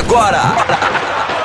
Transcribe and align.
Agora, 0.00 0.40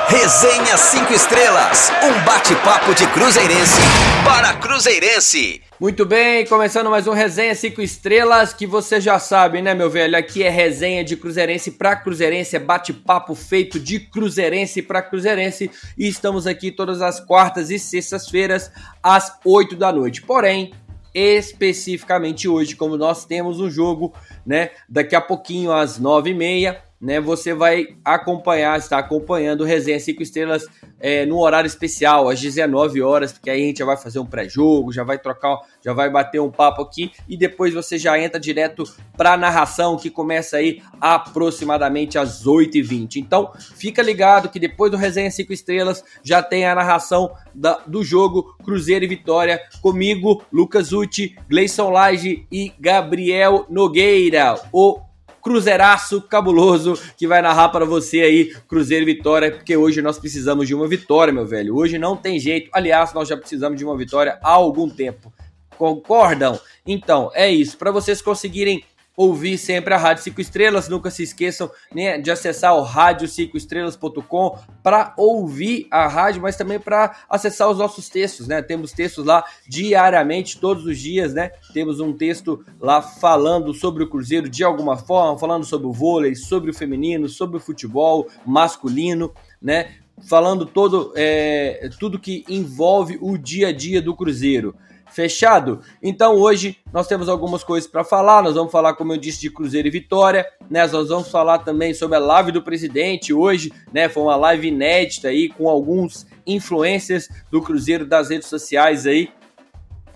Resenha 0.08 0.77
5 0.77 1.11
Estrelas, 1.11 1.92
um 2.02 2.23
bate-papo 2.23 2.96
de 2.96 3.05
Cruzeirense 3.08 3.81
para 4.24 4.54
Cruzeirense. 4.54 5.62
Muito 5.78 6.05
bem, 6.05 6.46
começando 6.46 6.89
mais 6.89 7.05
um 7.05 7.12
Resenha 7.12 7.54
5 7.54 7.81
Estrelas, 7.81 8.54
que 8.54 8.65
você 8.65 9.02
já 9.02 9.20
sabe, 9.20 9.62
né, 9.62 9.73
meu 9.73 9.89
velho? 9.89 10.18
Aqui 10.18 10.41
é 10.41 10.49
resenha 10.49 11.04
de 11.04 11.18
Cruzeirense 11.18 11.71
para 11.71 11.97
Cruzeirense, 11.97 12.55
é 12.55 12.60
bate-papo 12.60 13.36
feito 13.36 13.78
de 13.78 13.99
Cruzeirense 13.99 14.81
para 14.81 15.01
Cruzeirense, 15.01 15.69
e 15.97 16.08
estamos 16.08 16.48
aqui 16.48 16.72
todas 16.72 17.02
as 17.02 17.20
quartas 17.20 17.70
e 17.70 17.77
sextas-feiras, 17.77 18.72
às 19.03 19.34
8 19.44 19.76
da 19.76 19.91
noite. 19.91 20.22
Porém, 20.22 20.72
especificamente 21.13 22.48
hoje, 22.48 22.73
como 22.73 22.95
nós 22.95 23.26
temos 23.26 23.59
um 23.59 23.70
jogo, 23.70 24.13
né, 24.45 24.72
daqui 24.88 25.13
a 25.13 25.20
pouquinho 25.20 25.73
às 25.73 25.99
9h30, 25.99 26.84
né, 27.05 27.22
você 27.22 27.53
vai 27.53 27.90
acompanhar, 28.03 28.80
está 28.80 28.98
acompanhando 28.98 29.62
o 29.62 29.63
Resenha 29.63 29.99
5 29.99 30.23
Estrelas 30.23 30.66
é, 31.00 31.23
no 31.23 31.38
horário 31.38 31.68
especial, 31.68 32.28
às 32.30 32.41
19 32.41 33.00
horas, 33.04 33.31
porque 33.31 33.52
aí 33.52 33.62
a 33.62 33.66
gente 33.68 33.78
já 33.78 33.86
vai 33.86 33.95
fazer 33.95 34.18
um 34.18 34.26
pré-jogo, 34.26 34.91
já 34.91 35.04
vai 35.04 35.20
trocar, 35.20 35.59
já 35.84 35.94
vai 35.94 36.09
bater 36.09 36.41
um 36.41 36.50
papo 36.50 36.81
aqui 36.81 37.12
e 37.30 37.38
depois 37.38 37.72
você 37.76 38.00
já 38.00 38.20
entra 38.20 38.40
direto 38.40 38.84
para 39.16 39.34
a 39.34 39.38
narração 39.38 39.98
que 39.98 40.09
começa 40.09 40.58
aí 40.58 40.81
aproximadamente 41.00 42.18
às 42.18 42.44
8h20. 42.44 43.17
Então, 43.17 43.52
fica 43.76 44.02
ligado 44.02 44.50
que 44.50 44.59
depois 44.59 44.90
do 44.90 44.98
Resenha 44.98 45.30
5 45.30 45.53
Estrelas 45.53 46.03
já 46.23 46.42
tem 46.42 46.66
a 46.66 46.73
narração 46.73 47.31
da, 47.53 47.81
do 47.86 48.03
jogo 48.03 48.56
Cruzeiro 48.64 49.06
e 49.06 49.08
Vitória 49.08 49.62
comigo, 49.80 50.44
Lucas 50.52 50.92
Uti, 50.92 51.38
Gleison 51.48 51.92
Lage 51.92 52.48
e 52.52 52.73
Gabriel 52.80 53.67
Nogueira, 53.70 54.59
o 54.73 55.06
Cruzeiraço 55.45 56.23
cabuloso 56.23 56.99
que 57.16 57.27
vai 57.27 57.40
narrar 57.40 57.70
para 57.70 57.86
você 57.86 58.22
aí 58.22 58.55
Cruzeiro 58.67 59.05
Vitória, 59.05 59.52
porque 59.52 59.77
hoje 59.77 60.02
nós 60.02 60.17
precisamos 60.17 60.67
de 60.67 60.73
uma 60.73 60.88
vitória, 60.88 61.31
meu 61.31 61.45
velho. 61.45 61.76
Hoje 61.76 61.99
não 61.99 62.17
tem 62.17 62.39
jeito. 62.39 62.67
Aliás, 62.73 63.14
nós 63.14 63.28
já 63.30 63.38
precisamos 63.38 63.78
de 63.78 63.86
uma 63.86 63.95
vitória 63.95 64.39
há 64.42 64.50
algum 64.50 64.89
tempo. 64.89 65.31
Concordam? 65.78 66.59
Então, 66.83 67.30
é 67.36 67.47
isso. 67.47 67.78
Para 67.78 67.92
vocês 67.92 68.23
conseguirem 68.23 68.83
ouvir 69.16 69.58
sempre 69.58 69.94
a 69.94 69.97
Rádio 69.97 70.23
5 70.23 70.41
Estrelas. 70.41 70.89
Nunca 70.89 71.09
se 71.09 71.23
esqueçam 71.23 71.69
né, 71.94 72.17
de 72.17 72.30
acessar 72.30 72.75
o 72.75 72.85
rádio5estrelas.com 72.85 74.58
para 74.83 75.13
ouvir 75.17 75.88
a 75.89 76.08
rádio, 76.08 76.41
mas 76.41 76.55
também 76.55 76.80
para 76.80 77.16
acessar 77.30 77.69
os 77.69 77.77
nossos 77.77 78.09
textos, 78.09 78.47
né? 78.47 78.61
Temos 78.61 78.91
textos 78.91 79.25
lá 79.25 79.43
diariamente, 79.67 80.59
todos 80.59 80.86
os 80.86 80.97
dias, 80.97 81.33
né? 81.33 81.52
Temos 81.73 81.99
um 81.99 82.13
texto 82.13 82.63
lá 82.80 83.02
falando 83.02 83.73
sobre 83.73 84.03
o 84.03 84.09
Cruzeiro 84.09 84.49
de 84.49 84.63
alguma 84.63 84.97
forma, 84.97 85.38
falando 85.38 85.66
sobre 85.66 85.88
o 85.88 85.93
vôlei, 85.93 86.36
sobre 86.36 86.71
o 86.71 86.73
feminino, 86.73 87.27
sobre 87.27 87.58
o 87.58 87.59
futebol 87.59 88.27
masculino, 88.45 89.33
né? 89.61 89.95
Falando 90.30 90.66
todo 90.66 91.11
é, 91.16 91.89
tudo 91.99 92.19
que 92.19 92.45
envolve 92.47 93.17
o 93.21 93.38
dia 93.38 93.67
a 93.67 93.71
dia 93.73 94.02
do 94.02 94.16
Cruzeiro. 94.16 94.75
Fechado? 95.16 95.80
Então 96.03 96.35
hoje 96.35 96.77
nós 96.91 97.08
temos 97.08 97.30
algumas 97.30 97.63
coisas 97.63 97.89
para 97.89 98.03
falar. 98.03 98.44
Nós 98.44 98.55
vamos 98.55 98.69
falar, 98.69 98.95
como 98.95 99.13
eu 99.13 99.17
disse, 99.17 99.39
de 99.39 99.49
Cruzeiro 99.49 99.88
e 99.88 99.91
Vitória, 99.91 100.45
né? 100.69 100.85
Nós 100.85 101.08
vamos 101.08 101.30
falar 101.30 101.59
também 101.59 101.94
sobre 101.94 102.17
a 102.17 102.19
live 102.19 102.52
do 102.52 102.61
presidente 102.61 103.33
hoje, 103.33 103.71
né? 103.93 104.09
Foi 104.09 104.23
uma 104.23 104.36
live 104.36 104.67
inédita 104.67 105.30
aí 105.30 105.47
com 105.47 105.69
alguns 105.69 106.27
influencers 106.45 107.30
do 107.49 107.61
Cruzeiro 107.61 108.05
das 108.05 108.30
redes 108.30 108.49
sociais 108.49 109.08
aí 109.08 109.30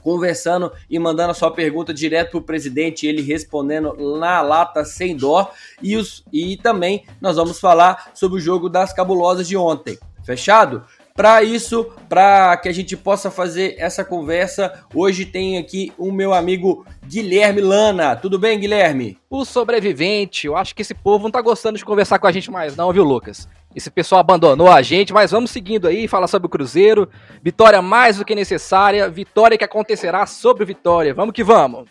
conversando 0.04 0.72
e 0.90 1.00
mandando 1.00 1.32
a 1.32 1.34
sua 1.34 1.52
pergunta 1.52 1.94
direto 1.94 2.32
para 2.32 2.40
o 2.40 2.44
presidente, 2.44 3.08
ele 3.08 3.22
respondendo 3.22 3.94
na 4.18 4.42
lata 4.42 4.84
sem 4.84 5.16
dó. 5.16 5.50
E, 5.82 5.96
os, 5.96 6.26
e 6.32 6.58
também 6.58 7.06
nós 7.22 7.38
vamos 7.38 7.58
falar 7.58 8.12
sobre 8.14 8.38
o 8.38 8.42
jogo 8.42 8.68
das 8.68 8.92
cabulosas 8.92 9.48
de 9.48 9.56
ontem. 9.56 9.98
Fechado? 10.26 10.84
Para 11.20 11.44
isso, 11.44 11.86
para 12.08 12.56
que 12.56 12.70
a 12.70 12.72
gente 12.72 12.96
possa 12.96 13.30
fazer 13.30 13.76
essa 13.78 14.06
conversa, 14.06 14.86
hoje 14.96 15.26
tem 15.26 15.58
aqui 15.58 15.92
o 15.98 16.14
meu 16.14 16.34
amigo 16.34 16.86
Guilherme 17.06 17.60
Lana. 17.60 18.16
Tudo 18.16 18.40
bem, 18.40 18.58
Guilherme? 18.58 19.18
O 19.30 19.44
sobrevivente. 19.44 20.48
Eu 20.48 20.56
acho 20.56 20.74
que 20.74 20.82
esse 20.82 20.94
povo 20.94 21.26
não 21.26 21.32
tá 21.32 21.42
gostando 21.42 21.78
de 21.78 21.84
conversar 21.84 22.20
com 22.20 22.28
a 22.28 22.32
gente 22.32 22.50
mais, 22.50 22.78
não, 22.78 22.94
viu, 22.94 23.04
Lucas? 23.04 23.50
Esse 23.76 23.92
pessoal 23.92 24.22
abandonou 24.22 24.72
a 24.72 24.82
gente, 24.82 25.12
mas 25.12 25.32
vamos 25.32 25.52
seguindo 25.52 25.90
aí, 25.90 26.08
falar 26.08 26.28
sobre 26.28 26.46
o 26.46 26.50
Cruzeiro. 26.50 27.10
Vitória 27.44 27.82
mais 27.82 28.16
do 28.16 28.24
que 28.24 28.34
necessária, 28.34 29.10
vitória 29.10 29.58
que 29.58 29.66
acontecerá 29.66 30.26
sobre 30.26 30.64
vitória. 30.64 31.14
Vamos 31.14 31.34
que 31.34 31.44
vamos. 31.44 31.90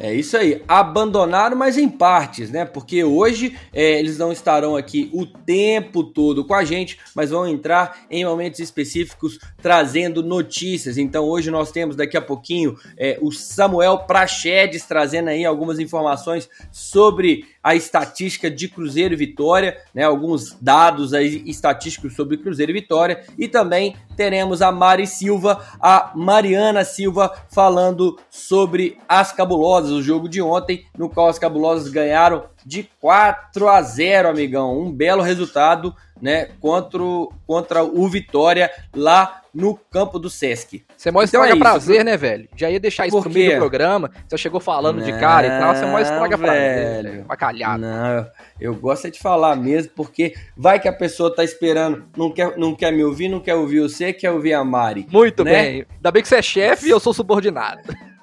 É 0.00 0.12
isso 0.12 0.36
aí, 0.36 0.62
abandonaram, 0.66 1.56
mas 1.56 1.78
em 1.78 1.88
partes, 1.88 2.50
né? 2.50 2.64
Porque 2.64 3.02
hoje 3.04 3.56
é, 3.72 3.98
eles 3.98 4.18
não 4.18 4.32
estarão 4.32 4.76
aqui 4.76 5.10
o 5.12 5.24
tempo 5.26 6.02
todo 6.02 6.44
com 6.44 6.54
a 6.54 6.64
gente, 6.64 6.98
mas 7.14 7.30
vão 7.30 7.46
entrar 7.46 8.06
em 8.10 8.24
momentos 8.24 8.60
específicos 8.60 9.38
trazendo 9.62 10.22
notícias. 10.22 10.98
Então 10.98 11.24
hoje 11.24 11.50
nós 11.50 11.70
temos 11.70 11.96
daqui 11.96 12.16
a 12.16 12.22
pouquinho 12.22 12.76
é, 12.96 13.18
o 13.20 13.30
Samuel 13.30 13.98
Prachedes 13.98 14.84
trazendo 14.84 15.28
aí 15.28 15.44
algumas 15.44 15.78
informações 15.78 16.48
sobre 16.72 17.44
a 17.62 17.74
estatística 17.74 18.50
de 18.50 18.68
Cruzeiro 18.68 19.14
e 19.14 19.16
Vitória, 19.16 19.76
né? 19.94 20.02
Alguns 20.02 20.56
dados 20.60 21.12
aí 21.12 21.42
estatísticos 21.46 22.14
sobre 22.14 22.36
Cruzeiro 22.38 22.72
e 22.72 22.74
Vitória 22.74 23.24
e 23.38 23.46
também 23.46 23.94
teremos 24.16 24.62
a 24.62 24.72
Mari 24.72 25.06
Silva, 25.06 25.64
a 25.80 26.12
Mariana 26.14 26.84
Silva 26.84 27.32
falando 27.48 28.18
sobre 28.30 28.98
as 29.08 29.32
cabulosas, 29.32 29.67
o 29.68 30.02
jogo 30.02 30.28
de 30.28 30.40
ontem, 30.40 30.84
no 30.96 31.08
qual 31.08 31.28
as 31.28 31.38
cabulosas 31.38 31.88
ganharam 31.88 32.44
de 32.64 32.88
4 33.00 33.68
a 33.68 33.80
0, 33.82 34.28
amigão. 34.28 34.78
Um 34.78 34.92
belo 34.92 35.22
resultado, 35.22 35.94
né, 36.20 36.50
contra, 36.60 36.98
contra 37.46 37.84
o 37.84 38.08
Vitória 38.08 38.70
lá 38.94 39.42
no 39.54 39.74
campo 39.74 40.18
do 40.18 40.28
Sesc. 40.28 40.84
Você 40.96 41.10
mó 41.10 41.22
então 41.22 41.42
estraga 41.42 41.56
é 41.56 41.58
prazer, 41.58 42.04
né, 42.04 42.16
velho? 42.16 42.48
Já 42.56 42.70
ia 42.70 42.78
deixar 42.78 43.06
isso 43.06 43.20
no 43.20 43.30
meio 43.30 43.52
do 43.52 43.56
programa. 43.56 44.10
Você 44.28 44.38
chegou 44.38 44.60
falando 44.60 44.98
não, 44.98 45.04
de 45.04 45.12
cara 45.18 45.46
e 45.46 45.50
tal, 45.58 45.74
você 45.74 45.86
mó 45.86 45.98
estraga 45.98 46.36
velho. 46.36 47.02
prazer, 47.02 47.24
bacalhado. 47.24 47.80
Não, 47.80 48.26
eu 48.60 48.74
gosto 48.74 49.10
de 49.10 49.18
falar 49.18 49.56
mesmo, 49.56 49.92
porque 49.96 50.34
vai 50.56 50.78
que 50.78 50.88
a 50.88 50.92
pessoa 50.92 51.34
tá 51.34 51.42
esperando, 51.42 52.04
não 52.16 52.30
quer, 52.30 52.56
não 52.56 52.74
quer 52.74 52.92
me 52.92 53.02
ouvir, 53.02 53.28
não 53.28 53.40
quer 53.40 53.54
ouvir 53.54 53.80
você, 53.80 54.12
quer 54.12 54.30
ouvir 54.30 54.52
a 54.52 54.62
Mari. 54.62 55.06
Muito 55.10 55.42
né? 55.42 55.50
bem. 55.50 55.86
Ainda 55.96 56.10
bem 56.10 56.22
que 56.22 56.28
você 56.28 56.36
é 56.36 56.42
chefe 56.42 56.86
e 56.86 56.90
eu 56.90 57.00
sou 57.00 57.12
subordinado. 57.12 57.80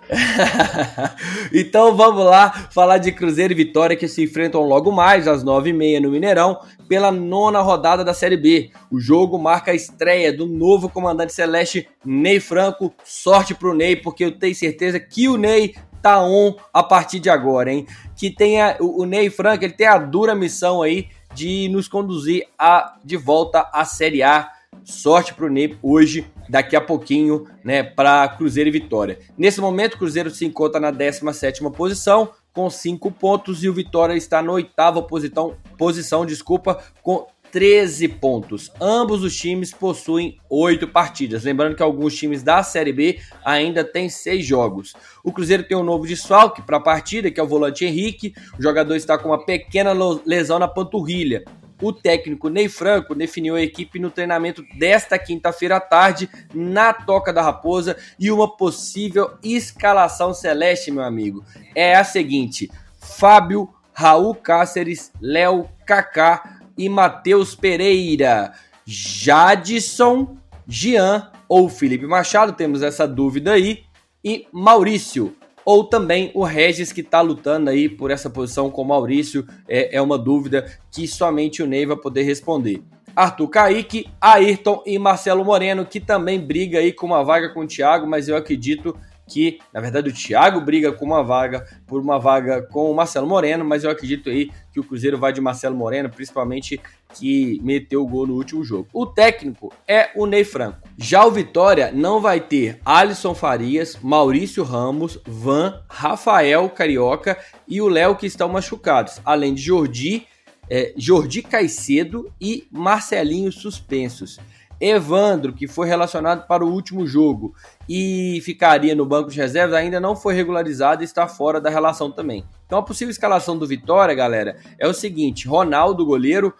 então 1.53 1.95
vamos 1.95 2.25
lá 2.25 2.51
falar 2.71 2.97
de 2.97 3.11
Cruzeiro 3.11 3.53
e 3.53 3.55
Vitória 3.55 3.95
que 3.95 4.07
se 4.07 4.23
enfrentam 4.23 4.61
logo 4.61 4.91
mais 4.91 5.27
às 5.27 5.43
nove 5.43 5.71
e 5.71 5.73
meia 5.73 5.99
no 5.99 6.11
Mineirão 6.11 6.59
pela 6.87 7.11
nona 7.11 7.61
rodada 7.61 8.03
da 8.03 8.13
Série 8.13 8.37
B. 8.37 8.69
O 8.91 8.99
jogo 8.99 9.37
marca 9.37 9.71
a 9.71 9.75
estreia 9.75 10.31
do 10.31 10.45
novo 10.45 10.89
comandante 10.89 11.33
celeste 11.33 11.87
Ney 12.05 12.39
Franco. 12.39 12.93
Sorte 13.03 13.55
pro 13.55 13.73
Ney, 13.73 13.95
porque 13.95 14.23
eu 14.23 14.37
tenho 14.37 14.55
certeza 14.55 14.99
que 14.99 15.27
o 15.27 15.37
Ney 15.37 15.75
tá 16.01 16.21
on 16.21 16.55
a 16.71 16.83
partir 16.83 17.19
de 17.19 17.29
agora, 17.29 17.73
hein? 17.73 17.87
Que 18.15 18.29
tenha 18.29 18.77
o, 18.79 19.01
o 19.01 19.05
Ney 19.05 19.29
Franco, 19.29 19.63
ele 19.63 19.73
tem 19.73 19.87
a 19.87 19.97
dura 19.97 20.35
missão 20.35 20.81
aí 20.81 21.07
de 21.33 21.67
nos 21.69 21.87
conduzir 21.87 22.47
a, 22.57 22.95
de 23.03 23.17
volta 23.17 23.67
à 23.73 23.83
Série 23.83 24.21
A 24.21 24.49
sorte 24.85 25.33
para 25.33 25.45
o 25.45 25.49
Ney 25.49 25.77
hoje, 25.81 26.25
daqui 26.47 26.75
a 26.75 26.81
pouquinho, 26.81 27.45
né, 27.63 27.83
para 27.83 28.27
Cruzeiro 28.29 28.69
e 28.69 28.71
Vitória. 28.71 29.19
Nesse 29.37 29.59
momento, 29.59 29.95
o 29.95 29.97
Cruzeiro 29.97 30.29
se 30.29 30.45
encontra 30.45 30.79
na 30.79 30.91
17 30.91 31.61
posição, 31.71 32.29
com 32.53 32.69
5 32.69 33.11
pontos, 33.11 33.63
e 33.63 33.69
o 33.69 33.73
Vitória 33.73 34.13
está 34.13 34.41
na 34.41 34.51
oitava 34.51 35.01
posição, 35.01 35.57
posição 35.77 36.25
desculpa, 36.25 36.81
com 37.01 37.27
13 37.51 38.09
pontos. 38.09 38.71
Ambos 38.81 39.23
os 39.23 39.35
times 39.35 39.71
possuem 39.73 40.37
8 40.49 40.87
partidas. 40.89 41.43
Lembrando 41.43 41.75
que 41.75 41.81
alguns 41.81 42.13
times 42.13 42.43
da 42.43 42.61
Série 42.61 42.91
B 42.91 43.19
ainda 43.45 43.83
têm 43.83 44.09
6 44.09 44.45
jogos. 44.45 44.93
O 45.23 45.31
Cruzeiro 45.31 45.63
tem 45.63 45.77
um 45.77 45.83
novo 45.83 46.05
desfalque 46.05 46.61
para 46.61 46.77
a 46.77 46.81
partida, 46.81 47.31
que 47.31 47.39
é 47.39 47.43
o 47.43 47.47
volante 47.47 47.85
Henrique. 47.85 48.33
O 48.59 48.61
jogador 48.61 48.95
está 48.95 49.17
com 49.17 49.29
uma 49.29 49.45
pequena 49.45 49.93
lesão 50.25 50.59
na 50.59 50.67
panturrilha. 50.67 51.45
O 51.81 51.91
técnico 51.91 52.49
Ney 52.49 52.69
Franco 52.69 53.13
definiu 53.13 53.55
a 53.55 53.61
equipe 53.61 53.99
no 53.99 54.09
treinamento 54.09 54.63
desta 54.77 55.19
quinta-feira 55.19 55.77
à 55.77 55.79
tarde 55.79 56.29
na 56.53 56.93
Toca 56.93 57.33
da 57.33 57.41
Raposa 57.41 57.97
e 58.19 58.31
uma 58.31 58.55
possível 58.55 59.37
escalação 59.43 60.33
celeste, 60.33 60.91
meu 60.91 61.03
amigo, 61.03 61.43
é 61.73 61.95
a 61.95 62.03
seguinte: 62.03 62.71
Fábio, 62.99 63.69
Raul 63.93 64.35
Cáceres, 64.35 65.11
Léo, 65.21 65.69
Kaká 65.85 66.59
e 66.77 66.87
Matheus 66.87 67.55
Pereira, 67.55 68.53
Jadson, 68.85 70.37
Jean 70.67 71.31
ou 71.47 71.69
Felipe 71.69 72.07
Machado, 72.07 72.53
temos 72.53 72.81
essa 72.81 73.07
dúvida 73.07 73.53
aí, 73.53 73.83
e 74.23 74.47
Maurício 74.51 75.35
ou 75.65 75.83
também 75.83 76.31
o 76.33 76.43
Regis 76.43 76.91
que 76.91 77.01
está 77.01 77.21
lutando 77.21 77.69
aí 77.69 77.89
por 77.89 78.11
essa 78.11 78.29
posição 78.29 78.69
com 78.69 78.83
o 78.83 78.87
Maurício, 78.87 79.45
é, 79.67 79.97
é 79.97 80.01
uma 80.01 80.17
dúvida 80.17 80.65
que 80.91 81.07
somente 81.07 81.63
o 81.63 81.67
Ney 81.67 81.85
vai 81.85 81.97
poder 81.97 82.23
responder. 82.23 82.81
Arthur 83.15 83.47
Kaique, 83.47 84.07
Ayrton 84.19 84.83
e 84.85 84.99
Marcelo 84.99 85.43
Moreno, 85.43 85.85
que 85.85 85.99
também 85.99 86.39
briga 86.39 86.79
aí 86.79 86.91
com 86.91 87.07
uma 87.07 87.23
vaga 87.23 87.49
com 87.49 87.61
o 87.61 87.67
Thiago, 87.67 88.05
mas 88.05 88.27
eu 88.27 88.35
acredito 88.35 88.95
que, 89.27 89.59
na 89.73 89.81
verdade, 89.81 90.09
o 90.09 90.13
Thiago 90.13 90.61
briga 90.61 90.91
com 90.91 91.05
uma 91.05 91.23
vaga, 91.23 91.65
por 91.87 92.01
uma 92.01 92.19
vaga 92.19 92.61
com 92.61 92.91
o 92.91 92.95
Marcelo 92.95 93.27
Moreno, 93.27 93.65
mas 93.65 93.83
eu 93.83 93.89
acredito 93.89 94.29
aí 94.29 94.51
que 94.71 94.79
o 94.79 94.83
Cruzeiro 94.83 95.17
vai 95.17 95.33
de 95.33 95.41
Marcelo 95.41 95.75
Moreno, 95.75 96.09
principalmente 96.09 96.79
que 97.13 97.59
meteu 97.63 98.03
o 98.03 98.07
gol 98.07 98.27
no 98.27 98.35
último 98.35 98.63
jogo. 98.63 98.87
O 98.93 99.05
técnico 99.05 99.73
é 99.87 100.09
o 100.15 100.25
Ney 100.25 100.43
Franco. 100.43 100.87
Já 100.97 101.25
o 101.25 101.31
Vitória 101.31 101.91
não 101.91 102.19
vai 102.19 102.39
ter 102.39 102.79
Alisson 102.85 103.33
Farias, 103.33 103.97
Maurício 104.01 104.63
Ramos, 104.63 105.19
Van, 105.25 105.81
Rafael 105.89 106.69
Carioca 106.69 107.37
e 107.67 107.81
o 107.81 107.87
Léo 107.87 108.15
que 108.15 108.25
estão 108.25 108.49
machucados, 108.49 109.19
além 109.25 109.53
de 109.53 109.61
Jordi, 109.61 110.27
é, 110.69 110.93
Jordi 110.97 111.41
Caicedo 111.41 112.31
e 112.39 112.67
Marcelinho 112.71 113.51
suspensos. 113.51 114.39
Evandro, 114.79 115.53
que 115.53 115.67
foi 115.67 115.87
relacionado 115.87 116.45
para 116.47 116.65
o 116.65 116.71
último 116.71 117.07
jogo 117.07 117.53
e 117.87 118.41
ficaria 118.43 118.95
no 118.95 119.05
banco 119.05 119.29
de 119.29 119.37
reservas, 119.37 119.75
ainda 119.75 119.99
não 119.99 120.15
foi 120.15 120.33
regularizado 120.33 121.01
e 121.01 121.05
está 121.05 121.27
fora 121.27 121.61
da 121.61 121.69
relação 121.69 122.11
também. 122.11 122.43
Então 122.65 122.79
a 122.79 122.83
possível 122.83 123.11
escalação 123.11 123.57
do 123.57 123.67
Vitória, 123.67 124.13
galera, 124.13 124.57
é 124.77 124.87
o 124.87 124.93
seguinte: 124.93 125.47
Ronaldo, 125.47 126.05
goleiro, 126.05 126.53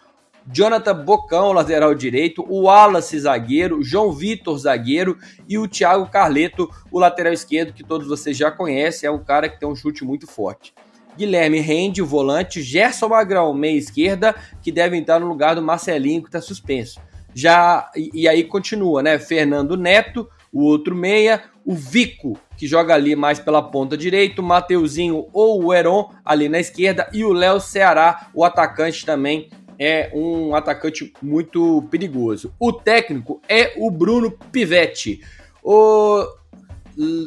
Jonathan 0.51 1.03
Bocão, 1.03 1.51
lateral 1.51 1.95
direito, 1.95 2.45
o 2.47 2.63
Wallace, 2.63 3.19
zagueiro, 3.19 3.83
João 3.83 4.11
Vitor, 4.11 4.57
zagueiro 4.59 5.17
e 5.49 5.57
o 5.57 5.67
Thiago 5.67 6.07
Carleto, 6.07 6.69
o 6.91 6.99
lateral 6.99 7.33
esquerdo, 7.33 7.73
que 7.73 7.83
todos 7.83 8.07
vocês 8.07 8.37
já 8.37 8.51
conhecem, 8.51 9.07
é 9.07 9.11
um 9.11 9.23
cara 9.23 9.49
que 9.49 9.59
tem 9.59 9.67
um 9.67 9.75
chute 9.75 10.05
muito 10.05 10.27
forte. 10.27 10.73
Guilherme 11.17 11.59
Rende, 11.61 12.01
o 12.01 12.05
volante, 12.05 12.61
Gerson 12.61 13.07
Magrão, 13.07 13.53
meia 13.53 13.77
esquerda, 13.77 14.35
que 14.61 14.71
deve 14.71 14.97
entrar 14.97 15.19
no 15.19 15.27
lugar 15.27 15.55
do 15.55 15.61
Marcelinho, 15.61 16.21
que 16.21 16.27
está 16.27 16.41
suspenso. 16.41 16.99
Já 17.35 17.91
e, 17.93 18.09
e 18.13 18.27
aí 18.29 18.45
continua, 18.45 19.03
né? 19.03 19.19
Fernando 19.19 19.75
Neto, 19.75 20.27
o 20.53 20.63
outro 20.63 20.95
meia, 20.95 21.43
o 21.65 21.75
Vico, 21.75 22.39
que 22.55 22.65
joga 22.65 22.93
ali 22.93 23.13
mais 23.13 23.39
pela 23.39 23.61
ponta 23.61 23.97
direita, 23.97 24.41
o 24.41 24.45
Mateuzinho 24.45 25.27
ou 25.33 25.65
o 25.65 25.73
Heron 25.73 26.09
ali 26.23 26.47
na 26.47 26.59
esquerda 26.59 27.09
e 27.11 27.25
o 27.25 27.33
Léo 27.33 27.59
Ceará, 27.59 28.29
o 28.33 28.45
atacante 28.45 29.05
também 29.05 29.49
é 29.77 30.09
um 30.13 30.55
atacante 30.55 31.13
muito 31.21 31.85
perigoso. 31.91 32.53
O 32.57 32.71
técnico 32.71 33.41
é 33.49 33.73
o 33.75 33.91
Bruno 33.91 34.31
Pivetti. 34.31 35.21
O, 35.61 36.25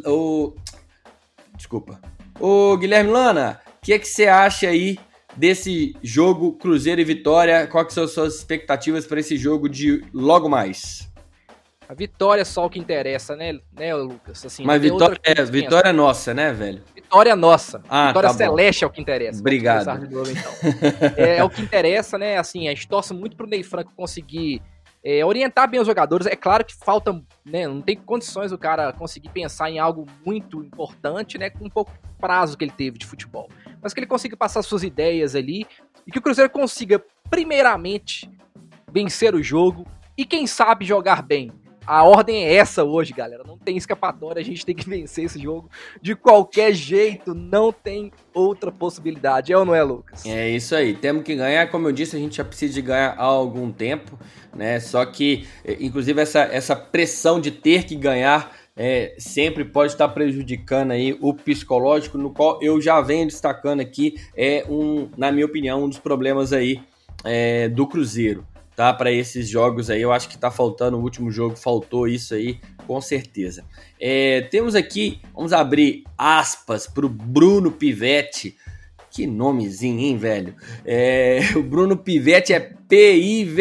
o 0.06 0.54
desculpa. 1.54 2.00
O 2.40 2.76
Guilherme 2.78 3.10
Lana, 3.10 3.60
o 3.66 3.80
que, 3.82 3.92
é 3.92 3.98
que 3.98 4.08
você 4.08 4.26
acha 4.26 4.68
aí 4.68 4.98
desse 5.38 5.94
jogo 6.02 6.52
Cruzeiro 6.52 7.00
e 7.00 7.04
Vitória. 7.04 7.66
Quais 7.66 7.92
são 7.92 8.04
as 8.04 8.10
suas 8.10 8.34
expectativas 8.36 9.06
para 9.06 9.20
esse 9.20 9.36
jogo 9.36 9.68
de 9.68 10.04
logo 10.12 10.48
mais? 10.48 11.08
A 11.88 11.94
vitória 11.94 12.42
é 12.42 12.44
só 12.44 12.66
o 12.66 12.70
que 12.70 12.78
interessa, 12.78 13.34
né, 13.34 13.58
né 13.72 13.94
Lucas? 13.94 14.44
Assim, 14.44 14.62
Mas 14.62 14.82
vitória, 14.82 15.18
é, 15.22 15.42
vitória 15.44 15.88
é 15.88 15.92
nossa, 15.92 16.34
né, 16.34 16.52
velho? 16.52 16.82
Vitória 16.94 17.34
nossa. 17.34 17.80
Ah, 17.88 18.08
vitória 18.08 18.28
tá 18.28 18.34
celeste 18.34 18.80
bom. 18.80 18.86
é 18.86 18.88
o 18.88 18.92
que 18.92 19.00
interessa. 19.00 19.40
Obrigado. 19.40 20.10
Novo, 20.10 20.30
então. 20.30 20.52
é, 21.16 21.38
é, 21.38 21.44
o 21.44 21.48
que 21.48 21.62
interessa, 21.62 22.18
né? 22.18 22.36
Assim, 22.36 22.68
a 22.68 22.74
gente 22.74 22.86
torce 22.86 23.14
muito 23.14 23.36
pro 23.38 23.46
Ney 23.46 23.62
Franco 23.62 23.90
conseguir 23.96 24.60
é, 25.02 25.24
orientar 25.24 25.70
bem 25.70 25.80
os 25.80 25.86
jogadores. 25.86 26.26
É 26.26 26.36
claro 26.36 26.62
que 26.62 26.74
falta, 26.76 27.18
né? 27.42 27.66
Não 27.66 27.80
tem 27.80 27.96
condições 27.96 28.50
do 28.50 28.58
cara 28.58 28.92
conseguir 28.92 29.30
pensar 29.30 29.70
em 29.70 29.78
algo 29.78 30.04
muito 30.26 30.62
importante, 30.62 31.38
né? 31.38 31.48
Com 31.48 31.64
um 31.64 31.70
pouco 31.70 31.90
prazo 32.20 32.58
que 32.58 32.64
ele 32.64 32.72
teve 32.76 32.98
de 32.98 33.06
futebol 33.06 33.48
mas 33.82 33.92
que 33.92 34.00
ele 34.00 34.06
consiga 34.06 34.36
passar 34.36 34.62
suas 34.62 34.82
ideias 34.82 35.34
ali 35.34 35.66
e 36.06 36.10
que 36.10 36.18
o 36.18 36.22
Cruzeiro 36.22 36.50
consiga, 36.50 37.02
primeiramente, 37.30 38.30
vencer 38.90 39.34
o 39.34 39.42
jogo 39.42 39.86
e, 40.16 40.24
quem 40.24 40.46
sabe, 40.46 40.84
jogar 40.84 41.22
bem. 41.22 41.52
A 41.88 42.04
ordem 42.04 42.44
é 42.44 42.54
essa 42.54 42.84
hoje, 42.84 43.14
galera. 43.14 43.42
Não 43.46 43.56
tem 43.56 43.74
escapatória, 43.74 44.40
a 44.40 44.44
gente 44.44 44.66
tem 44.66 44.74
que 44.74 44.86
vencer 44.86 45.24
esse 45.24 45.40
jogo 45.40 45.70
de 46.02 46.14
qualquer 46.14 46.74
jeito, 46.74 47.34
não 47.34 47.72
tem 47.72 48.12
outra 48.34 48.70
possibilidade. 48.70 49.54
É 49.54 49.56
ou 49.56 49.64
não 49.64 49.74
é, 49.74 49.82
Lucas? 49.82 50.26
É 50.26 50.50
isso 50.50 50.74
aí, 50.74 50.92
temos 50.92 51.22
que 51.22 51.34
ganhar. 51.34 51.70
Como 51.70 51.88
eu 51.88 51.92
disse, 51.92 52.14
a 52.14 52.18
gente 52.18 52.36
já 52.36 52.44
precisa 52.44 52.74
de 52.74 52.82
ganhar 52.82 53.14
há 53.16 53.22
algum 53.22 53.72
tempo, 53.72 54.18
né? 54.54 54.78
Só 54.80 55.02
que, 55.06 55.48
eh, 55.64 55.78
inclusive, 55.80 56.20
essa, 56.20 56.40
essa 56.40 56.76
pressão 56.76 57.40
de 57.40 57.50
ter 57.50 57.84
que 57.84 57.96
ganhar 57.96 58.52
é, 58.78 59.14
sempre 59.18 59.64
pode 59.64 59.92
estar 59.92 60.08
prejudicando 60.10 60.92
aí 60.92 61.18
o 61.20 61.34
psicológico, 61.34 62.16
no 62.16 62.30
qual 62.30 62.62
eu 62.62 62.80
já 62.80 63.00
venho 63.00 63.26
destacando 63.26 63.80
aqui, 63.80 64.14
é 64.36 64.64
um, 64.68 65.08
na 65.16 65.32
minha 65.32 65.44
opinião, 65.44 65.82
um 65.82 65.88
dos 65.88 65.98
problemas 65.98 66.52
aí 66.52 66.80
é, 67.24 67.68
do 67.68 67.88
Cruzeiro, 67.88 68.46
tá? 68.76 68.94
Para 68.94 69.10
esses 69.10 69.48
jogos 69.48 69.90
aí, 69.90 70.00
eu 70.00 70.12
acho 70.12 70.28
que 70.28 70.38
tá 70.38 70.52
faltando, 70.52 70.96
o 70.96 71.02
último 71.02 71.32
jogo 71.32 71.56
faltou 71.56 72.06
isso 72.06 72.34
aí, 72.34 72.60
com 72.86 73.00
certeza. 73.00 73.64
É, 74.00 74.42
temos 74.42 74.76
aqui, 74.76 75.20
vamos 75.34 75.52
abrir 75.52 76.04
aspas 76.16 76.86
para 76.86 77.04
o 77.04 77.08
Bruno 77.08 77.72
Pivetti, 77.72 78.56
que 79.10 79.26
nomezinho, 79.26 79.98
hein, 79.98 80.16
velho? 80.16 80.54
É, 80.84 81.40
o 81.58 81.64
Bruno 81.64 81.96
Pivetti 81.96 82.52
é 82.52 82.60
P-I-V-E-T-T-I. 82.88 83.58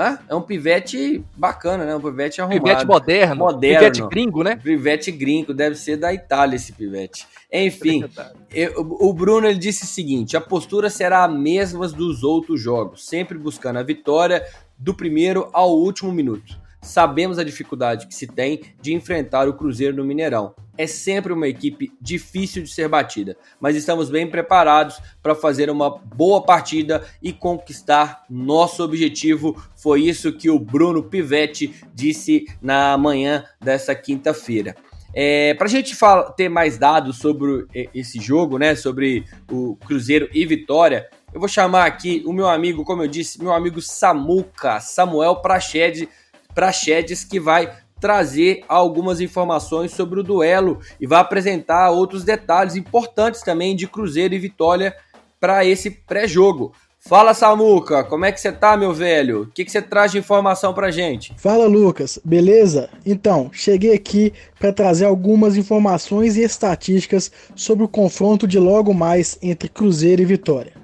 Hã? 0.00 0.18
É 0.30 0.34
um 0.34 0.40
pivete 0.40 1.22
bacana, 1.36 1.84
né? 1.84 1.94
Um 1.94 2.00
pivete 2.00 2.40
arrumado. 2.40 2.62
Pivete 2.62 2.86
moderno. 2.86 3.36
Moderno. 3.36 3.78
Pivete 3.78 4.08
gringo, 4.08 4.42
né? 4.42 4.56
Pivete 4.56 5.12
gringo, 5.12 5.52
deve 5.52 5.76
ser 5.76 5.98
da 5.98 6.10
Itália 6.10 6.56
esse 6.56 6.72
pivete. 6.72 7.26
Enfim, 7.52 8.08
eu, 8.50 8.72
o 8.78 9.12
Bruno 9.12 9.46
ele 9.46 9.58
disse 9.58 9.84
o 9.84 9.86
seguinte: 9.86 10.38
a 10.38 10.40
postura 10.40 10.88
será 10.88 11.24
a 11.24 11.28
mesma 11.28 11.86
dos 11.86 12.24
outros 12.24 12.58
jogos, 12.58 13.06
sempre 13.06 13.36
buscando 13.36 13.78
a 13.78 13.82
vitória 13.82 14.42
do 14.78 14.94
primeiro 14.94 15.50
ao 15.52 15.76
último 15.76 16.10
minuto. 16.10 16.58
Sabemos 16.82 17.38
a 17.38 17.44
dificuldade 17.44 18.06
que 18.06 18.14
se 18.14 18.26
tem 18.26 18.62
de 18.80 18.94
enfrentar 18.94 19.48
o 19.48 19.54
Cruzeiro 19.54 19.96
no 19.96 20.04
Mineirão. 20.04 20.54
É 20.78 20.86
sempre 20.86 21.32
uma 21.32 21.46
equipe 21.46 21.92
difícil 22.00 22.62
de 22.62 22.70
ser 22.70 22.88
batida, 22.88 23.36
mas 23.60 23.76
estamos 23.76 24.08
bem 24.08 24.26
preparados 24.26 24.98
para 25.22 25.34
fazer 25.34 25.68
uma 25.68 25.90
boa 25.90 26.42
partida 26.42 27.06
e 27.22 27.34
conquistar 27.34 28.24
nosso 28.30 28.82
objetivo. 28.82 29.62
Foi 29.76 30.02
isso 30.02 30.32
que 30.32 30.48
o 30.48 30.58
Bruno 30.58 31.02
Pivetti 31.02 31.74
disse 31.94 32.46
na 32.62 32.96
manhã 32.96 33.44
dessa 33.60 33.94
quinta-feira. 33.94 34.74
É, 35.12 35.54
para 35.54 35.66
a 35.66 35.70
gente 35.70 35.96
ter 36.36 36.48
mais 36.48 36.78
dados 36.78 37.18
sobre 37.18 37.66
esse 37.92 38.20
jogo, 38.20 38.58
né, 38.58 38.74
sobre 38.74 39.24
o 39.50 39.76
Cruzeiro 39.76 40.28
e 40.32 40.46
Vitória, 40.46 41.08
eu 41.32 41.40
vou 41.40 41.48
chamar 41.48 41.84
aqui 41.84 42.22
o 42.26 42.32
meu 42.32 42.48
amigo, 42.48 42.84
como 42.84 43.02
eu 43.02 43.08
disse, 43.08 43.42
meu 43.42 43.52
amigo 43.52 43.82
Samuca, 43.82 44.80
Samuel 44.80 45.36
Prachedes, 45.36 46.08
Prachedes, 46.54 47.24
que 47.24 47.40
vai 47.40 47.72
trazer 48.00 48.64
algumas 48.66 49.20
informações 49.20 49.92
sobre 49.92 50.20
o 50.20 50.22
duelo 50.22 50.80
e 51.00 51.06
vai 51.06 51.20
apresentar 51.20 51.90
outros 51.90 52.24
detalhes 52.24 52.74
importantes 52.74 53.42
também 53.42 53.76
de 53.76 53.86
Cruzeiro 53.86 54.34
e 54.34 54.38
Vitória 54.38 54.96
para 55.38 55.64
esse 55.64 55.90
pré-jogo. 55.90 56.72
Fala 57.02 57.32
Samuca, 57.32 58.04
como 58.04 58.26
é 58.26 58.32
que 58.32 58.38
você 58.38 58.52
tá, 58.52 58.76
meu 58.76 58.92
velho? 58.92 59.42
O 59.42 59.46
que, 59.46 59.64
que 59.64 59.72
você 59.72 59.80
traz 59.80 60.12
de 60.12 60.18
informação 60.18 60.74
pra 60.74 60.90
gente? 60.90 61.32
Fala 61.38 61.66
Lucas, 61.66 62.18
beleza? 62.22 62.90
Então, 63.06 63.50
cheguei 63.54 63.94
aqui 63.94 64.34
para 64.58 64.70
trazer 64.70 65.06
algumas 65.06 65.56
informações 65.56 66.36
e 66.36 66.42
estatísticas 66.42 67.32
sobre 67.56 67.84
o 67.84 67.88
confronto 67.88 68.46
de 68.46 68.58
logo 68.58 68.92
mais 68.92 69.38
entre 69.40 69.66
Cruzeiro 69.66 70.20
e 70.20 70.26
Vitória. 70.26 70.74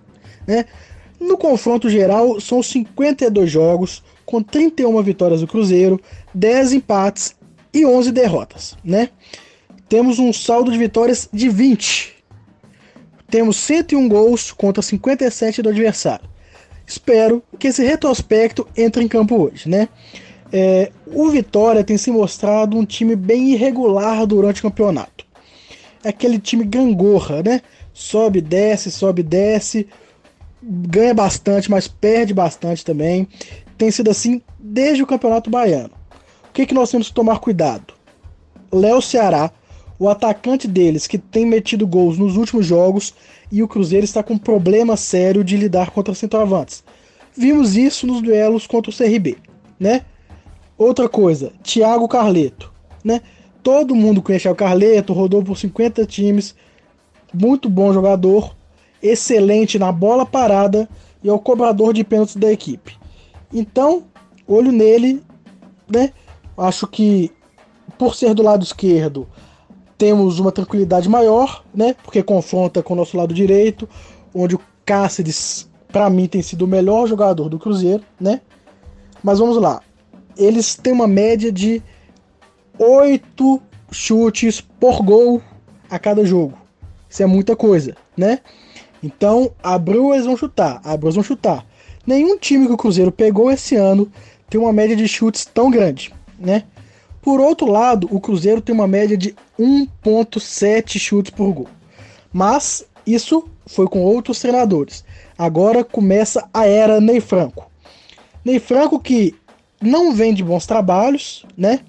Né? 0.47 0.65
No 1.21 1.37
confronto 1.37 1.91
geral, 1.91 2.41
são 2.41 2.63
52 2.63 3.51
jogos, 3.51 4.03
com 4.27 4.43
31 4.43 5.01
vitórias 5.03 5.41
do 5.41 5.47
Cruzeiro, 5.47 6.01
10 6.35 6.73
empates 6.73 7.37
e 7.73 7.87
11 7.87 8.11
derrotas, 8.11 8.77
né? 8.85 9.09
Temos 9.89 10.19
um 10.19 10.33
saldo 10.33 10.73
de 10.73 10.77
vitórias 10.77 11.29
de 11.33 11.49
20. 11.49 12.17
Temos 13.31 13.57
101 13.57 14.09
gols 14.09 14.51
contra 14.51 14.83
57 14.83 15.63
do 15.63 15.69
adversário. 15.69 16.29
Espero 16.85 17.43
que 17.59 17.69
esse 17.69 17.85
retrospecto 17.85 18.67
entre 18.77 19.03
em 19.03 19.09
campo 19.09 19.37
hoje, 19.37 19.69
né? 19.69 19.89
É, 20.53 20.91
o 21.07 21.29
Vitória 21.29 21.83
tem 21.83 21.97
se 21.97 22.11
mostrado 22.11 22.77
um 22.77 22.85
time 22.85 23.17
bem 23.17 23.53
irregular 23.53 24.25
durante 24.27 24.61
o 24.61 24.63
campeonato. 24.63 25.25
É 26.05 26.11
aquele 26.11 26.39
time 26.39 26.65
gangorra, 26.65 27.43
né? 27.43 27.63
Sobe, 27.93 28.41
desce, 28.41 28.91
sobe, 28.91 29.23
desce, 29.23 29.89
ganha 30.63 31.13
bastante, 31.15 31.71
mas 31.71 31.89
perde 31.89 32.33
bastante 32.33 32.85
também 32.85 33.29
tem 33.77 33.91
sido 33.91 34.11
assim 34.11 34.41
desde 34.59 35.03
o 35.03 35.07
Campeonato 35.07 35.51
Baiano. 35.51 35.91
O 36.49 36.53
que, 36.53 36.67
que 36.67 36.75
nós 36.75 36.91
temos 36.91 37.09
que 37.09 37.15
tomar 37.15 37.39
cuidado? 37.39 37.95
Léo 38.73 39.01
Ceará, 39.03 39.51
o 39.99 40.09
atacante 40.09 40.67
deles, 40.67 41.07
que 41.07 41.19
tem 41.19 41.47
metido 41.47 41.87
gols 41.87 42.19
nos 42.19 42.37
últimos 42.37 42.67
jogos, 42.67 43.15
e 43.51 43.63
o 43.63 43.69
Cruzeiro 43.69 44.05
está 44.05 44.23
com 44.23 44.35
um 44.35 44.39
problema 44.39 44.97
sério 44.97 45.45
de 45.45 45.57
lidar 45.57 45.91
contra 45.91 46.15
centroavantes. 46.15 46.83
Vimos 47.37 47.77
isso 47.77 48.07
nos 48.07 48.23
duelos 48.23 48.67
contra 48.67 48.91
o 48.91 48.95
CRB, 48.95 49.37
né? 49.79 50.03
Outra 50.77 51.09
coisa, 51.09 51.53
Thiago 51.63 52.09
Carleto, 52.09 52.73
né? 53.05 53.21
Todo 53.63 53.95
mundo 53.95 54.23
conhece 54.23 54.49
o 54.49 54.55
Carleto, 54.55 55.13
rodou 55.13 55.43
por 55.43 55.57
50 55.57 56.05
times, 56.07 56.55
muito 57.33 57.69
bom 57.69 57.93
jogador, 57.93 58.55
excelente 59.03 59.79
na 59.79 59.93
bola 59.93 60.25
parada 60.25 60.89
e 61.23 61.29
é 61.29 61.33
o 61.33 61.39
cobrador 61.39 61.93
de 61.93 62.05
pênaltis 62.05 62.37
da 62.37 62.53
equipe. 62.53 62.97
Então, 63.59 64.05
olho 64.47 64.71
nele, 64.71 65.23
né? 65.89 66.13
Acho 66.59 66.87
que 66.87 67.33
por 67.97 68.15
ser 68.15 68.35
do 68.35 68.43
lado 68.43 68.63
esquerdo, 68.63 69.27
temos 69.97 70.39
uma 70.39 70.53
tranquilidade 70.53 71.09
maior, 71.09 71.65
né? 71.75 71.97
Porque 72.03 72.23
confronta 72.23 72.83
com 72.83 72.93
o 72.93 72.97
nosso 72.97 73.17
lado 73.17 73.33
direito, 73.33 73.89
onde 74.35 74.55
o 74.55 74.61
Cáceres, 74.85 75.71
para 75.89 76.11
mim, 76.11 76.27
tem 76.27 76.43
sido 76.43 76.67
o 76.67 76.69
melhor 76.69 77.07
jogador 77.07 77.49
do 77.49 77.59
Cruzeiro, 77.59 78.05
né? 78.21 78.43
Mas 79.23 79.39
vamos 79.39 79.57
lá. 79.57 79.81
Eles 80.37 80.75
têm 80.75 80.93
uma 80.93 81.09
média 81.09 81.51
de 81.51 81.83
oito 82.79 83.63
chutes 83.91 84.61
por 84.61 85.03
gol 85.03 85.41
a 85.89 85.99
cada 85.99 86.27
jogo. 86.27 86.59
Isso 87.09 87.23
é 87.23 87.27
muita 87.27 87.57
coisa, 87.57 87.97
né? 88.15 88.41
Então, 89.03 89.51
abriu, 89.63 90.13
eles 90.13 90.27
vão 90.27 90.37
chutar. 90.37 90.79
Abriu, 90.85 91.07
eles 91.07 91.15
vão 91.15 91.25
chutar. 91.25 91.65
Nenhum 92.07 92.39
time 92.39 92.67
que 92.67 92.73
o 92.73 92.77
Cruzeiro 92.77 93.11
pegou 93.11 93.51
esse 93.51 93.75
ano 93.75 94.11
tem 94.49 94.61
uma 94.61 94.73
média 94.73 94.95
de 94.95 95.09
chutes 95.09 95.45
tão 95.45 95.71
grande, 95.71 96.15
né? 96.39 96.65
Por 97.21 97.41
outro 97.41 97.67
lado, 97.67 98.09
o 98.13 98.21
Cruzeiro 98.21 98.61
tem 98.61 98.73
uma 98.73 98.87
média 98.87 99.17
de 99.17 99.35
1.7 99.59 100.99
chutes 100.99 101.33
por 101.33 101.53
gol. 101.53 101.69
Mas 102.33 102.87
isso 103.05 103.49
foi 103.67 103.89
com 103.89 104.01
outros 104.01 104.39
treinadores. 104.39 105.05
Agora 105.37 105.83
começa 105.83 106.49
a 106.55 106.67
era 106.67 107.01
Ney 107.01 107.21
Franco. 107.21 107.69
Ney 108.45 108.61
Franco 108.61 109.01
que 109.01 109.35
não 109.83 110.15
vem 110.15 110.33
de 110.33 110.45
bons 110.45 110.67
trabalhos, 110.67 111.45
né? 111.57 111.81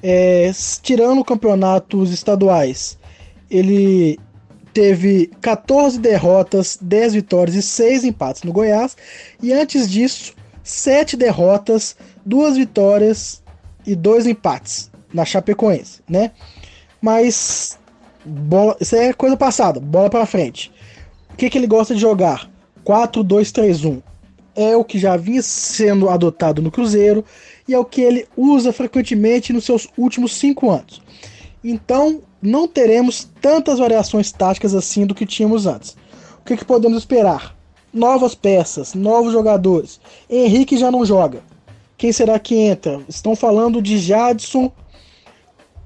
É, 0.00 0.52
tirando 0.80 1.24
campeonatos 1.24 2.12
estaduais, 2.12 2.96
ele 3.50 4.16
teve 4.78 5.28
14 5.40 5.98
derrotas, 5.98 6.78
10 6.80 7.14
vitórias 7.14 7.56
e 7.56 7.62
6 7.62 8.04
empates 8.04 8.44
no 8.44 8.52
Goiás. 8.52 8.96
E 9.42 9.52
antes 9.52 9.90
disso, 9.90 10.34
7 10.62 11.16
derrotas, 11.16 11.96
2 12.24 12.56
vitórias 12.56 13.42
e 13.84 13.96
2 13.96 14.28
empates 14.28 14.88
na 15.12 15.24
Chapecoense, 15.24 16.00
né? 16.08 16.30
Mas 17.02 17.76
bola, 18.24 18.76
isso 18.80 18.94
é 18.94 19.12
coisa 19.12 19.36
passada, 19.36 19.80
bola 19.80 20.08
para 20.08 20.24
frente. 20.26 20.70
O 21.32 21.36
que, 21.36 21.50
que 21.50 21.58
ele 21.58 21.66
gosta 21.66 21.92
de 21.92 22.00
jogar? 22.00 22.48
4-2-3-1. 22.86 24.00
É 24.54 24.76
o 24.76 24.84
que 24.84 24.96
já 24.96 25.16
vinha 25.16 25.42
sendo 25.42 26.08
adotado 26.08 26.62
no 26.62 26.70
Cruzeiro 26.70 27.24
e 27.66 27.74
é 27.74 27.78
o 27.78 27.84
que 27.84 28.00
ele 28.00 28.28
usa 28.36 28.72
frequentemente 28.72 29.52
nos 29.52 29.64
seus 29.64 29.88
últimos 29.98 30.36
5 30.36 30.70
anos. 30.70 31.02
Então, 31.64 32.22
não 32.40 32.68
teremos 32.68 33.28
tantas 33.40 33.78
variações 33.78 34.30
táticas 34.30 34.74
assim 34.74 35.06
do 35.06 35.14
que 35.14 35.26
tínhamos 35.26 35.66
antes. 35.66 35.96
O 36.40 36.44
que, 36.44 36.56
que 36.56 36.64
podemos 36.64 36.98
esperar? 36.98 37.54
Novas 37.92 38.34
peças, 38.34 38.94
novos 38.94 39.32
jogadores. 39.32 40.00
Henrique 40.30 40.76
já 40.76 40.90
não 40.90 41.04
joga. 41.04 41.40
Quem 41.96 42.12
será 42.12 42.38
que 42.38 42.54
entra? 42.54 43.00
Estão 43.08 43.34
falando 43.34 43.82
de 43.82 43.98
Jadson 43.98 44.70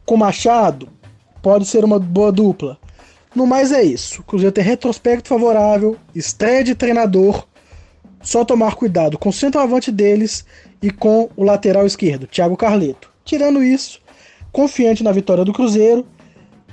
com 0.05 0.17
Machado. 0.17 0.89
Pode 1.41 1.65
ser 1.67 1.85
uma 1.85 1.99
boa 1.99 2.31
dupla. 2.31 2.79
No 3.35 3.47
mais 3.47 3.73
é 3.73 3.83
isso. 3.83 4.21
O 4.21 4.25
Cruzeiro 4.25 4.53
tem 4.53 4.63
retrospecto 4.63 5.29
favorável, 5.29 5.97
estreia 6.15 6.63
de 6.63 6.75
treinador. 6.75 7.47
Só 8.21 8.45
tomar 8.45 8.75
cuidado 8.75 9.19
com 9.19 9.31
o 9.31 9.33
centroavante 9.33 9.91
deles 9.91 10.45
e 10.83 10.91
com 10.91 11.29
o 11.35 11.43
lateral 11.43 11.87
esquerdo, 11.87 12.27
Thiago 12.27 12.57
Carleto. 12.57 13.11
Tirando 13.25 13.63
isso, 13.63 14.01
confiante 14.53 15.03
na 15.03 15.11
vitória 15.11 15.45
do 15.45 15.53
Cruzeiro 15.53 16.07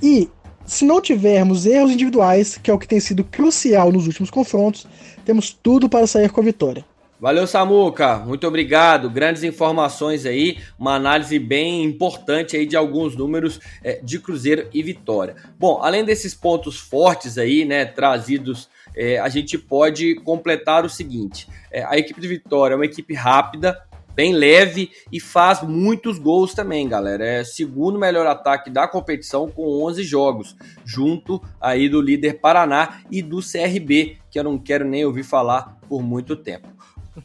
e 0.01 0.29
se 0.65 0.85
não 0.85 1.01
tivermos 1.01 1.65
erros 1.65 1.91
individuais, 1.91 2.57
que 2.57 2.69
é 2.69 2.73
o 2.73 2.77
que 2.77 2.87
tem 2.87 2.99
sido 2.99 3.23
crucial 3.23 3.91
nos 3.91 4.05
últimos 4.05 4.29
confrontos, 4.29 4.85
temos 5.25 5.51
tudo 5.51 5.89
para 5.89 6.05
sair 6.05 6.29
com 6.29 6.41
a 6.41 6.43
vitória. 6.43 6.85
Valeu, 7.19 7.45
Samuca. 7.45 8.17
Muito 8.19 8.47
obrigado. 8.47 9.09
Grandes 9.09 9.43
informações 9.43 10.25
aí, 10.25 10.57
uma 10.77 10.95
análise 10.95 11.37
bem 11.37 11.83
importante 11.83 12.55
aí 12.55 12.65
de 12.65 12.77
alguns 12.77 13.13
números 13.13 13.59
é, 13.83 13.99
de 14.01 14.19
Cruzeiro 14.19 14.69
e 14.73 14.81
Vitória. 14.81 15.35
Bom, 15.59 15.81
além 15.81 16.05
desses 16.05 16.33
pontos 16.33 16.79
fortes 16.79 17.37
aí, 17.37 17.65
né, 17.65 17.83
trazidos, 17.83 18.69
é, 18.95 19.19
a 19.19 19.27
gente 19.27 19.57
pode 19.57 20.15
completar 20.21 20.85
o 20.85 20.89
seguinte: 20.89 21.45
é, 21.69 21.83
a 21.83 21.97
equipe 21.97 22.21
de 22.21 22.27
Vitória 22.27 22.73
é 22.73 22.77
uma 22.77 22.85
equipe 22.85 23.13
rápida, 23.13 23.77
bem 24.19 24.33
leve 24.33 24.91
e 25.09 25.17
faz 25.17 25.63
muitos 25.63 26.19
gols 26.19 26.53
também, 26.53 26.89
galera. 26.89 27.25
É 27.25 27.43
segundo 27.45 27.97
melhor 27.97 28.27
ataque 28.27 28.69
da 28.69 28.85
competição 28.85 29.49
com 29.49 29.81
11 29.85 30.03
jogos, 30.03 30.57
junto 30.83 31.41
aí 31.61 31.87
do 31.87 32.01
líder 32.01 32.33
Paraná 32.41 32.99
e 33.09 33.21
do 33.21 33.37
CRB, 33.37 34.17
que 34.29 34.37
eu 34.37 34.43
não 34.43 34.59
quero 34.59 34.83
nem 34.83 35.05
ouvir 35.05 35.23
falar 35.23 35.79
por 35.87 36.03
muito 36.03 36.35
tempo. 36.35 36.67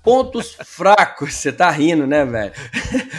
Pontos 0.03 0.57
fracos, 0.65 1.35
você 1.35 1.53
tá 1.53 1.71
rindo, 1.71 2.07
né, 2.07 2.25
velho? 2.25 2.53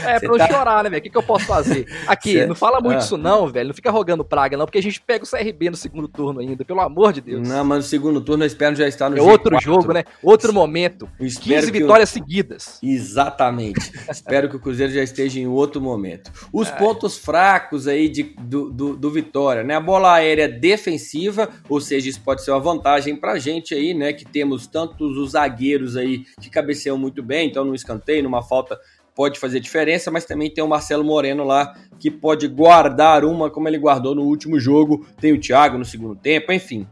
É, 0.05 0.20
pra 0.20 0.29
eu 0.29 0.38
tá... 0.38 0.48
chorar, 0.48 0.84
né, 0.84 0.89
velho? 0.89 1.00
O 1.00 1.03
que, 1.03 1.10
que 1.10 1.17
eu 1.17 1.24
posso 1.24 1.46
fazer? 1.46 1.86
Aqui, 2.08 2.34
cê... 2.34 2.46
não 2.46 2.55
fala 2.55 2.79
muito 2.79 2.98
ah. 2.98 3.00
isso 3.00 3.17
não, 3.17 3.48
velho. 3.48 3.67
Não 3.67 3.74
fica 3.74 3.91
rogando 3.91 4.24
praga, 4.24 4.58
não, 4.58 4.65
porque 4.65 4.77
a 4.77 4.84
gente 4.84 5.01
pega 5.01 5.24
o 5.24 5.27
CRB 5.27 5.70
no 5.70 5.77
segundo 5.77 6.08
turno 6.08 6.39
ainda, 6.39 6.63
pelo 6.63 6.82
amor 6.82 7.13
de 7.13 7.22
Deus. 7.22 7.48
Não, 7.48 7.63
mas 7.63 7.77
no 7.77 7.84
segundo 7.84 8.22
turno 8.22 8.44
eu 8.44 8.48
espero 8.48 8.75
já 8.75 8.88
estar 8.88 9.10
no 9.10 9.17
É 9.17 9.20
G4. 9.20 9.27
outro 9.27 9.62
jogo, 9.62 9.94
né? 9.94 10.03
Outro 10.22 10.53
momento. 10.53 11.10
15 11.20 11.72
vitórias 11.72 12.15
eu... 12.15 12.22
seguidas. 12.22 12.79
Exatamente. 12.82 13.91
espero 14.10 14.50
que 14.50 14.55
o 14.55 14.60
Cruzeiro 14.60 14.94
já 14.94 15.03
esteja 15.03 15.39
em 15.39 15.48
outro 15.48 15.82
momento. 15.82 16.32
Os 16.51 16.70
é. 16.70 16.72
pontos 16.72 17.17
fracos 17.17 17.88
aí 17.88 18.10
de, 18.10 18.24
do, 18.24 18.70
do, 18.72 18.96
do, 18.96 19.15
Vitória, 19.15 19.63
né? 19.63 19.75
A 19.75 19.79
bola 19.79 20.13
aérea 20.13 20.48
defensiva, 20.48 21.50
ou 21.70 21.79
seja, 21.79 22.10
isso 22.10 22.22
pode 22.22 22.44
ser 22.44 22.51
uma 22.51 22.60
vantagem 22.60 23.15
pra 23.15 23.39
gente 23.39 23.74
aí, 23.74 23.94
né? 23.94 24.12
Que 24.13 24.25
temos 24.25 24.67
tantos 24.67 25.17
os 25.17 25.32
zagueiros 25.32 25.96
aí 25.96 26.25
que 26.41 26.50
cabeceiam 26.65 26.98
muito 26.98 27.22
bem, 27.22 27.48
então 27.48 27.63
no 27.63 27.75
escanteio, 27.75 28.24
numa 28.24 28.41
falta 28.41 28.79
pode 29.13 29.39
fazer 29.39 29.62
diferença, 29.62 30.12
mas 30.12 30.25
também 30.25 30.50
tem 30.50 30.63
o 30.63 30.67
Marcelo 30.67 31.03
Moreno 31.03 31.43
lá 31.45 31.74
que 31.98 32.12
pode 32.12 32.48
guardar 32.48 33.24
uma 33.24 33.50
como 33.50 33.67
ele 33.67 33.77
guardou 33.77 34.13
no 34.13 34.24
último 34.24 34.60
jogo. 34.60 35.07
Tem 35.22 35.31
o 35.31 35.39
Thiago 35.39 35.77
no 35.77 35.86
segundo 35.86 36.15
tempo, 36.15 36.51
enfim. 36.51 36.86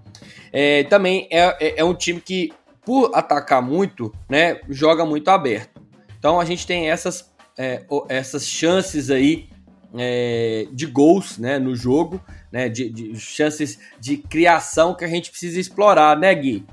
É, 0.51 0.83
também 0.85 1.27
é, 1.29 1.41
é, 1.59 1.79
é, 1.81 1.83
um 1.83 1.93
time 1.93 2.21
que, 2.21 2.53
por 2.85 3.11
atacar 3.13 3.61
muito, 3.61 4.13
né, 4.29 4.61
joga 4.69 5.05
muito 5.05 5.27
aberto. 5.29 5.81
Então 6.17 6.39
a 6.39 6.45
gente 6.45 6.65
tem 6.65 6.89
essas, 6.89 7.29
é, 7.57 7.83
essas 8.07 8.47
chances 8.47 9.11
aí 9.11 9.49
é, 9.97 10.67
de 10.71 10.85
gols 10.85 11.37
né, 11.37 11.59
no 11.59 11.75
jogo, 11.75 12.23
né, 12.49 12.69
de, 12.69 12.89
de 12.89 13.19
chances 13.19 13.79
de 13.99 14.15
criação 14.15 14.95
que 14.95 15.03
a 15.03 15.09
gente 15.09 15.29
precisa 15.29 15.59
explorar, 15.59 16.17
né, 16.17 16.33
Gui? 16.33 16.65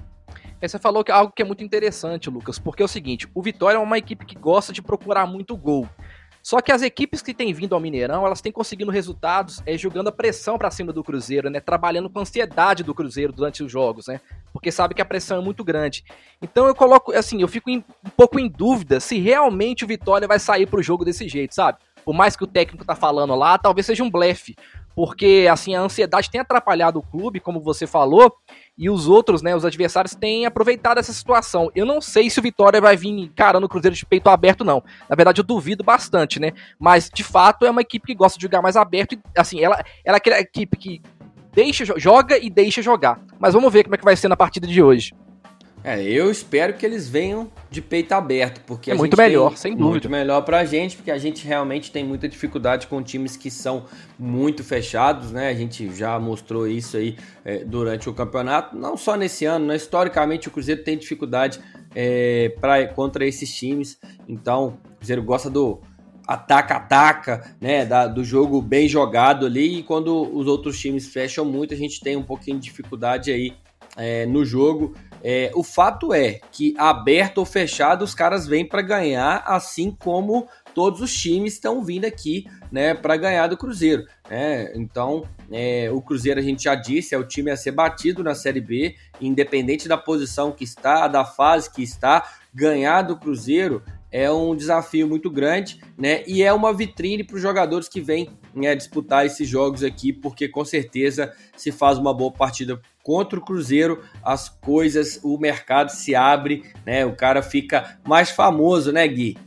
Você 0.69 0.79
falou 0.79 1.03
que 1.03 1.11
é 1.11 1.15
algo 1.15 1.33
que 1.33 1.43
é 1.43 1.45
muito 1.45 1.65
interessante, 1.65 2.29
Lucas, 2.29 2.59
porque 2.59 2.83
é 2.83 2.85
o 2.85 2.89
seguinte: 2.89 3.29
o 3.35 3.43
Vitória 3.43 3.77
é 3.77 3.81
uma 3.81 3.99
equipe 3.99 4.27
que 4.27 4.35
gosta 4.37 4.73
de 4.73 4.83
procurar 4.83 5.27
muito 5.27 5.57
gol. 5.57 5.89
Só 6.43 6.61
que 6.61 6.73
as 6.73 6.81
equipes 6.81 7.21
que 7.21 7.35
têm 7.35 7.53
vindo 7.53 7.75
ao 7.75 7.81
Mineirão, 7.81 8.25
elas 8.25 8.41
têm 8.41 8.51
conseguido 8.51 8.91
resultados 8.91 9.63
é, 9.67 9.77
jogando 9.77 10.09
a 10.09 10.13
pressão 10.13 10.57
para 10.57 10.71
cima 10.71 10.93
do 10.93 11.05
Cruzeiro, 11.05 11.51
né? 11.51 11.61
Trabalhando 11.61 12.09
com 12.09 12.19
a 12.19 12.23
ansiedade 12.23 12.83
do 12.83 12.95
Cruzeiro 12.95 13.33
durante 13.33 13.63
os 13.63 13.71
jogos, 13.71 14.07
né? 14.07 14.21
Porque 14.53 14.73
sabe 14.73 14.95
que 14.95 15.03
a 15.03 15.05
pressão 15.05 15.39
é 15.39 15.45
muito 15.45 15.63
grande. 15.63 16.03
Então 16.41 16.67
eu 16.67 16.75
coloco, 16.75 17.13
assim, 17.13 17.43
eu 17.43 17.49
fico 17.49 17.69
em, 17.69 17.85
um 18.05 18.11
pouco 18.17 18.41
em 18.41 18.49
dúvida 18.49 19.01
se 19.01 19.19
realmente 19.19 19.85
o 19.85 19.89
Vitória 19.89 20.27
vai 20.27 20.39
sair 20.39 20.67
pro 20.67 20.83
jogo 20.83 21.05
desse 21.05 21.29
jeito, 21.29 21.55
sabe? 21.55 21.79
Por 22.03 22.15
mais 22.15 22.35
que 22.35 22.45
o 22.45 22.47
técnico 22.47 22.87
tá 22.87 22.97
falando 22.97 23.35
lá, 23.35 23.59
talvez 23.59 23.85
seja 23.85 24.03
um 24.03 24.11
blefe 24.11 24.57
porque 24.95 25.49
assim 25.51 25.75
a 25.75 25.81
ansiedade 25.81 26.31
tem 26.31 26.41
atrapalhado 26.41 26.99
o 26.99 27.03
clube, 27.03 27.41
como 27.41 27.61
você 27.61 27.87
falou, 27.87 28.37
e 28.81 28.89
os 28.89 29.07
outros, 29.07 29.43
né, 29.43 29.55
os 29.55 29.67
adversários 29.67 30.15
têm 30.15 30.47
aproveitado 30.47 30.97
essa 30.97 31.13
situação. 31.13 31.71
Eu 31.75 31.85
não 31.85 32.01
sei 32.01 32.31
se 32.31 32.41
o 32.41 32.43
Vitória 32.43 32.81
vai 32.81 32.97
vir 32.97 33.11
encarando 33.11 33.67
o 33.67 33.69
Cruzeiro 33.69 33.95
de 33.95 34.07
peito 34.07 34.31
aberto 34.31 34.65
não. 34.65 34.83
Na 35.07 35.15
verdade 35.15 35.39
eu 35.39 35.45
duvido 35.45 35.85
bastante, 35.85 36.41
né? 36.41 36.53
Mas 36.79 37.11
de 37.13 37.23
fato 37.23 37.67
é 37.67 37.71
uma 37.71 37.83
equipe 37.83 38.07
que 38.07 38.15
gosta 38.15 38.39
de 38.39 38.43
jogar 38.43 38.63
mais 38.63 38.77
aberto 38.77 39.13
e 39.13 39.21
assim, 39.37 39.61
ela 39.61 39.85
ela 40.03 40.17
é 40.17 40.19
aquela 40.19 40.41
equipe 40.41 40.79
que 40.79 41.03
deixa 41.53 41.85
joga 41.99 42.39
e 42.39 42.49
deixa 42.49 42.81
jogar. 42.81 43.21
Mas 43.39 43.53
vamos 43.53 43.71
ver 43.71 43.85
como 43.85 43.97
é 43.97 43.99
que 43.99 44.05
vai 44.05 44.17
ser 44.17 44.29
na 44.29 44.37
partida 44.37 44.67
de 44.67 44.83
hoje. 44.83 45.13
É, 45.83 46.03
eu 46.03 46.31
espero 46.31 46.75
que 46.75 46.85
eles 46.85 47.09
venham 47.09 47.51
de 47.71 47.81
peito 47.81 48.13
aberto, 48.13 48.61
porque 48.67 48.91
é 48.91 48.95
muito 48.95 49.17
melhor, 49.17 49.57
sem 49.57 49.73
dúvida. 49.73 49.91
Muito 49.91 50.11
melhor 50.11 50.43
pra 50.43 50.65
gente, 50.65 50.97
porque 50.97 51.11
a 51.11 51.19
gente 51.19 51.47
realmente 51.47 51.91
tem 51.91 52.05
muita 52.05 52.29
dificuldade 52.29 52.87
com 52.87 53.03
times 53.03 53.37
que 53.37 53.51
são 53.51 53.87
muito 54.19 54.63
fechados, 54.63 55.33
né? 55.33 55.49
A 55.49 55.55
gente 55.55 55.91
já 55.95 56.19
mostrou 56.19 56.69
isso 56.69 56.97
aí 56.97 57.17
é, 57.45 57.65
durante 57.65 58.09
o 58.09 58.13
campeonato, 58.13 58.77
não 58.77 58.97
só 58.97 59.17
nesse 59.17 59.45
ano, 59.47 59.67
né? 59.67 59.77
Historicamente 59.77 60.49
o 60.49 60.51
Cruzeiro 60.51 60.85
tem 60.85 60.99
dificuldade 60.99 61.61
é, 61.95 62.55
pra, 62.61 62.87
contra 62.89 63.27
esses 63.27 63.51
times, 63.55 63.99
então 64.29 64.79
o 64.93 64.97
Cruzeiro 64.97 65.23
gosta 65.23 65.49
do 65.49 65.81
ataca-ataca, 66.27 67.57
né, 67.61 67.85
da, 67.85 68.07
do 68.07 68.23
jogo 68.23 68.63
bem 68.63 68.89
jogado 68.89 69.47
ali, 69.47 69.79
e 69.79 69.83
quando 69.83 70.31
os 70.33 70.47
outros 70.47 70.79
times 70.79 71.09
fecham 71.09 71.45
muito, 71.45 71.75
a 71.75 71.77
gente 71.77 72.01
tem 72.01 72.17
um 72.17 72.23
pouquinho 72.23 72.57
de 72.59 72.67
dificuldade 72.67 73.33
aí 73.33 73.53
é, 73.97 74.27
no 74.27 74.45
jogo. 74.45 74.95
É, 75.23 75.51
o 75.55 75.63
fato 75.63 76.15
é 76.15 76.41
que 76.51 76.75
aberto 76.79 77.39
ou 77.39 77.45
fechado 77.45 78.03
os 78.03 78.15
caras 78.15 78.47
vêm 78.47 78.67
para 78.67 78.83
ganhar, 78.83 79.43
assim 79.47 79.91
como 79.91 80.49
todos 80.75 81.01
os 81.01 81.13
times 81.13 81.55
estão 81.55 81.85
vindo 81.85 82.05
aqui, 82.05 82.47
né, 82.71 82.95
para 82.95 83.17
ganhar 83.17 83.47
do 83.49 83.57
Cruzeiro. 83.57 84.07
Né? 84.29 84.73
Então, 84.75 85.25
é, 85.51 85.91
o 85.93 86.01
Cruzeiro 86.01 86.41
a 86.41 86.43
gente 86.43 86.65
já 86.65 86.75
disse 86.75 87.15
é 87.15 87.19
o 87.19 87.27
time 87.27 87.51
a 87.51 87.57
ser 87.57 87.73
batido 87.73 88.23
na 88.23 88.35
Série 88.35 88.61
B, 88.61 88.95
independente 89.21 89.89
da 89.89 89.99
posição 89.99 90.53
que 90.53 90.65
está, 90.65 91.07
da 91.09 91.25
fase 91.25 91.71
que 91.71 91.83
está, 91.83 92.27
ganhar 92.55 93.03
do 93.03 93.17
Cruzeiro 93.17 93.83
é 94.13 94.31
um 94.31 94.57
desafio 94.57 95.09
muito 95.09 95.31
grande, 95.31 95.81
né? 95.97 96.23
E 96.27 96.43
é 96.43 96.53
uma 96.53 96.73
vitrine 96.73 97.25
para 97.25 97.37
os 97.37 97.43
jogadores 97.43 97.89
que 97.89 98.01
vêm 98.01 98.31
né, 98.55 98.75
disputar 98.75 99.25
esses 99.25 99.49
jogos 99.49 99.83
aqui, 99.83 100.13
porque 100.13 100.49
com 100.49 100.65
certeza 100.65 101.33
se 101.57 101.71
faz 101.71 101.99
uma 101.99 102.13
boa 102.13 102.33
partida 102.33 102.81
contra 103.03 103.39
o 103.39 103.45
Cruzeiro, 103.45 104.03
as 104.23 104.49
coisas, 104.49 105.21
o 105.23 105.39
mercado 105.39 105.91
se 105.91 106.15
abre, 106.15 106.65
né? 106.85 107.07
O 107.07 107.15
cara 107.15 107.43
fica 107.43 107.99
mais 108.07 108.31
famoso, 108.31 108.93
né, 108.93 109.07
Gui? 109.07 109.39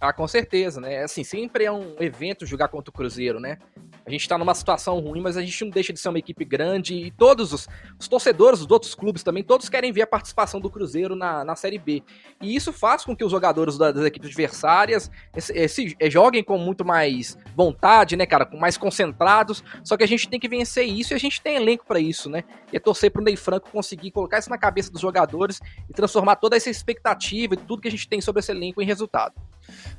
Ah, 0.00 0.12
com 0.12 0.28
certeza, 0.28 0.80
né? 0.80 1.02
Assim, 1.02 1.24
sempre 1.24 1.64
é 1.64 1.72
um 1.72 1.96
evento 1.98 2.44
jogar 2.44 2.68
contra 2.68 2.90
o 2.90 2.92
Cruzeiro, 2.92 3.40
né? 3.40 3.58
A 4.06 4.10
gente 4.10 4.28
tá 4.28 4.36
numa 4.36 4.54
situação 4.54 5.00
ruim, 5.00 5.20
mas 5.20 5.36
a 5.36 5.42
gente 5.42 5.64
não 5.64 5.70
deixa 5.70 5.92
de 5.92 5.98
ser 5.98 6.10
uma 6.10 6.18
equipe 6.18 6.44
grande 6.44 6.94
e 6.94 7.10
todos 7.10 7.52
os, 7.52 7.68
os 7.98 8.06
torcedores 8.06 8.60
dos 8.60 8.70
outros 8.70 8.94
clubes 8.94 9.22
também, 9.22 9.42
todos 9.42 9.68
querem 9.68 9.92
ver 9.92 10.02
a 10.02 10.06
participação 10.06 10.60
do 10.60 10.68
Cruzeiro 10.68 11.16
na, 11.16 11.42
na 11.44 11.56
Série 11.56 11.78
B. 11.78 12.02
E 12.40 12.54
isso 12.54 12.72
faz 12.72 13.04
com 13.04 13.16
que 13.16 13.24
os 13.24 13.30
jogadores 13.30 13.78
das, 13.78 13.94
das 13.94 14.04
equipes 14.04 14.28
adversárias 14.28 15.10
esse, 15.34 15.52
esse, 15.52 15.96
eh, 15.98 16.10
joguem 16.10 16.44
com 16.44 16.58
muito 16.58 16.84
mais 16.84 17.38
vontade, 17.56 18.16
né, 18.16 18.26
cara, 18.26 18.44
com 18.44 18.58
mais 18.58 18.76
concentrados. 18.76 19.64
Só 19.82 19.96
que 19.96 20.04
a 20.04 20.08
gente 20.08 20.28
tem 20.28 20.38
que 20.38 20.48
vencer 20.48 20.86
isso 20.86 21.14
e 21.14 21.16
a 21.16 21.18
gente 21.18 21.40
tem 21.40 21.56
elenco 21.56 21.84
para 21.86 21.98
isso, 21.98 22.28
né? 22.28 22.44
E 22.72 22.76
é 22.76 22.80
torcer 22.80 23.10
pro 23.10 23.22
Ney 23.22 23.36
Franco 23.36 23.70
conseguir 23.70 24.10
colocar 24.10 24.38
isso 24.38 24.50
na 24.50 24.58
cabeça 24.58 24.90
dos 24.90 25.00
jogadores 25.00 25.60
e 25.88 25.92
transformar 25.92 26.36
toda 26.36 26.56
essa 26.56 26.68
expectativa 26.68 27.54
e 27.54 27.56
tudo 27.56 27.80
que 27.80 27.88
a 27.88 27.90
gente 27.90 28.08
tem 28.08 28.20
sobre 28.20 28.40
esse 28.40 28.52
elenco 28.52 28.82
em 28.82 28.86
resultado. 28.86 29.34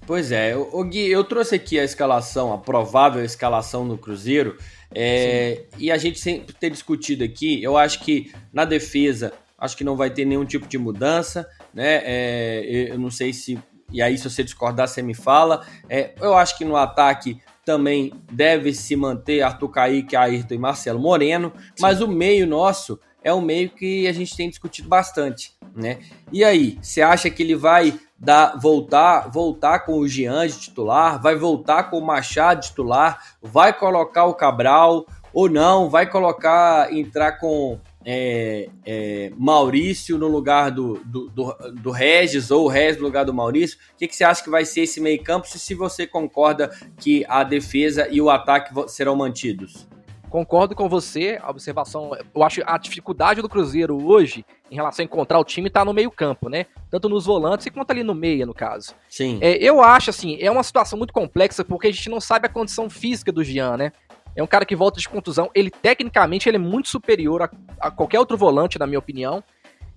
Pois 0.05 0.31
é, 0.31 0.55
o 0.55 0.83
Gui, 0.83 1.09
eu 1.09 1.23
trouxe 1.23 1.55
aqui 1.55 1.79
a 1.79 1.83
escalação, 1.83 2.53
a 2.53 2.57
provável 2.57 3.23
escalação 3.23 3.87
do 3.87 3.97
Cruzeiro, 3.97 4.57
é, 4.93 5.63
e 5.77 5.91
a 5.91 5.97
gente 5.97 6.19
sempre 6.19 6.53
ter 6.53 6.69
discutido 6.69 7.23
aqui, 7.23 7.61
eu 7.61 7.75
acho 7.75 7.99
que 8.01 8.31
na 8.53 8.65
defesa, 8.65 9.33
acho 9.57 9.75
que 9.75 9.83
não 9.83 9.95
vai 9.95 10.09
ter 10.09 10.25
nenhum 10.25 10.45
tipo 10.45 10.67
de 10.67 10.77
mudança, 10.77 11.47
né? 11.73 12.01
É, 12.05 12.87
eu 12.91 12.99
não 12.99 13.09
sei 13.09 13.33
se, 13.33 13.59
e 13.91 14.01
aí 14.01 14.17
se 14.17 14.29
você 14.29 14.43
discordar, 14.43 14.87
você 14.87 15.01
me 15.01 15.13
fala. 15.13 15.65
É, 15.89 16.13
eu 16.21 16.35
acho 16.35 16.57
que 16.57 16.63
no 16.63 16.75
ataque 16.75 17.41
também 17.65 18.13
deve 18.31 18.73
se 18.73 18.95
manter 18.95 19.41
Arthur 19.41 19.69
Kaique, 19.69 20.15
Ayrton 20.15 20.53
e 20.53 20.57
Marcelo 20.57 20.99
Moreno, 20.99 21.51
Sim. 21.57 21.81
mas 21.81 21.99
o 21.99 22.07
meio 22.07 22.45
nosso 22.45 22.99
é 23.23 23.33
um 23.33 23.41
meio 23.41 23.71
que 23.71 24.07
a 24.07 24.13
gente 24.13 24.37
tem 24.37 24.49
discutido 24.49 24.87
bastante, 24.87 25.53
né? 25.75 25.97
E 26.31 26.43
aí, 26.43 26.77
você 26.79 27.01
acha 27.01 27.27
que 27.27 27.41
ele 27.41 27.55
vai 27.55 27.99
dar, 28.17 28.57
voltar, 28.57 29.29
voltar 29.29 29.79
com 29.79 29.99
o 29.99 30.07
Jean 30.07 30.47
de 30.47 30.59
titular, 30.59 31.21
vai 31.21 31.35
voltar 31.35 31.89
com 31.89 31.97
o 31.97 32.05
Machado 32.05 32.61
de 32.61 32.67
titular, 32.67 33.35
vai 33.41 33.73
colocar 33.73 34.25
o 34.25 34.33
Cabral 34.33 35.05
ou 35.33 35.49
não, 35.49 35.89
vai 35.89 36.09
colocar, 36.09 36.93
entrar 36.93 37.33
com 37.33 37.79
é, 38.05 38.69
é, 38.85 39.31
Maurício 39.35 40.17
no 40.17 40.27
lugar 40.27 40.69
do, 40.69 41.01
do, 41.03 41.29
do, 41.29 41.53
do, 41.81 41.91
Regis 41.91 42.51
ou 42.51 42.65
o 42.65 42.67
Regis 42.67 42.97
no 42.97 43.07
lugar 43.07 43.25
do 43.25 43.33
Maurício? 43.33 43.77
O 43.93 43.97
que, 43.97 44.07
que 44.07 44.15
você 44.15 44.23
acha 44.23 44.43
que 44.43 44.49
vai 44.49 44.63
ser 44.63 44.81
esse 44.81 45.01
meio 45.01 45.21
campo 45.23 45.47
se 45.47 45.73
você 45.73 46.05
concorda 46.05 46.69
que 46.97 47.25
a 47.27 47.43
defesa 47.43 48.07
e 48.09 48.21
o 48.21 48.29
ataque 48.29 48.71
serão 48.87 49.15
mantidos? 49.15 49.87
Concordo 50.35 50.75
com 50.75 50.89
você, 50.89 51.39
a 51.41 51.49
observação. 51.49 52.11
Eu 52.35 52.43
acho 52.43 52.61
a 52.65 52.77
dificuldade 52.77 53.41
do 53.41 53.47
Cruzeiro 53.47 54.05
hoje 54.05 54.45
em 54.69 54.75
relação 54.75 55.01
a 55.01 55.05
encontrar 55.05 55.39
o 55.39 55.45
time 55.45 55.69
tá 55.69 55.85
no 55.85 55.93
meio-campo, 55.93 56.49
né? 56.49 56.65
Tanto 56.91 57.07
nos 57.07 57.25
volantes 57.25 57.69
quanto 57.69 57.91
ali 57.91 58.03
no 58.03 58.13
meio, 58.13 58.45
no 58.45 58.53
caso. 58.53 58.93
Sim. 59.07 59.39
É, 59.39 59.55
eu 59.63 59.81
acho, 59.81 60.09
assim, 60.09 60.37
é 60.41 60.51
uma 60.51 60.61
situação 60.61 60.97
muito 60.97 61.13
complexa 61.13 61.63
porque 61.63 61.87
a 61.87 61.91
gente 61.93 62.09
não 62.09 62.19
sabe 62.19 62.47
a 62.47 62.49
condição 62.49 62.89
física 62.89 63.31
do 63.31 63.45
Jean, 63.45 63.77
né? 63.77 63.93
É 64.35 64.43
um 64.43 64.47
cara 64.47 64.65
que 64.65 64.75
volta 64.75 64.99
de 64.99 65.07
contusão. 65.07 65.49
Ele, 65.55 65.71
tecnicamente, 65.71 66.49
ele 66.49 66.57
é 66.57 66.59
muito 66.59 66.89
superior 66.89 67.43
a, 67.43 67.49
a 67.79 67.89
qualquer 67.89 68.19
outro 68.19 68.35
volante, 68.35 68.77
na 68.77 68.85
minha 68.85 68.99
opinião. 68.99 69.41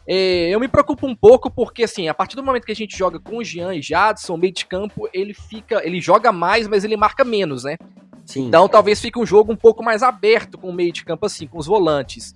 É, 0.06 0.50
eu 0.50 0.60
me 0.60 0.68
preocupo 0.68 1.04
um 1.04 1.16
pouco 1.16 1.50
porque, 1.50 1.82
assim, 1.82 2.06
a 2.06 2.14
partir 2.14 2.36
do 2.36 2.44
momento 2.44 2.64
que 2.64 2.70
a 2.70 2.76
gente 2.76 2.96
joga 2.96 3.18
com 3.18 3.38
o 3.38 3.44
Jean 3.44 3.74
e 3.74 3.82
Jadson, 3.82 4.36
meio 4.36 4.52
de 4.52 4.66
campo, 4.66 5.08
ele 5.12 5.34
fica. 5.34 5.84
Ele 5.84 6.00
joga 6.00 6.30
mais, 6.30 6.68
mas 6.68 6.84
ele 6.84 6.96
marca 6.96 7.24
menos, 7.24 7.64
né? 7.64 7.76
Sim. 8.28 8.48
Então 8.48 8.68
talvez 8.68 9.00
fique 9.00 9.18
um 9.18 9.24
jogo 9.24 9.50
um 9.50 9.56
pouco 9.56 9.82
mais 9.82 10.02
aberto 10.02 10.58
com 10.58 10.68
o 10.68 10.72
meio 10.72 10.92
de 10.92 11.02
campo 11.02 11.24
assim, 11.24 11.46
com 11.46 11.56
os 11.56 11.66
volantes. 11.66 12.34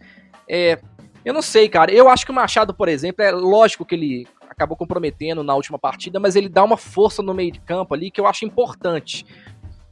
É, 0.48 0.80
eu 1.22 1.34
não 1.34 1.42
sei, 1.42 1.68
cara. 1.68 1.92
Eu 1.92 2.08
acho 2.08 2.24
que 2.24 2.32
o 2.32 2.34
Machado, 2.34 2.72
por 2.72 2.88
exemplo, 2.88 3.22
é 3.22 3.30
lógico 3.30 3.84
que 3.84 3.94
ele 3.94 4.26
acabou 4.48 4.74
comprometendo 4.74 5.44
na 5.44 5.54
última 5.54 5.78
partida, 5.78 6.18
mas 6.18 6.34
ele 6.34 6.48
dá 6.48 6.64
uma 6.64 6.78
força 6.78 7.22
no 7.22 7.34
meio 7.34 7.52
de 7.52 7.60
campo 7.60 7.92
ali 7.92 8.10
que 8.10 8.18
eu 8.18 8.26
acho 8.26 8.46
importante. 8.46 9.26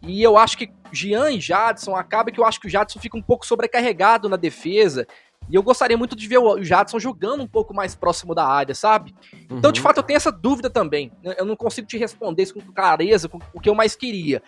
E 0.00 0.22
eu 0.22 0.38
acho 0.38 0.56
que 0.56 0.70
Jean 0.90 1.32
e 1.32 1.38
Jadson 1.38 1.94
acaba 1.94 2.30
que 2.30 2.40
eu 2.40 2.46
acho 2.46 2.58
que 2.58 2.66
o 2.66 2.70
Jadson 2.70 2.98
fica 2.98 3.18
um 3.18 3.22
pouco 3.22 3.44
sobrecarregado 3.44 4.26
na 4.26 4.36
defesa. 4.36 5.06
E 5.50 5.54
eu 5.54 5.62
gostaria 5.62 5.98
muito 5.98 6.16
de 6.16 6.26
ver 6.26 6.38
o 6.38 6.64
Jadson 6.64 6.98
jogando 6.98 7.42
um 7.42 7.46
pouco 7.46 7.74
mais 7.74 7.94
próximo 7.94 8.34
da 8.34 8.46
área, 8.46 8.74
sabe? 8.74 9.14
Uhum. 9.50 9.58
Então, 9.58 9.70
de 9.70 9.80
uhum. 9.80 9.84
fato, 9.84 9.98
eu 9.98 10.02
tenho 10.02 10.16
essa 10.16 10.32
dúvida 10.32 10.70
também. 10.70 11.12
Eu 11.22 11.44
não 11.44 11.56
consigo 11.56 11.86
te 11.86 11.98
responder 11.98 12.44
isso 12.44 12.54
com 12.54 12.72
clareza, 12.72 13.28
com 13.28 13.38
o 13.52 13.60
que 13.60 13.68
eu 13.68 13.74
mais 13.74 13.94
queria. 13.94 14.42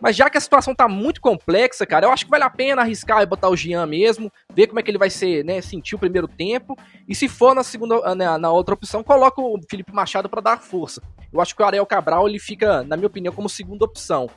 Mas 0.00 0.14
já 0.14 0.28
que 0.28 0.36
a 0.36 0.40
situação 0.40 0.74
tá 0.74 0.88
muito 0.88 1.20
complexa, 1.20 1.86
cara, 1.86 2.06
eu 2.06 2.12
acho 2.12 2.24
que 2.24 2.30
vale 2.30 2.44
a 2.44 2.50
pena 2.50 2.82
arriscar 2.82 3.22
e 3.22 3.26
botar 3.26 3.48
o 3.48 3.56
Jean 3.56 3.86
mesmo, 3.86 4.30
ver 4.54 4.66
como 4.66 4.78
é 4.78 4.82
que 4.82 4.90
ele 4.90 4.98
vai 4.98 5.10
ser, 5.10 5.44
né, 5.44 5.60
sentir 5.60 5.94
o 5.94 5.98
primeiro 5.98 6.28
tempo. 6.28 6.76
E 7.08 7.14
se 7.14 7.28
for 7.28 7.54
na 7.54 7.62
segunda, 7.62 8.00
na, 8.00 8.14
né, 8.14 8.38
na 8.38 8.52
outra 8.52 8.74
opção, 8.74 9.02
coloca 9.02 9.40
o 9.40 9.58
Felipe 9.68 9.92
Machado 9.92 10.28
para 10.28 10.40
dar 10.40 10.60
força. 10.60 11.02
Eu 11.32 11.40
acho 11.40 11.54
que 11.56 11.62
o 11.62 11.64
Ariel 11.64 11.86
Cabral 11.86 12.28
ele 12.28 12.38
fica, 12.38 12.82
na 12.82 12.96
minha 12.96 13.06
opinião, 13.06 13.32
como 13.32 13.48
segunda 13.48 13.84
opção. 13.84 14.28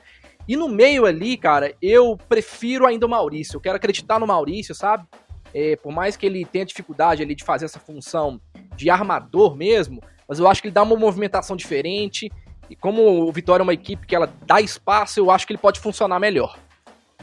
E 0.48 0.56
no 0.56 0.67
meio 0.67 1.06
ali, 1.06 1.38
cara, 1.38 1.76
eu 1.82 2.17
prefiro 2.28 2.88
ainda 2.88 3.06
o 3.06 3.10
Maurício. 3.10 3.58
Eu 3.58 3.62
quero 3.62 3.76
acreditar 3.76 4.19
no 4.19 4.26
Maurício, 4.26 4.74
sabe? 4.74 5.06
É, 5.54 5.76
por 5.76 5.91
mais 5.91 6.15
que 6.15 6.26
ele 6.26 6.45
tenha 6.45 6.65
dificuldade 6.65 7.22
ali 7.22 7.36
de 7.36 7.43
fazer 7.43 7.65
essa 7.65 7.80
função 7.80 8.39
de 8.76 8.89
armador 8.89 9.56
mesmo, 9.56 10.02
mas 10.28 10.39
eu 10.39 10.48
acho 10.48 10.62
que 10.62 10.67
ele 10.67 10.74
dá 10.74 10.84
uma 10.84 10.95
movimentação 10.95 11.56
diferente. 11.56 12.32
E 12.69 12.75
como 12.75 13.27
o 13.27 13.32
Vitória 13.32 13.62
é 13.62 13.65
uma 13.65 13.73
equipe 13.73 14.05
que 14.05 14.15
ela 14.15 14.32
dá 14.45 14.62
espaço, 14.62 15.19
eu 15.19 15.32
acho 15.32 15.47
que 15.47 15.53
ele 15.53 15.60
pode 15.60 15.79
funcionar 15.79 16.19
melhor. 16.19 16.58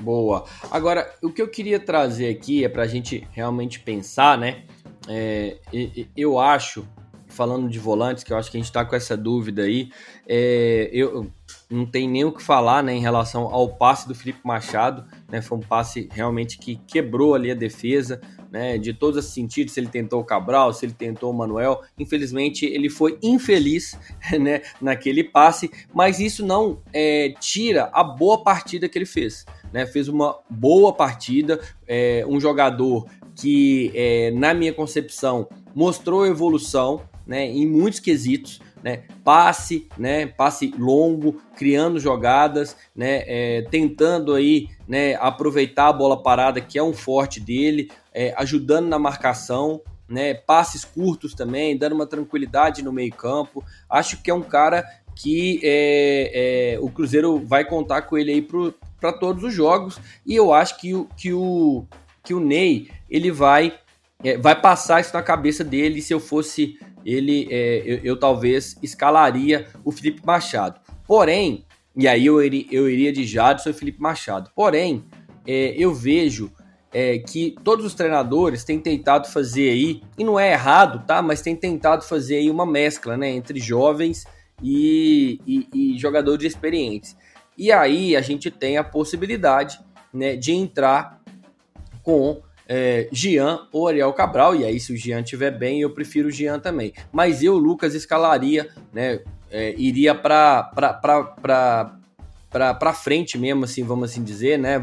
Boa. 0.00 0.44
Agora, 0.70 1.10
o 1.22 1.30
que 1.30 1.40
eu 1.40 1.48
queria 1.48 1.80
trazer 1.80 2.28
aqui 2.28 2.64
é 2.64 2.68
para 2.68 2.82
a 2.82 2.86
gente 2.86 3.26
realmente 3.32 3.80
pensar, 3.80 4.36
né? 4.36 4.64
É, 5.08 5.56
eu 6.16 6.38
acho, 6.38 6.86
falando 7.28 7.68
de 7.68 7.78
volantes, 7.78 8.22
que 8.22 8.32
eu 8.32 8.36
acho 8.36 8.50
que 8.50 8.56
a 8.56 8.60
gente 8.60 8.66
está 8.66 8.84
com 8.84 8.94
essa 8.94 9.16
dúvida 9.16 9.62
aí, 9.62 9.90
é, 10.28 10.90
eu 10.92 11.30
não 11.68 11.84
tem 11.84 12.08
nem 12.08 12.24
o 12.24 12.32
que 12.32 12.42
falar 12.42 12.82
né, 12.82 12.94
em 12.94 13.00
relação 13.00 13.42
ao 13.52 13.68
passe 13.68 14.06
do 14.06 14.14
Felipe 14.14 14.38
Machado, 14.44 15.04
né? 15.28 15.42
Foi 15.42 15.58
um 15.58 15.60
passe 15.62 16.08
realmente 16.12 16.58
que 16.58 16.76
quebrou 16.86 17.34
ali 17.34 17.50
a 17.50 17.54
defesa, 17.54 18.20
né, 18.50 18.78
de 18.78 18.92
todos 18.92 19.24
os 19.24 19.32
sentidos, 19.32 19.74
se 19.74 19.80
ele 19.80 19.88
tentou 19.88 20.20
o 20.20 20.24
Cabral, 20.24 20.72
se 20.72 20.86
ele 20.86 20.92
tentou 20.92 21.30
o 21.30 21.34
Manuel. 21.34 21.82
Infelizmente, 21.98 22.64
ele 22.64 22.88
foi 22.88 23.18
infeliz 23.20 23.98
né, 24.38 24.62
naquele 24.80 25.24
passe, 25.24 25.70
mas 25.92 26.20
isso 26.20 26.46
não 26.46 26.80
é, 26.92 27.34
tira 27.40 27.90
a 27.92 28.04
boa 28.04 28.42
partida 28.42 28.88
que 28.88 28.96
ele 28.96 29.06
fez. 29.06 29.44
Né? 29.72 29.86
Fez 29.86 30.08
uma 30.08 30.38
boa 30.48 30.92
partida, 30.92 31.60
é, 31.86 32.24
um 32.28 32.38
jogador 32.38 33.06
que, 33.34 33.90
é, 33.94 34.30
na 34.30 34.54
minha 34.54 34.72
concepção, 34.72 35.48
mostrou 35.74 36.24
evolução 36.24 37.02
né, 37.26 37.44
em 37.44 37.66
muitos 37.66 37.98
quesitos 37.98 38.60
né? 38.82 39.04
Passe, 39.24 39.88
né? 39.96 40.26
Passe 40.26 40.72
longo, 40.78 41.40
criando 41.56 41.98
jogadas, 41.98 42.76
né? 42.94 43.22
É, 43.26 43.62
tentando 43.70 44.34
aí, 44.34 44.68
né? 44.86 45.14
Aproveitar 45.16 45.88
a 45.88 45.92
bola 45.92 46.22
parada, 46.22 46.60
que 46.60 46.78
é 46.78 46.82
um 46.82 46.92
forte 46.92 47.40
dele, 47.40 47.90
é, 48.12 48.34
ajudando 48.36 48.88
na 48.88 48.98
marcação, 48.98 49.80
né? 50.08 50.34
Passes 50.34 50.84
curtos 50.84 51.34
também, 51.34 51.76
dando 51.76 51.94
uma 51.94 52.06
tranquilidade 52.06 52.82
no 52.82 52.92
meio 52.92 53.12
campo. 53.12 53.64
Acho 53.88 54.22
que 54.22 54.30
é 54.30 54.34
um 54.34 54.42
cara 54.42 54.84
que 55.16 55.60
é, 55.64 56.74
é, 56.74 56.80
o 56.80 56.90
Cruzeiro 56.90 57.38
vai 57.38 57.64
contar 57.64 58.02
com 58.02 58.18
ele 58.18 58.30
aí 58.30 58.46
para 59.00 59.12
todos 59.14 59.42
os 59.42 59.52
jogos 59.52 59.98
e 60.26 60.36
eu 60.36 60.52
acho 60.52 60.78
que 60.78 60.94
o, 60.94 61.08
que 61.16 61.32
o, 61.32 61.86
que 62.22 62.34
o 62.34 62.40
Ney 62.40 62.90
ele 63.08 63.30
vai 63.32 63.78
é, 64.22 64.36
vai 64.36 64.60
passar 64.60 65.00
isso 65.00 65.14
na 65.14 65.22
cabeça 65.22 65.64
dele 65.64 66.02
se 66.02 66.12
eu 66.12 66.20
fosse 66.20 66.78
ele, 67.06 67.46
é, 67.50 67.82
eu, 67.86 68.00
eu, 68.02 68.16
talvez 68.18 68.76
escalaria 68.82 69.68
o 69.84 69.92
Felipe 69.92 70.20
Machado. 70.26 70.80
Porém, 71.06 71.64
e 71.94 72.08
aí 72.08 72.26
eu 72.26 72.42
iria, 72.42 72.66
eu 72.70 72.90
iria 72.90 73.12
de 73.12 73.24
Jadson 73.24 73.70
e 73.70 73.72
Felipe 73.72 74.00
Machado. 74.00 74.50
Porém, 74.56 75.04
é, 75.46 75.74
eu 75.78 75.94
vejo 75.94 76.50
é, 76.92 77.18
que 77.18 77.54
todos 77.62 77.86
os 77.86 77.94
treinadores 77.94 78.64
têm 78.64 78.80
tentado 78.80 79.28
fazer 79.28 79.70
aí, 79.70 80.02
e 80.18 80.24
não 80.24 80.38
é 80.38 80.52
errado, 80.52 81.06
tá? 81.06 81.22
Mas 81.22 81.40
têm 81.40 81.54
tentado 81.54 82.04
fazer 82.04 82.38
aí 82.38 82.50
uma 82.50 82.66
mescla, 82.66 83.16
né? 83.16 83.30
Entre 83.30 83.60
jovens 83.60 84.24
e, 84.60 85.40
e, 85.46 85.68
e 85.72 85.98
jogadores. 85.98 86.56
E 87.56 87.70
aí 87.70 88.16
a 88.16 88.20
gente 88.20 88.50
tem 88.50 88.78
a 88.78 88.84
possibilidade 88.84 89.78
né, 90.12 90.34
de 90.34 90.52
entrar 90.52 91.22
com 92.02 92.42
é, 92.68 93.08
Jean 93.12 93.66
ou 93.72 93.88
Ariel 93.88 94.12
Cabral, 94.12 94.54
e 94.54 94.64
aí 94.64 94.80
se 94.80 94.92
o 94.92 94.96
Jean 94.96 95.20
estiver 95.20 95.50
bem, 95.50 95.80
eu 95.80 95.90
prefiro 95.90 96.28
o 96.28 96.30
Jean 96.30 96.58
também. 96.58 96.92
Mas 97.12 97.42
eu, 97.42 97.56
Lucas, 97.56 97.94
escalaria, 97.94 98.68
né? 98.92 99.20
É, 99.50 99.74
iria 99.78 100.14
para 100.14 100.64
para 102.50 102.92
frente 102.92 103.38
mesmo, 103.38 103.64
assim, 103.64 103.84
vamos 103.84 104.10
assim 104.10 104.22
dizer, 104.22 104.58
né? 104.58 104.82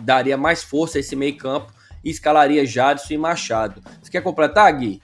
Daria 0.00 0.36
mais 0.36 0.62
força 0.62 0.98
a 0.98 1.00
esse 1.00 1.16
meio 1.16 1.36
campo 1.36 1.72
e 2.04 2.10
escalaria 2.10 2.66
Jadson 2.66 3.14
e 3.14 3.18
Machado. 3.18 3.82
Você 4.02 4.10
quer 4.10 4.22
completar, 4.22 4.72
Gui? 4.72 5.00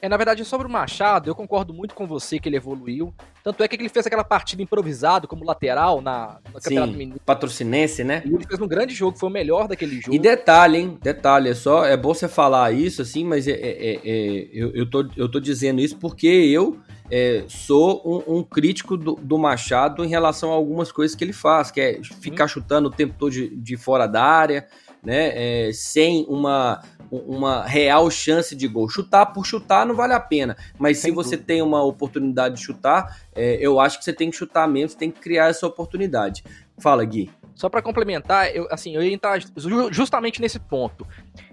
É, 0.00 0.08
na 0.08 0.16
verdade, 0.16 0.44
sobre 0.44 0.66
o 0.66 0.70
Machado, 0.70 1.28
eu 1.28 1.34
concordo 1.34 1.72
muito 1.72 1.94
com 1.94 2.06
você 2.06 2.38
que 2.38 2.48
ele 2.48 2.56
evoluiu. 2.56 3.14
Tanto 3.42 3.62
é 3.62 3.68
que 3.68 3.76
ele 3.76 3.88
fez 3.88 4.06
aquela 4.06 4.24
partida 4.24 4.62
improvisado 4.62 5.26
como 5.26 5.44
lateral 5.44 6.00
na, 6.00 6.38
Campeonato 6.52 6.92
Sim, 6.92 6.98
Mineiro. 6.98 7.20
Patrocinense, 7.24 8.04
né? 8.04 8.22
E 8.24 8.34
ele 8.34 8.44
fez 8.44 8.60
um 8.60 8.68
grande 8.68 8.94
jogo, 8.94 9.18
foi 9.18 9.28
o 9.28 9.32
melhor 9.32 9.68
daquele 9.68 10.00
jogo. 10.00 10.14
E 10.14 10.18
detalhe, 10.18 10.78
hein? 10.78 10.98
Detalhe, 11.00 11.50
é 11.50 11.54
só. 11.54 11.84
É 11.84 11.96
bom 11.96 12.12
você 12.12 12.28
falar 12.28 12.72
isso, 12.72 13.02
assim, 13.02 13.24
mas 13.24 13.46
é, 13.48 13.52
é, 13.52 13.56
é, 13.56 13.94
é 14.04 14.48
eu, 14.52 14.74
eu, 14.74 14.90
tô, 14.90 15.08
eu 15.16 15.30
tô 15.30 15.40
dizendo 15.40 15.80
isso 15.80 15.96
porque 15.96 16.26
eu 16.26 16.78
é, 17.10 17.44
sou 17.48 18.02
um, 18.04 18.38
um 18.38 18.42
crítico 18.42 18.96
do, 18.96 19.14
do, 19.14 19.38
Machado 19.38 20.04
em 20.04 20.08
relação 20.08 20.50
a 20.50 20.54
algumas 20.54 20.90
coisas 20.90 21.16
que 21.16 21.22
ele 21.22 21.32
faz, 21.32 21.70
que 21.70 21.80
é 21.80 22.00
ficar 22.20 22.44
hum. 22.44 22.48
chutando 22.48 22.88
o 22.88 22.90
tempo 22.90 23.14
todo 23.16 23.30
de, 23.30 23.54
de 23.56 23.76
fora 23.76 24.06
da 24.06 24.22
área, 24.22 24.66
né? 25.02 25.68
É, 25.68 25.72
sem 25.72 26.26
uma 26.28 26.82
uma 27.10 27.64
real 27.64 28.10
chance 28.10 28.54
de 28.54 28.66
gol. 28.68 28.88
Chutar 28.88 29.26
por 29.26 29.46
chutar 29.46 29.86
não 29.86 29.94
vale 29.94 30.12
a 30.12 30.20
pena, 30.20 30.56
mas 30.78 30.98
Sem 30.98 31.10
se 31.10 31.14
você 31.14 31.36
tem 31.36 31.62
uma 31.62 31.82
oportunidade 31.82 32.56
de 32.56 32.62
chutar, 32.62 33.20
é, 33.34 33.56
eu 33.60 33.80
acho 33.80 33.98
que 33.98 34.04
você 34.04 34.12
tem 34.12 34.30
que 34.30 34.36
chutar 34.36 34.68
mesmo, 34.68 34.90
você 34.90 34.98
tem 34.98 35.10
que 35.10 35.20
criar 35.20 35.48
essa 35.48 35.66
oportunidade. 35.66 36.44
Fala, 36.78 37.04
Gui. 37.04 37.30
Só 37.54 37.70
para 37.70 37.80
complementar, 37.80 38.54
eu, 38.54 38.68
assim, 38.70 38.94
eu 38.94 39.02
ia 39.02 39.12
entrar 39.12 39.40
justamente 39.90 40.42
nesse 40.42 40.58
ponto. 40.58 41.06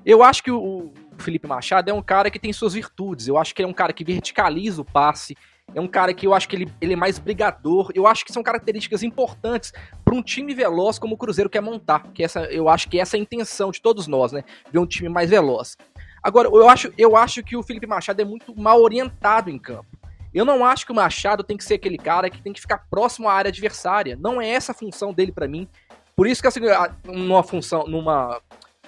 Eu 0.05 0.21
acho 0.21 0.43
que 0.43 0.51
o 0.51 0.91
Felipe 1.17 1.47
Machado 1.47 1.89
é 1.89 1.93
um 1.93 2.01
cara 2.01 2.29
que 2.29 2.37
tem 2.37 2.51
suas 2.51 2.73
virtudes. 2.73 3.27
Eu 3.27 3.37
acho 3.37 3.55
que 3.55 3.61
ele 3.61 3.67
é 3.67 3.71
um 3.71 3.73
cara 3.73 3.93
que 3.93 4.03
verticaliza 4.03 4.81
o 4.81 4.85
passe, 4.85 5.37
é 5.75 5.81
um 5.81 5.87
cara 5.87 6.13
que 6.13 6.27
eu 6.27 6.33
acho 6.33 6.47
que 6.47 6.55
ele, 6.55 6.71
ele 6.79 6.93
é 6.93 6.95
mais 6.95 7.17
brigador. 7.17 7.91
Eu 7.95 8.05
acho 8.05 8.25
que 8.25 8.31
são 8.31 8.43
características 8.43 9.03
importantes 9.03 9.73
para 10.03 10.13
um 10.13 10.21
time 10.21 10.53
veloz 10.53 10.99
como 10.99 11.15
o 11.15 11.17
Cruzeiro 11.17 11.49
quer 11.49 11.61
montar. 11.61 12.03
Que 12.13 12.23
essa, 12.23 12.41
eu 12.45 12.69
acho 12.69 12.89
que 12.89 12.99
essa 12.99 13.17
é 13.17 13.19
a 13.19 13.21
intenção 13.21 13.71
de 13.71 13.81
todos 13.81 14.07
nós, 14.07 14.31
né? 14.31 14.43
Ver 14.71 14.79
um 14.79 14.85
time 14.85 15.09
mais 15.09 15.29
veloz. 15.29 15.77
Agora, 16.21 16.47
eu 16.47 16.69
acho, 16.69 16.93
eu 16.97 17.17
acho 17.17 17.43
que 17.43 17.57
o 17.57 17.63
Felipe 17.63 17.87
Machado 17.87 18.21
é 18.21 18.25
muito 18.25 18.57
mal 18.59 18.81
orientado 18.81 19.49
em 19.49 19.57
campo. 19.57 19.97
Eu 20.33 20.45
não 20.45 20.65
acho 20.65 20.85
que 20.85 20.91
o 20.91 20.95
Machado 20.95 21.43
tem 21.43 21.57
que 21.57 21.63
ser 21.63 21.75
aquele 21.75 21.97
cara 21.97 22.29
que 22.29 22.41
tem 22.41 22.53
que 22.53 22.61
ficar 22.61 22.85
próximo 22.89 23.27
à 23.27 23.33
área 23.33 23.49
adversária. 23.49 24.17
Não 24.19 24.41
é 24.41 24.49
essa 24.49 24.71
a 24.71 24.75
função 24.75 25.13
dele 25.13 25.31
para 25.31 25.47
mim. 25.47 25.67
Por 26.15 26.27
isso 26.27 26.41
que 26.41 26.47
assim, 26.47 26.61
numa 27.05 27.43
função, 27.43 27.85
numa, 27.85 28.39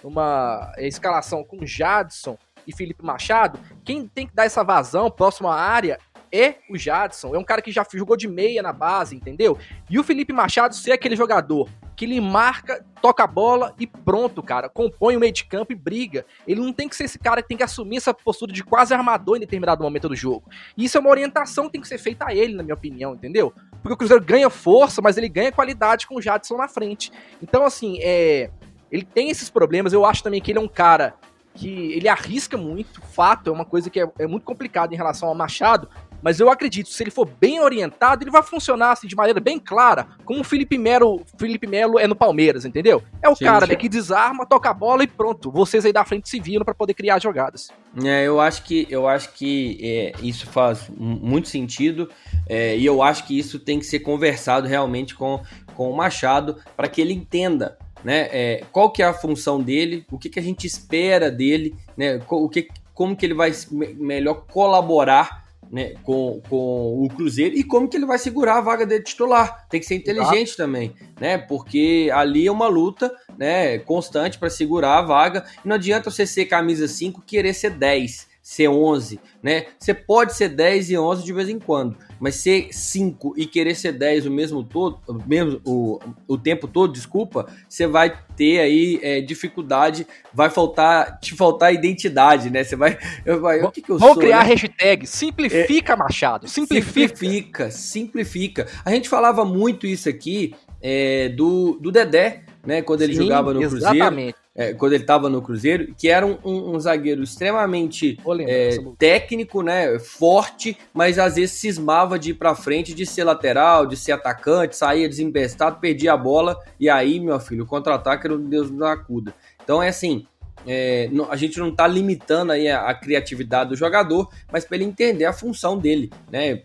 numa 0.04 0.72
escalação 0.78 1.44
com 1.44 1.66
Jadson 1.66 2.38
e 2.66 2.76
Felipe 2.76 3.04
Machado, 3.04 3.60
quem 3.84 4.08
tem 4.08 4.28
que 4.28 4.36
dar 4.36 4.46
essa 4.46 4.64
vazão 4.64 5.10
próximo 5.12 5.48
à 5.48 5.56
área 5.56 6.00
é 6.32 6.56
o 6.70 6.78
Jadson. 6.78 7.36
É 7.36 7.38
um 7.38 7.44
cara 7.44 7.62
que 7.62 7.72
já 7.72 7.86
jogou 7.94 8.18
de 8.18 8.28
meia 8.28 8.62
na 8.62 8.74
base, 8.74 9.16
entendeu? 9.16 9.58
E 9.90 10.00
o 10.00 10.04
Felipe 10.04 10.34
Machado 10.34 10.76
ser 10.76 10.92
aquele 10.92 11.16
jogador 11.16 11.70
que 11.96 12.06
ele 12.06 12.20
marca, 12.20 12.86
toca 13.02 13.24
a 13.24 13.28
bola 13.28 13.74
e 13.80 13.88
pronto, 13.88 14.44
cara. 14.44 14.68
Compõe 14.68 15.16
o 15.16 15.20
meio 15.20 15.32
de 15.32 15.46
campo 15.46 15.72
e 15.72 15.76
briga. 15.76 16.26
Ele 16.46 16.60
não 16.60 16.74
tem 16.74 16.90
que 16.90 16.96
ser 16.96 17.06
esse 17.06 17.18
cara 17.18 17.42
que 17.42 17.48
tem 17.48 17.58
que 17.58 17.64
assumir 17.64 17.98
essa 17.98 18.14
postura 18.14 18.52
de 18.52 18.64
quase 18.64 18.94
armador 18.94 19.38
em 19.38 19.40
determinado 19.40 19.82
momento 19.82 20.10
do 20.10 20.16
jogo. 20.16 20.50
E 20.76 20.86
isso 20.86 20.98
é 20.98 21.02
uma 21.02 21.10
orientação 21.10 21.66
que 21.66 21.72
tem 21.72 21.82
que 21.82 21.88
ser 21.88 21.98
feita 21.98 22.26
a 22.28 22.36
ele, 22.36 22.54
na 22.54 22.64
minha 22.64 22.76
opinião, 22.76 23.14
entendeu? 23.14 23.54
Porque 23.82 23.94
o 23.94 23.98
Cruzeiro 23.98 24.24
ganha 24.24 24.50
força, 24.50 25.02
mas 25.02 25.18
ele 25.18 25.30
ganha 25.30 25.52
qualidade 25.52 26.06
com 26.06 26.16
o 26.16 26.22
Jadson 26.22 26.58
na 26.58 26.68
frente. 26.68 27.12
Então, 27.42 27.64
assim, 27.64 27.98
é. 28.02 28.50
Ele 28.92 29.04
tem 29.04 29.30
esses 29.30 29.50
problemas. 29.50 29.94
Eu 29.94 30.06
acho 30.06 30.22
também 30.22 30.42
que 30.42 30.52
ele 30.52 30.60
é 30.60 30.62
um 30.62 30.68
cara 30.68 31.16
que 31.56 31.94
ele 31.94 32.10
arrisca 32.10 32.58
muito, 32.58 33.02
fato, 33.02 33.50
é 33.50 33.54
uma 33.54 33.64
coisa 33.64 33.90
que 33.90 34.00
é, 34.00 34.12
é 34.20 34.28
muito 34.28 34.44
complicada 34.44 34.94
em 34.94 34.98
relação 34.98 35.30
ao 35.30 35.36
Machado, 35.36 35.90
mas 36.26 36.40
eu 36.40 36.50
acredito, 36.50 36.90
se 36.90 37.04
ele 37.04 37.12
for 37.12 37.24
bem 37.24 37.60
orientado, 37.60 38.24
ele 38.24 38.32
vai 38.32 38.42
funcionar 38.42 38.94
assim 38.94 39.06
de 39.06 39.16
maneira 39.16 39.40
bem 39.40 39.60
clara, 39.60 40.08
como 40.26 40.42
o 40.42 40.44
Felipe 40.44 40.76
Melo, 40.76 41.22
Felipe 41.38 41.68
Melo 41.68 42.00
é 42.00 42.08
no 42.08 42.16
Palmeiras, 42.16 42.66
entendeu? 42.66 43.04
É 43.22 43.30
o 43.30 43.36
sim, 43.36 43.46
cara 43.46 43.68
sim. 43.68 43.74
Né, 43.74 43.78
que 43.78 43.88
desarma, 43.88 44.44
toca 44.44 44.72
a 44.72 44.74
bola 44.74 45.04
e 45.04 45.08
pronto. 45.08 45.52
Vocês 45.52 45.86
aí 45.86 45.94
da 45.94 46.04
frente 46.04 46.28
se 46.28 46.40
viram 46.40 46.66
para 46.66 46.74
poder 46.74 46.96
criar 46.96 47.20
jogadas. 47.20 47.70
É, 48.04 48.26
eu 48.26 48.42
acho 48.42 48.64
que 48.64 48.88
eu 48.90 49.08
acho 49.08 49.34
que 49.34 49.78
é, 49.84 50.14
isso 50.20 50.48
faz 50.48 50.90
muito 50.90 51.48
sentido 51.48 52.10
é, 52.50 52.76
e 52.76 52.84
eu 52.84 53.04
acho 53.04 53.28
que 53.28 53.38
isso 53.38 53.60
tem 53.60 53.78
que 53.78 53.86
ser 53.86 54.00
conversado 54.00 54.68
realmente 54.68 55.14
com, 55.14 55.44
com 55.76 55.92
o 55.92 55.96
Machado 55.96 56.58
para 56.76 56.88
que 56.88 57.00
ele 57.00 57.14
entenda 57.14 57.78
né? 58.04 58.30
É, 58.32 58.64
qual 58.72 58.92
que 58.92 59.04
é 59.04 59.06
a 59.06 59.14
função 59.14 59.62
dele, 59.62 60.06
o 60.12 60.18
que, 60.18 60.30
que 60.30 60.40
a 60.40 60.44
gente 60.44 60.66
espera 60.66 61.30
dele, 61.30 61.76
né? 61.96 62.20
O 62.30 62.50
que, 62.50 62.68
como 62.96 63.16
que 63.16 63.26
ele 63.26 63.34
vai 63.36 63.52
melhor 63.98 64.46
colaborar 64.48 65.45
né, 65.72 65.94
com, 66.04 66.42
com 66.50 67.04
o 67.04 67.10
Cruzeiro 67.10 67.56
e 67.56 67.64
como 67.64 67.88
que 67.88 67.98
ele 67.98 68.06
vai 68.06 68.18
segurar 68.18 68.58
a 68.58 68.62
vaga 68.62 68.86
de 68.86 69.00
titular. 69.02 69.68
Tem 69.70 69.80
que 69.80 69.86
ser 69.86 69.96
inteligente 69.96 70.50
Exato. 70.50 70.58
também, 70.58 70.94
né? 71.20 71.38
Porque 71.38 72.10
ali 72.14 72.48
é 72.48 72.52
uma 72.52 72.68
luta, 72.68 73.12
né, 73.38 73.80
constante 73.80 74.38
para 74.38 74.50
segurar 74.50 75.00
a 75.00 75.02
vaga. 75.02 75.46
E 75.64 75.68
não 75.68 75.76
adianta 75.76 76.10
você 76.10 76.26
ser 76.26 76.46
camisa 76.46 76.88
5 76.88 77.22
querer 77.22 77.54
ser 77.54 77.72
10 77.72 78.35
ser 78.46 78.68
11, 78.68 79.20
né? 79.42 79.66
Você 79.80 79.92
pode 79.92 80.36
ser 80.36 80.50
10 80.50 80.92
e 80.92 80.98
11 81.00 81.24
de 81.24 81.34
vez 81.34 81.50
em 81.50 81.58
quando, 81.58 81.98
mas 82.20 82.36
ser 82.36 82.68
5 82.72 83.34
e 83.36 83.48
querer 83.48 83.74
ser 83.74 83.94
10 83.94 84.28
o 84.28 84.32
mesmo 84.32 84.64
todo, 84.64 85.00
mesmo 85.26 85.60
o, 85.66 85.98
o 86.28 86.38
tempo 86.38 86.68
todo, 86.68 86.94
desculpa, 86.94 87.48
você 87.68 87.88
vai 87.88 88.16
ter 88.38 88.60
aí 88.60 89.00
é, 89.02 89.20
dificuldade, 89.20 90.06
vai 90.32 90.52
faltar, 90.52 91.20
te 91.20 91.34
faltar 91.34 91.74
identidade, 91.74 92.52
né? 92.52 92.64
Você 92.64 92.76
vai, 92.76 93.00
eu, 93.26 93.42
vai 93.42 93.64
o 93.64 93.72
que, 93.72 93.82
que 93.82 93.90
eu 93.90 93.98
Vou 93.98 94.14
sou, 94.14 94.22
criar 94.22 94.44
né? 94.44 94.54
hashtag 94.54 95.08
simplifica 95.08 95.94
é, 95.94 95.96
Machado, 95.96 96.48
simplifica. 96.48 97.16
simplifica, 97.16 97.72
simplifica. 97.72 98.68
A 98.86 98.92
gente 98.92 99.10
falava 99.10 99.44
muito 99.44 99.88
isso 99.88 100.08
aqui 100.08 100.54
é, 100.80 101.30
do, 101.30 101.80
do 101.82 101.92
Dedé, 101.92 102.44
né? 102.66 102.82
Quando 102.82 103.02
ele 103.02 103.14
Sim, 103.14 103.24
jogava 103.24 103.54
no 103.54 103.62
exatamente. 103.62 104.34
Cruzeiro 104.34 104.46
é, 104.58 104.74
quando 104.74 104.94
ele 104.94 105.04
estava 105.04 105.30
no 105.30 105.42
Cruzeiro, 105.42 105.94
que 105.98 106.08
era 106.08 106.26
um, 106.26 106.38
um, 106.44 106.76
um 106.76 106.80
zagueiro 106.80 107.22
extremamente 107.22 108.18
é, 108.48 108.78
técnico, 108.98 109.62
né, 109.62 110.00
forte, 110.00 110.78
mas 110.94 111.20
às 111.20 111.36
vezes 111.36 111.52
cismava 111.52 112.18
de 112.18 112.32
ir 112.32 112.36
para 112.36 112.56
frente, 112.56 112.94
de 112.94 113.06
ser 113.06 113.26
lateral, 113.26 113.86
de 113.86 113.98
ser 113.98 114.14
atacante, 114.14 114.78
saía 114.78 115.10
desembestado, 115.10 115.82
perdia 115.82 116.14
a 116.14 116.18
bola, 116.18 116.58
e 116.80 116.90
aí, 116.90 117.20
meu 117.20 117.38
filho, 117.38 117.66
o 117.66 117.68
contra-ataque 117.68 118.28
era 118.28 118.36
o 118.36 118.38
Deus 118.38 118.72
da 118.72 118.94
acuda. 118.94 119.36
Então 119.62 119.84
é 119.84 119.90
assim, 119.90 120.26
é, 120.66 121.10
a 121.30 121.36
gente 121.36 121.60
não 121.60 121.68
está 121.68 121.86
limitando 121.86 122.54
aí 122.54 122.70
a, 122.70 122.88
a, 122.88 122.94
criatividade 122.94 123.72
do 123.72 123.76
jogador, 123.76 124.30
mas 124.50 124.64
para 124.64 124.78
ele 124.78 124.86
entender 124.86 125.26
a 125.26 125.34
função 125.34 125.78
dele, 125.78 126.10
né? 126.32 126.62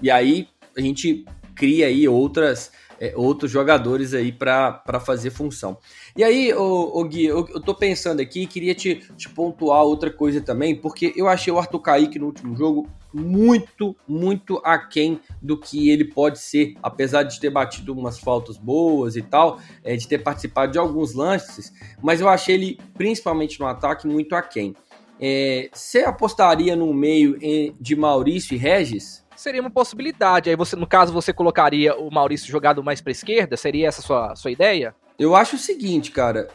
E 0.00 0.12
aí 0.12 0.46
a 0.76 0.80
gente 0.80 1.24
cria 1.56 1.86
aí 1.86 2.06
outras 2.06 2.70
é, 3.02 3.12
outros 3.16 3.50
jogadores 3.50 4.14
aí 4.14 4.30
para 4.30 5.00
fazer 5.04 5.30
função. 5.30 5.76
E 6.16 6.22
aí, 6.22 6.54
ô, 6.54 7.00
ô 7.00 7.02
Gui, 7.02 7.24
eu, 7.24 7.48
eu 7.52 7.60
tô 7.60 7.74
pensando 7.74 8.20
aqui, 8.20 8.46
queria 8.46 8.76
te, 8.76 9.02
te 9.16 9.28
pontuar 9.28 9.82
outra 9.82 10.08
coisa 10.08 10.40
também, 10.40 10.76
porque 10.76 11.12
eu 11.16 11.26
achei 11.26 11.52
o 11.52 11.58
Arthur 11.58 11.80
Kaique 11.80 12.20
no 12.20 12.26
último 12.26 12.56
jogo 12.56 12.88
muito, 13.12 13.96
muito 14.06 14.62
aquém 14.64 15.20
do 15.42 15.58
que 15.58 15.90
ele 15.90 16.04
pode 16.04 16.38
ser, 16.38 16.76
apesar 16.80 17.24
de 17.24 17.40
ter 17.40 17.50
batido 17.50 17.92
umas 17.92 18.20
faltas 18.20 18.56
boas 18.56 19.16
e 19.16 19.22
tal, 19.22 19.58
é, 19.82 19.96
de 19.96 20.06
ter 20.06 20.18
participado 20.18 20.70
de 20.70 20.78
alguns 20.78 21.12
lances, 21.12 21.72
mas 22.00 22.20
eu 22.20 22.28
achei 22.28 22.54
ele, 22.54 22.78
principalmente 22.94 23.58
no 23.58 23.66
ataque, 23.66 24.06
muito 24.06 24.36
aquém. 24.36 24.76
É, 25.20 25.68
você 25.72 26.04
apostaria 26.04 26.76
no 26.76 26.94
meio 26.94 27.36
de 27.80 27.96
Maurício 27.96 28.54
e 28.54 28.58
Regis? 28.58 29.21
Seria 29.42 29.60
uma 29.60 29.70
possibilidade. 29.70 30.48
Aí 30.48 30.56
você, 30.56 30.76
no 30.76 30.86
caso, 30.86 31.12
você 31.12 31.32
colocaria 31.32 31.94
o 31.96 32.10
Maurício 32.10 32.50
jogado 32.50 32.82
mais 32.82 33.00
para 33.00 33.12
esquerda? 33.12 33.56
Seria 33.56 33.88
essa 33.88 34.00
sua, 34.00 34.34
sua 34.36 34.50
ideia? 34.50 34.94
Eu 35.18 35.34
acho 35.34 35.56
o 35.56 35.58
seguinte, 35.58 36.10
cara. 36.10 36.48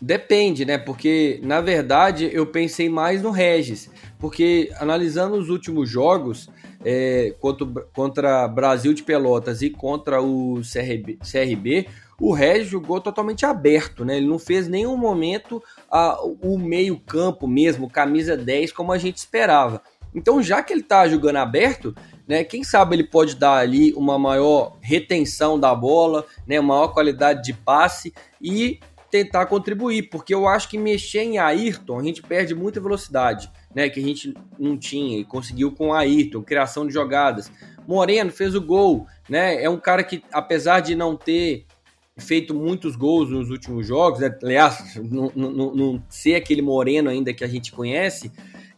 Depende, 0.00 0.64
né? 0.64 0.78
Porque, 0.78 1.40
na 1.42 1.60
verdade, 1.60 2.30
eu 2.32 2.46
pensei 2.46 2.88
mais 2.88 3.22
no 3.22 3.30
Regis. 3.30 3.90
Porque, 4.18 4.72
analisando 4.78 5.36
os 5.36 5.50
últimos 5.50 5.90
jogos, 5.90 6.48
é, 6.82 7.34
contra, 7.38 7.66
contra 7.92 8.48
Brasil 8.48 8.94
de 8.94 9.02
Pelotas 9.02 9.60
e 9.60 9.68
contra 9.68 10.22
o 10.22 10.62
CRB, 10.62 11.18
CRB 11.18 11.86
o 12.20 12.32
Regis 12.34 12.68
jogou 12.68 13.00
totalmente 13.00 13.46
aberto, 13.46 14.04
né? 14.04 14.18
Ele 14.18 14.26
não 14.26 14.38
fez 14.38 14.68
nenhum 14.68 14.94
momento 14.94 15.62
a, 15.90 16.20
o 16.22 16.58
meio-campo 16.58 17.48
mesmo, 17.48 17.88
camisa 17.88 18.36
10, 18.36 18.72
como 18.72 18.92
a 18.92 18.98
gente 18.98 19.16
esperava. 19.16 19.82
Então, 20.14 20.42
já 20.42 20.62
que 20.62 20.72
ele 20.72 20.82
tá 20.82 21.08
jogando 21.08 21.36
aberto, 21.36 21.94
né? 22.30 22.44
Quem 22.44 22.62
sabe 22.62 22.94
ele 22.94 23.02
pode 23.02 23.34
dar 23.34 23.56
ali 23.56 23.92
uma 23.94 24.16
maior 24.16 24.78
retenção 24.80 25.58
da 25.58 25.74
bola, 25.74 26.24
né? 26.46 26.60
Maior 26.60 26.94
qualidade 26.94 27.42
de 27.42 27.52
passe 27.52 28.14
e 28.40 28.78
tentar 29.10 29.46
contribuir, 29.46 30.04
porque 30.04 30.32
eu 30.32 30.46
acho 30.46 30.68
que 30.68 30.78
mexer 30.78 31.22
em 31.22 31.38
Ayrton 31.38 31.98
a 31.98 32.04
gente 32.04 32.22
perde 32.22 32.54
muita 32.54 32.80
velocidade, 32.80 33.50
né? 33.74 33.90
Que 33.90 33.98
a 33.98 34.02
gente 34.04 34.32
não 34.56 34.78
tinha 34.78 35.18
e 35.18 35.24
conseguiu 35.24 35.72
com 35.72 35.92
Ayrton, 35.92 36.40
criação 36.40 36.86
de 36.86 36.94
jogadas. 36.94 37.50
Moreno 37.84 38.30
fez 38.30 38.54
o 38.54 38.60
gol, 38.60 39.08
né? 39.28 39.60
É 39.60 39.68
um 39.68 39.80
cara 39.80 40.04
que, 40.04 40.22
apesar 40.32 40.78
de 40.78 40.94
não 40.94 41.16
ter 41.16 41.66
feito 42.16 42.54
muitos 42.54 42.94
gols 42.94 43.28
nos 43.28 43.50
últimos 43.50 43.88
jogos, 43.88 44.20
né? 44.20 44.32
aliás, 44.40 44.94
não, 45.02 45.32
não, 45.34 45.74
não 45.74 46.02
ser 46.08 46.36
aquele 46.36 46.62
Moreno 46.62 47.10
ainda 47.10 47.34
que 47.34 47.42
a 47.42 47.48
gente 47.48 47.72
conhece, 47.72 48.30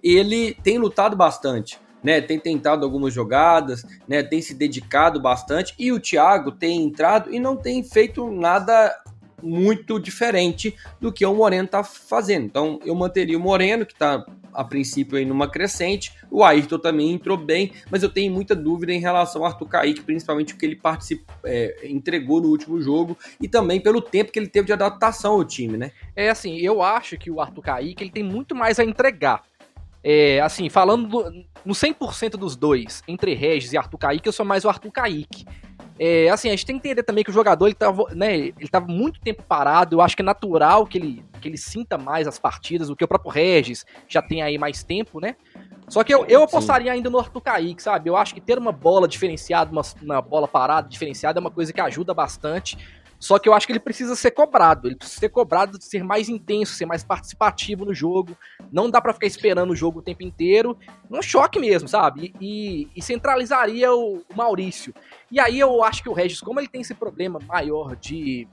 ele 0.02 0.54
tem 0.62 0.78
lutado 0.78 1.14
bastante 1.14 1.78
né, 2.02 2.20
tem 2.20 2.38
tentado 2.38 2.84
algumas 2.84 3.12
jogadas, 3.12 3.84
né, 4.08 4.22
tem 4.22 4.42
se 4.42 4.54
dedicado 4.54 5.20
bastante 5.20 5.74
e 5.78 5.92
o 5.92 6.00
Thiago 6.00 6.52
tem 6.52 6.82
entrado 6.82 7.32
e 7.32 7.38
não 7.38 7.56
tem 7.56 7.82
feito 7.82 8.30
nada 8.30 8.94
muito 9.42 9.98
diferente 9.98 10.74
do 11.00 11.12
que 11.12 11.26
o 11.26 11.34
Moreno 11.34 11.64
está 11.64 11.82
fazendo. 11.82 12.46
Então 12.46 12.78
eu 12.84 12.94
manteria 12.94 13.36
o 13.36 13.40
Moreno, 13.40 13.84
que 13.84 13.92
está 13.92 14.24
a 14.52 14.62
princípio 14.62 15.16
aí 15.16 15.24
numa 15.24 15.50
crescente. 15.50 16.12
O 16.30 16.44
Ayrton 16.44 16.78
também 16.78 17.10
entrou 17.10 17.36
bem, 17.36 17.72
mas 17.90 18.02
eu 18.02 18.08
tenho 18.08 18.32
muita 18.32 18.54
dúvida 18.54 18.92
em 18.92 19.00
relação 19.00 19.42
ao 19.42 19.48
Arthur 19.48 19.68
Kaique, 19.68 20.02
principalmente 20.02 20.54
o 20.54 20.56
que 20.56 20.66
ele 20.66 20.76
participou, 20.76 21.34
é, 21.44 21.86
entregou 21.88 22.40
no 22.40 22.48
último 22.48 22.80
jogo 22.80 23.16
e 23.40 23.48
também 23.48 23.80
pelo 23.80 24.00
tempo 24.00 24.30
que 24.30 24.38
ele 24.38 24.48
teve 24.48 24.66
de 24.66 24.72
adaptação 24.72 25.32
ao 25.34 25.44
time, 25.44 25.76
né? 25.76 25.92
É 26.14 26.28
assim, 26.28 26.58
eu 26.58 26.82
acho 26.82 27.16
que 27.16 27.30
o 27.30 27.40
Arthur 27.40 27.62
Kaique 27.62 28.04
ele 28.04 28.10
tem 28.10 28.22
muito 28.22 28.54
mais 28.54 28.78
a 28.78 28.84
entregar. 28.84 29.42
É, 30.04 30.40
assim, 30.40 30.68
falando 30.68 31.06
do, 31.06 31.44
no 31.64 31.74
100% 31.74 32.30
dos 32.30 32.56
dois, 32.56 33.02
entre 33.06 33.34
Regis 33.34 33.72
e 33.72 33.78
Arthur 33.78 33.98
Kaique, 33.98 34.28
eu 34.28 34.32
sou 34.32 34.44
mais 34.44 34.64
o 34.64 34.68
Arthur 34.68 34.90
Kaique. 34.90 35.44
É, 35.98 36.28
assim, 36.30 36.48
a 36.48 36.52
gente 36.52 36.66
tem 36.66 36.78
que 36.78 36.88
entender 36.88 37.02
também 37.02 37.22
que 37.22 37.30
o 37.30 37.32
jogador 37.32 37.66
ele 37.66 37.74
tava, 37.74 38.04
né, 38.12 38.36
ele 38.36 38.68
tava 38.70 38.86
muito 38.86 39.20
tempo 39.20 39.42
parado. 39.44 39.96
Eu 39.96 40.00
acho 40.00 40.16
que 40.16 40.22
é 40.22 40.24
natural 40.24 40.86
que 40.86 40.98
ele, 40.98 41.24
que 41.40 41.48
ele 41.48 41.56
sinta 41.56 41.96
mais 41.96 42.26
as 42.26 42.38
partidas, 42.38 42.88
do 42.88 42.96
que 42.96 43.04
o 43.04 43.08
próprio 43.08 43.30
Regis 43.30 43.86
já 44.08 44.20
tem 44.20 44.42
aí 44.42 44.58
mais 44.58 44.82
tempo, 44.82 45.20
né? 45.20 45.36
Só 45.88 46.02
que 46.02 46.12
eu, 46.12 46.24
eu 46.26 46.42
apostaria 46.42 46.90
ainda 46.90 47.10
no 47.10 47.18
Arthur 47.18 47.40
Kaique, 47.40 47.82
sabe? 47.82 48.08
Eu 48.08 48.16
acho 48.16 48.34
que 48.34 48.40
ter 48.40 48.58
uma 48.58 48.72
bola 48.72 49.06
diferenciada, 49.06 49.70
uma, 49.70 49.82
uma 50.00 50.22
bola 50.22 50.48
parada 50.48 50.88
diferenciada 50.88 51.38
é 51.38 51.40
uma 51.40 51.50
coisa 51.50 51.72
que 51.72 51.80
ajuda 51.80 52.14
bastante. 52.14 52.78
Só 53.22 53.38
que 53.38 53.48
eu 53.48 53.54
acho 53.54 53.68
que 53.68 53.72
ele 53.72 53.78
precisa 53.78 54.16
ser 54.16 54.32
cobrado. 54.32 54.88
Ele 54.88 54.96
precisa 54.96 55.20
ser 55.20 55.28
cobrado 55.28 55.78
de 55.78 55.85
ser 55.85 56.02
mais 56.02 56.28
intenso, 56.28 56.74
ser 56.74 56.87
mais 56.87 57.04
participativo 57.04 57.85
no 57.85 57.94
jogo. 57.94 58.37
Não 58.72 58.90
dá 58.90 59.00
para 59.00 59.12
ficar 59.12 59.28
esperando 59.28 59.70
o 59.70 59.76
jogo 59.76 60.00
o 60.00 60.02
tempo 60.02 60.24
inteiro. 60.24 60.76
Um 61.08 61.22
choque 61.22 61.61
mesmo, 61.61 61.87
sabe? 61.87 62.35
E, 62.40 62.88
e 62.96 63.00
centralizaria 63.00 63.94
o, 63.94 64.24
o, 64.28 64.37
Maurício. 64.37 64.92
E 65.30 65.38
aí 65.38 65.61
eu 65.61 65.85
acho 65.85 66.02
que 66.02 66.08
o 66.08 66.12
Regis, 66.12 66.40
como 66.40 66.58
ele 66.58 66.66
tem 66.66 66.80
esse 66.80 66.94
problema 66.94 67.38
maior 67.46 67.94
de. 67.94 68.48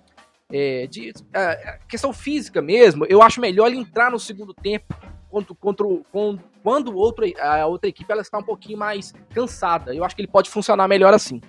É, 0.52 0.86
de 0.86 1.14
é, 1.34 1.80
questão 1.88 2.12
física 2.14 2.62
mesmo, 2.62 3.06
eu 3.08 3.22
acho 3.24 3.40
melhor 3.42 3.68
ele 3.68 3.78
entrar 3.78 4.12
no 4.12 4.20
segundo 4.20 4.52
tempo 4.52 4.96
contra, 5.30 5.56
contra, 5.56 5.86
contra, 6.12 6.46
quando 6.64 6.96
outro, 6.96 7.26
a 7.40 7.66
outra 7.66 7.90
equipe 7.90 8.12
ela 8.12 8.22
está 8.22 8.38
um 8.38 8.44
pouquinho 8.44 8.78
mais 8.78 9.14
cansada. 9.34 9.96
Eu 9.96 10.04
acho 10.04 10.16
que 10.16 10.22
ele 10.22 10.32
pode 10.32 10.50
funcionar 10.50 10.88
melhor 10.88 11.14
assim. 11.14 11.42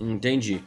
Entendi. 0.00 0.64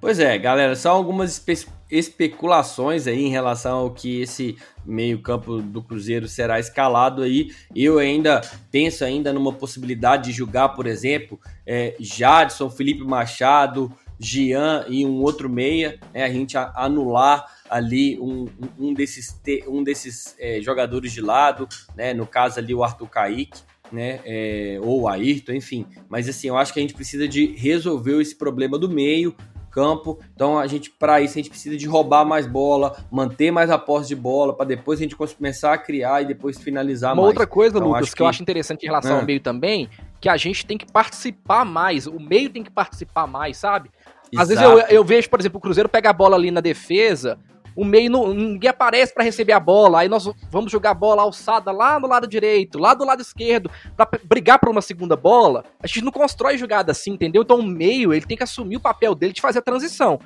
Pois 0.00 0.20
é, 0.20 0.38
galera, 0.38 0.76
são 0.76 0.94
algumas 0.94 1.32
espe 1.48 1.66
especulações 1.88 3.06
aí 3.06 3.24
em 3.24 3.30
relação 3.30 3.78
ao 3.78 3.90
que 3.92 4.20
esse 4.20 4.56
meio-campo 4.84 5.62
do 5.62 5.80
Cruzeiro 5.80 6.26
será 6.26 6.58
escalado 6.58 7.22
aí. 7.22 7.52
Eu 7.74 7.98
ainda 7.98 8.40
penso 8.72 9.04
ainda 9.04 9.32
numa 9.32 9.52
possibilidade 9.52 10.24
de 10.24 10.32
jogar, 10.32 10.70
por 10.70 10.86
exemplo, 10.86 11.38
é, 11.64 11.94
Jadson, 12.00 12.68
Felipe 12.70 13.04
Machado, 13.04 13.92
Gian 14.18 14.84
e 14.88 15.06
um 15.06 15.22
outro 15.22 15.48
meia, 15.48 16.00
né, 16.12 16.24
a 16.24 16.28
gente 16.28 16.56
anular 16.56 17.44
ali 17.70 18.18
um, 18.18 18.46
um 18.78 18.92
desses, 18.92 19.40
um 19.68 19.84
desses 19.84 20.34
é, 20.40 20.60
jogadores 20.60 21.12
de 21.12 21.20
lado, 21.20 21.68
né, 21.94 22.14
no 22.14 22.26
caso 22.26 22.58
ali 22.58 22.74
o 22.74 22.82
Arthur 22.82 23.08
Kaique 23.08 23.60
né? 23.92 24.20
É, 24.24 24.78
ou 24.82 25.08
Ayrton, 25.08 25.52
enfim. 25.52 25.86
Mas 26.08 26.28
assim, 26.28 26.48
eu 26.48 26.56
acho 26.56 26.72
que 26.72 26.78
a 26.78 26.82
gente 26.82 26.94
precisa 26.94 27.26
de 27.28 27.46
resolver 27.46 28.20
esse 28.20 28.34
problema 28.34 28.78
do 28.78 28.88
meio 28.88 29.34
campo. 29.76 30.18
Então 30.34 30.58
a 30.58 30.66
gente 30.66 30.90
para 30.90 31.20
isso 31.20 31.34
a 31.34 31.42
gente 31.42 31.50
precisa 31.50 31.76
de 31.76 31.86
roubar 31.86 32.24
mais 32.24 32.46
bola, 32.46 32.96
manter 33.10 33.50
mais 33.50 33.70
a 33.70 33.76
posse 33.76 34.08
de 34.08 34.16
bola 34.16 34.54
para 34.54 34.64
depois 34.64 34.98
a 34.98 35.02
gente 35.02 35.14
começar 35.14 35.74
a 35.74 35.78
criar 35.78 36.22
e 36.22 36.24
depois 36.24 36.58
finalizar 36.58 37.12
Uma 37.12 37.22
mais. 37.22 37.28
outra 37.28 37.46
coisa, 37.46 37.76
então, 37.76 37.88
Lucas, 37.88 38.08
que... 38.08 38.16
que... 38.16 38.22
eu 38.22 38.26
acho 38.26 38.42
interessante 38.42 38.84
em 38.84 38.86
relação 38.86 39.16
é. 39.16 39.20
ao 39.20 39.26
meio 39.26 39.38
também, 39.38 39.90
que 40.18 40.30
a 40.30 40.36
gente 40.38 40.64
tem 40.64 40.78
que 40.78 40.90
participar 40.90 41.66
mais, 41.66 42.06
o 42.06 42.18
meio 42.18 42.48
tem 42.48 42.64
que 42.64 42.70
participar 42.70 43.26
mais, 43.26 43.58
sabe? 43.58 43.90
Exato. 44.32 44.42
Às 44.42 44.48
vezes 44.48 44.64
eu, 44.64 44.78
eu 44.96 45.04
vejo, 45.04 45.28
por 45.28 45.38
exemplo, 45.38 45.58
o 45.58 45.60
Cruzeiro 45.60 45.90
pega 45.90 46.08
a 46.08 46.12
bola 46.12 46.36
ali 46.36 46.50
na 46.50 46.62
defesa, 46.62 47.38
o 47.76 47.84
meio 47.84 48.10
não, 48.10 48.32
ninguém 48.32 48.70
aparece 48.70 49.12
para 49.12 49.22
receber 49.22 49.52
a 49.52 49.60
bola. 49.60 50.00
Aí 50.00 50.08
nós 50.08 50.28
vamos 50.50 50.72
jogar 50.72 50.92
a 50.92 50.94
bola 50.94 51.22
alçada 51.22 51.70
lá 51.70 52.00
no 52.00 52.08
lado 52.08 52.26
direito, 52.26 52.78
lá 52.78 52.94
do 52.94 53.04
lado 53.04 53.20
esquerdo, 53.20 53.70
para 53.94 54.08
brigar 54.24 54.58
por 54.58 54.70
uma 54.70 54.80
segunda 54.80 55.14
bola. 55.14 55.64
A 55.80 55.86
gente 55.86 56.02
não 56.02 56.10
constrói 56.10 56.56
jogada 56.56 56.92
assim, 56.92 57.12
entendeu? 57.12 57.42
Então 57.42 57.58
o 57.58 57.62
meio, 57.62 58.14
ele 58.14 58.24
tem 58.24 58.36
que 58.36 58.42
assumir 58.42 58.76
o 58.76 58.80
papel 58.80 59.14
dele 59.14 59.34
de 59.34 59.42
fazer 59.42 59.58
a 59.58 59.62
transição. 59.62 60.18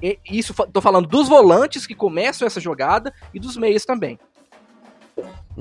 E 0.00 0.18
isso 0.30 0.54
tô 0.72 0.80
falando 0.80 1.08
dos 1.08 1.28
volantes 1.28 1.86
que 1.86 1.94
começam 1.94 2.46
essa 2.46 2.60
jogada 2.60 3.12
e 3.34 3.40
dos 3.40 3.56
meios 3.56 3.84
também. 3.84 4.18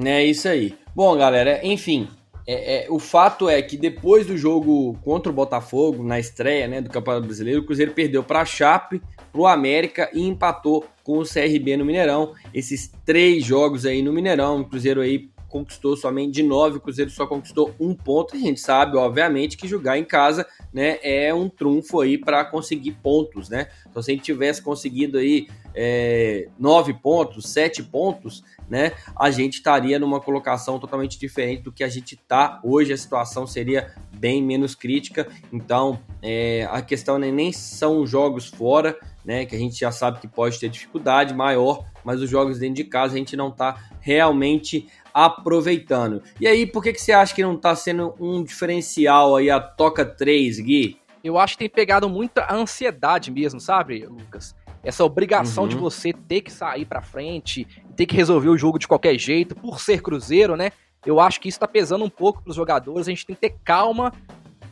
É 0.03 0.23
isso 0.23 0.47
aí. 0.47 0.77
Bom, 0.93 1.17
galera, 1.17 1.59
enfim, 1.65 2.09
é, 2.47 2.85
é, 2.85 2.91
o 2.91 2.99
fato 2.99 3.49
é 3.49 3.61
que 3.61 3.75
depois 3.75 4.27
do 4.27 4.37
jogo 4.37 4.97
contra 5.03 5.31
o 5.31 5.35
Botafogo, 5.35 6.03
na 6.03 6.19
estreia 6.19 6.67
né, 6.67 6.79
do 6.79 6.89
Campeonato 6.89 7.25
Brasileiro, 7.25 7.61
o 7.61 7.65
Cruzeiro 7.65 7.91
perdeu 7.91 8.23
para 8.23 8.41
a 8.41 8.45
Chape, 8.45 9.01
para 9.31 9.41
o 9.41 9.47
América 9.47 10.09
e 10.13 10.21
empatou 10.21 10.85
com 11.03 11.17
o 11.17 11.25
CRB 11.25 11.77
no 11.77 11.85
Mineirão. 11.85 12.33
Esses 12.53 12.91
três 13.03 13.43
jogos 13.43 13.85
aí 13.85 14.01
no 14.01 14.13
Mineirão, 14.13 14.61
o 14.61 14.65
Cruzeiro 14.65 15.01
aí 15.01 15.29
conquistou 15.49 15.95
somente 15.95 16.33
de 16.33 16.43
nove, 16.43 16.77
o 16.77 16.81
Cruzeiro 16.81 17.09
só 17.09 17.25
conquistou 17.25 17.73
um 17.79 17.95
ponto. 17.95 18.35
E 18.35 18.39
a 18.39 18.41
gente 18.41 18.59
sabe, 18.59 18.97
obviamente, 18.97 19.57
que 19.57 19.67
jogar 19.67 19.97
em 19.97 20.03
casa 20.03 20.45
né, 20.73 20.99
é 21.01 21.33
um 21.33 21.49
trunfo 21.49 22.01
aí 22.01 22.17
para 22.17 22.45
conseguir 22.45 22.91
pontos, 22.91 23.49
né? 23.49 23.69
Então, 23.89 24.03
se 24.03 24.11
a 24.11 24.13
gente 24.13 24.23
tivesse 24.23 24.61
conseguido 24.61 25.17
aí 25.17 25.47
é, 25.75 26.47
nove 26.57 26.93
pontos, 26.93 27.49
sete 27.49 27.83
pontos, 27.83 28.43
né, 28.69 28.93
a 29.15 29.29
gente 29.29 29.55
estaria 29.55 29.99
numa 29.99 30.19
colocação 30.19 30.79
totalmente 30.79 31.19
diferente 31.19 31.61
do 31.61 31.71
que 31.71 31.83
a 31.83 31.89
gente 31.89 32.15
está 32.15 32.59
hoje. 32.63 32.93
A 32.93 32.97
situação 32.97 33.45
seria 33.45 33.93
bem 34.17 34.41
menos 34.41 34.73
crítica. 34.73 35.27
Então, 35.51 35.99
é, 36.21 36.67
a 36.71 36.81
questão 36.81 37.19
nem 37.19 37.51
são 37.51 38.07
jogos 38.07 38.47
fora, 38.47 38.97
né, 39.23 39.45
que 39.45 39.55
a 39.55 39.59
gente 39.59 39.77
já 39.77 39.91
sabe 39.91 40.19
que 40.19 40.27
pode 40.27 40.59
ter 40.59 40.69
dificuldade 40.69 41.33
maior, 41.33 41.85
mas 42.03 42.21
os 42.21 42.29
jogos 42.29 42.59
dentro 42.59 42.75
de 42.75 42.85
casa 42.85 43.15
a 43.15 43.17
gente 43.17 43.35
não 43.35 43.49
está 43.49 43.89
realmente 43.99 44.87
aproveitando. 45.13 46.21
E 46.39 46.47
aí, 46.47 46.65
por 46.65 46.83
que, 46.83 46.93
que 46.93 47.01
você 47.01 47.11
acha 47.11 47.33
que 47.33 47.43
não 47.43 47.55
está 47.55 47.75
sendo 47.75 48.13
um 48.19 48.43
diferencial 48.43 49.35
aí 49.35 49.49
a 49.49 49.59
Toca 49.59 50.05
3, 50.05 50.59
Gui? 50.59 50.99
Eu 51.23 51.39
acho 51.39 51.53
que 51.53 51.59
tem 51.59 51.69
pegado 51.69 52.07
muita 52.07 52.53
ansiedade 52.53 53.31
mesmo, 53.31 53.59
sabe, 53.59 54.05
Lucas? 54.05 54.55
Essa 54.85 55.03
obrigação 55.03 55.63
uhum. 55.63 55.69
de 55.69 55.75
você 55.75 56.13
ter 56.13 56.41
que 56.41 56.51
sair 56.51 56.85
para 56.85 57.01
frente, 57.01 57.67
ter 57.95 58.05
que 58.05 58.15
resolver 58.15 58.49
o 58.49 58.57
jogo 58.57 58.79
de 58.79 58.87
qualquer 58.87 59.17
jeito, 59.17 59.55
por 59.55 59.81
ser 59.81 60.01
Cruzeiro, 60.01 60.55
né? 60.55 60.71
Eu 61.05 61.19
acho 61.19 61.41
que 61.41 61.49
isso 61.49 61.59
tá 61.59 61.67
pesando 61.67 62.05
um 62.05 62.09
pouco 62.09 62.41
pros 62.41 62.55
jogadores. 62.55 63.07
A 63.07 63.11
gente 63.11 63.25
tem 63.25 63.35
que 63.35 63.41
ter 63.41 63.55
calma 63.63 64.13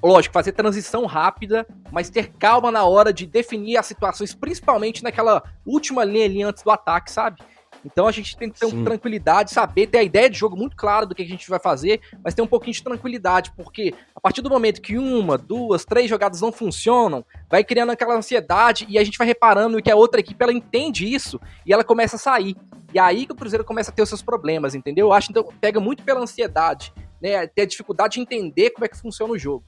lógico, 0.04 0.34
fazer 0.34 0.52
transição 0.52 1.06
rápida, 1.06 1.65
mas 1.89 2.10
ter 2.10 2.34
calma 2.34 2.69
na 2.69 2.84
hora 2.84 3.13
de 3.13 3.26
definir 3.26 3.78
as 3.78 3.86
situações, 3.86 4.36
principalmente 4.36 5.02
naquela 5.02 5.41
última 5.65 6.04
linha 6.04 6.26
ali 6.26 6.43
antes 6.43 6.62
do 6.62 6.69
ataque, 6.69 7.10
sabe? 7.10 7.41
Então 7.86 8.08
a 8.08 8.12
gente 8.12 8.38
tem 8.38 8.50
que 8.50 8.60
ter 8.60 8.65
uma 8.65 8.84
tranquilidade, 8.84 9.52
saber, 9.52 9.88
ter 9.88 10.00
a 10.00 10.04
ideia 10.04 10.30
de 10.30 10.38
jogo 10.38 10.56
muito 10.56 10.76
clara 10.76 11.06
do 11.06 11.13
que 11.13 11.22
a 11.22 11.28
gente 11.28 11.50
vai 11.50 11.60
fazer, 11.60 12.00
mas 12.24 12.34
ter 12.34 12.41
um 12.41 12.48
pouquinho 12.48 12.74
de 12.74 12.84
tranquilidade, 12.84 13.52
porque 13.56 13.93
a 14.15 14.22
partir 14.22 14.41
do 14.41 14.50
momento 14.50 14.82
que 14.82 14.98
uma, 14.98 15.38
duas, 15.38 15.86
três 15.86 16.10
jogadas 16.10 16.41
não 16.41 16.52
funcionam, 16.52 17.26
vai 17.50 17.63
criando 17.63 17.91
aquela 17.91 18.15
ansiedade 18.15 18.86
e 18.89 18.98
a 18.98 19.04
gente 19.04 19.17
vai 19.17 19.28
reparando 19.28 19.82
que 19.82 19.91
a 19.91 19.96
outra 19.96 20.19
equipe 20.19 20.41
ela 20.41 20.54
entende 20.54 21.12
isso 21.12 21.39
e 21.65 21.74
ela 21.74 21.84
começa 21.84 22.15
a 22.15 22.19
sair. 22.19 22.56
E 22.93 23.00
é 23.00 23.02
aí 23.02 23.26
que 23.26 23.34
o 23.34 23.36
Cruzeiro 23.36 23.65
começa 23.65 23.91
a 23.91 23.93
ter 23.93 24.02
os 24.02 24.10
seus 24.10 24.22
problemas, 24.22 24.76
entendeu? 24.76 25.08
Eu 25.08 25.13
acho 25.13 25.28
que 25.28 25.39
então, 25.39 25.52
pega 25.60 25.80
muito 25.80 26.04
pela 26.04 26.22
ansiedade, 26.22 26.93
né? 27.22 27.48
Ter 27.48 27.63
a 27.63 27.65
dificuldade 27.65 28.15
de 28.15 28.22
entender 28.22 28.69
como 28.69 28.86
é 28.86 28.88
que 28.88 28.98
funciona 28.98 29.34
o 29.34 29.38
jogo. 29.38 29.63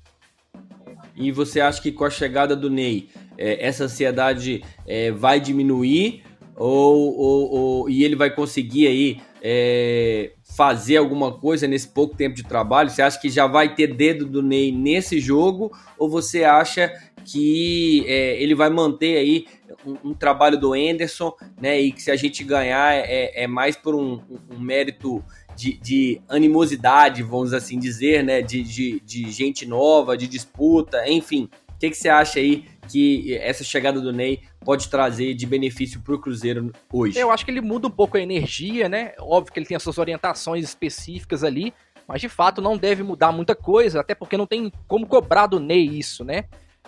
E 1.15 1.31
você 1.31 1.61
acha 1.61 1.81
que 1.81 1.91
com 1.91 2.05
a 2.05 2.09
chegada 2.09 2.55
do 2.55 2.69
Ney, 2.69 3.09
é, 3.37 3.65
essa 3.65 3.85
ansiedade 3.85 4.63
é, 4.85 5.11
vai 5.11 5.39
diminuir 5.39 6.23
ou, 6.55 7.17
ou, 7.17 7.51
ou, 7.51 7.89
e 7.89 8.03
ele 8.03 8.15
vai 8.15 8.33
conseguir 8.33 8.87
aí 8.87 9.17
é, 9.41 10.31
fazer 10.55 10.97
alguma 10.97 11.31
coisa 11.33 11.67
nesse 11.67 11.87
pouco 11.87 12.15
tempo 12.15 12.35
de 12.35 12.43
trabalho? 12.43 12.89
Você 12.89 13.01
acha 13.01 13.19
que 13.19 13.29
já 13.29 13.45
vai 13.45 13.75
ter 13.75 13.93
dedo 13.93 14.25
do 14.25 14.41
Ney 14.41 14.71
nesse 14.71 15.19
jogo 15.19 15.71
ou 15.97 16.09
você 16.09 16.43
acha 16.43 16.91
que 17.25 18.05
é, 18.07 18.41
ele 18.41 18.55
vai 18.55 18.69
manter 18.69 19.17
aí 19.17 19.45
um, 19.85 20.11
um, 20.11 20.13
trabalho 20.13 20.59
do 20.59 20.73
Anderson, 20.73 21.33
né? 21.59 21.79
E 21.79 21.91
que 21.91 22.01
se 22.01 22.11
a 22.11 22.15
gente 22.15 22.43
ganhar 22.43 22.93
é, 22.95 23.43
é 23.43 23.47
mais 23.47 23.75
por 23.75 23.95
um, 23.95 24.21
um 24.49 24.59
mérito 24.59 25.23
de, 25.55 25.77
de, 25.77 26.21
animosidade, 26.29 27.23
vamos 27.23 27.53
assim 27.53 27.79
dizer, 27.79 28.23
né? 28.23 28.41
De, 28.41 28.63
de, 28.63 28.99
de 29.01 29.31
gente 29.31 29.65
nova, 29.65 30.17
de 30.17 30.27
disputa, 30.27 31.09
enfim. 31.09 31.49
O 31.75 31.77
que, 31.77 31.89
que 31.89 31.97
você 31.97 32.07
acha 32.07 32.39
aí 32.39 32.65
que 32.87 33.35
essa 33.35 33.63
chegada 33.63 33.99
do 33.99 34.13
Ney 34.13 34.41
pode 34.65 34.89
trazer 34.89 35.35
de 35.35 35.45
benefício 35.45 36.01
para 36.01 36.15
o 36.15 36.19
Cruzeiro 36.19 36.71
hoje? 36.91 37.17
Eu 37.17 37.31
acho 37.31 37.45
que 37.45 37.51
ele 37.51 37.61
muda 37.61 37.87
um 37.87 37.91
pouco 37.91 38.17
a 38.17 38.19
energia, 38.19 38.89
né? 38.89 39.13
Óbvio 39.19 39.53
que 39.53 39.59
ele 39.59 39.67
tem 39.67 39.77
as 39.77 39.83
suas 39.83 39.99
orientações 39.99 40.65
específicas 40.65 41.43
ali, 41.43 41.71
mas 42.07 42.19
de 42.19 42.27
fato 42.27 42.61
não 42.61 42.75
deve 42.75 43.03
mudar 43.03 43.31
muita 43.31 43.55
coisa, 43.55 44.01
até 44.01 44.15
porque 44.15 44.35
não 44.35 44.47
tem 44.47 44.71
como 44.87 45.05
cobrar 45.05 45.45
do 45.45 45.59
Ney 45.59 45.99
isso, 45.99 46.25
né? 46.25 46.45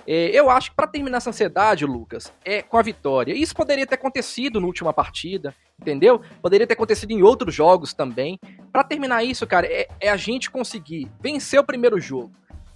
É, 0.07 0.29
eu 0.29 0.49
acho 0.49 0.69
que 0.71 0.75
para 0.75 0.87
terminar 0.87 1.17
essa 1.17 1.29
ansiedade, 1.29 1.85
Lucas, 1.85 2.31
é 2.43 2.61
com 2.61 2.77
a 2.77 2.81
vitória. 2.81 3.33
Isso 3.33 3.53
poderia 3.53 3.85
ter 3.85 3.95
acontecido 3.95 4.59
na 4.59 4.65
última 4.65 4.93
partida, 4.93 5.53
entendeu? 5.79 6.21
Poderia 6.41 6.65
ter 6.65 6.75
acontecido 6.75 7.11
em 7.11 7.21
outros 7.21 7.53
jogos 7.53 7.93
também. 7.93 8.39
Para 8.71 8.85
terminar 8.85 9.23
isso, 9.23 9.45
cara, 9.45 9.67
é, 9.67 9.87
é, 9.99 10.09
a 10.09 10.15
gente 10.17 10.49
conseguir 10.49 11.11
vencer 11.21 11.59
o 11.59 11.63
primeiro 11.63 11.99
jogo, 11.99 12.31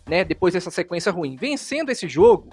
né? 0.07 0.25
Depois 0.25 0.53
dessa 0.53 0.69
sequência 0.69 1.11
ruim. 1.11 1.37
Vencendo 1.37 1.89
esse 1.89 2.07
jogo, 2.07 2.49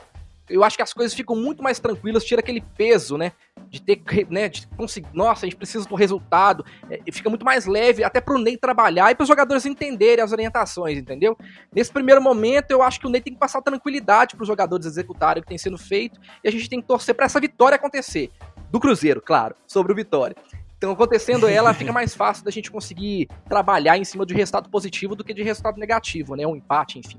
eu 0.49 0.65
acho 0.65 0.77
que 0.77 0.83
as 0.83 0.93
coisas 0.93 1.15
ficam 1.15 1.37
muito 1.37 1.63
mais 1.63 1.79
tranquilas, 1.79 2.25
tira 2.25 2.41
aquele 2.41 2.61
peso, 2.77 3.17
né? 3.17 3.33
De 3.69 3.83
ter, 3.83 4.01
né, 4.31 4.49
de 4.49 4.67
conseguir, 4.69 5.09
nossa, 5.13 5.45
a 5.45 5.49
gente 5.49 5.57
precisa 5.57 5.87
do 5.87 5.95
resultado, 5.95 6.65
é, 6.91 7.01
fica 7.13 7.29
muito 7.29 7.45
mais 7.45 7.67
leve 7.67 8.03
até 8.03 8.21
pro 8.21 8.39
Ney 8.39 8.57
trabalhar 8.57 9.11
e 9.11 9.15
pros 9.15 9.29
jogadores 9.29 9.67
entenderem 9.67 10.25
as 10.25 10.33
orientações, 10.33 10.97
entendeu? 10.97 11.37
Nesse 11.75 11.93
primeiro 11.93 12.23
momento, 12.23 12.71
eu 12.71 12.83
acho 12.83 12.99
que 12.99 13.07
o 13.07 13.11
Ney 13.11 13.21
tem 13.21 13.35
que 13.35 13.39
passar 13.39 13.61
tranquilidade 13.61 14.37
pros 14.37 14.49
jogadores 14.49 14.87
executarem 14.87 15.41
o 15.41 15.43
que 15.43 15.49
tem 15.49 15.59
sendo 15.59 15.77
feito 15.77 16.19
e 16.43 16.49
a 16.49 16.53
gente 16.53 16.69
tem 16.69 16.81
que 16.81 16.87
torcer 16.87 17.15
para 17.15 17.27
essa 17.27 17.39
vitória 17.39 17.77
acontecer. 17.77 18.31
Do 18.71 18.79
Cruzeiro, 18.79 19.21
claro, 19.21 19.55
sobre 19.67 19.93
o 19.93 19.95
Vitória. 19.95 20.37
Então, 20.79 20.93
acontecendo 20.93 21.49
ela, 21.49 21.75
fica 21.75 21.93
mais 21.93 22.15
fácil 22.15 22.45
da 22.45 22.53
gente 22.53 22.71
conseguir 22.71 23.29
trabalhar 23.49 23.99
em 23.99 24.05
cima 24.05 24.25
de 24.25 24.33
resultado 24.33 24.71
positivo 24.71 25.17
do 25.17 25.25
que 25.25 25.35
de 25.35 25.43
resultado 25.43 25.77
negativo, 25.77 26.37
né? 26.37 26.47
Um 26.47 26.55
empate, 26.55 27.01
enfim. 27.01 27.19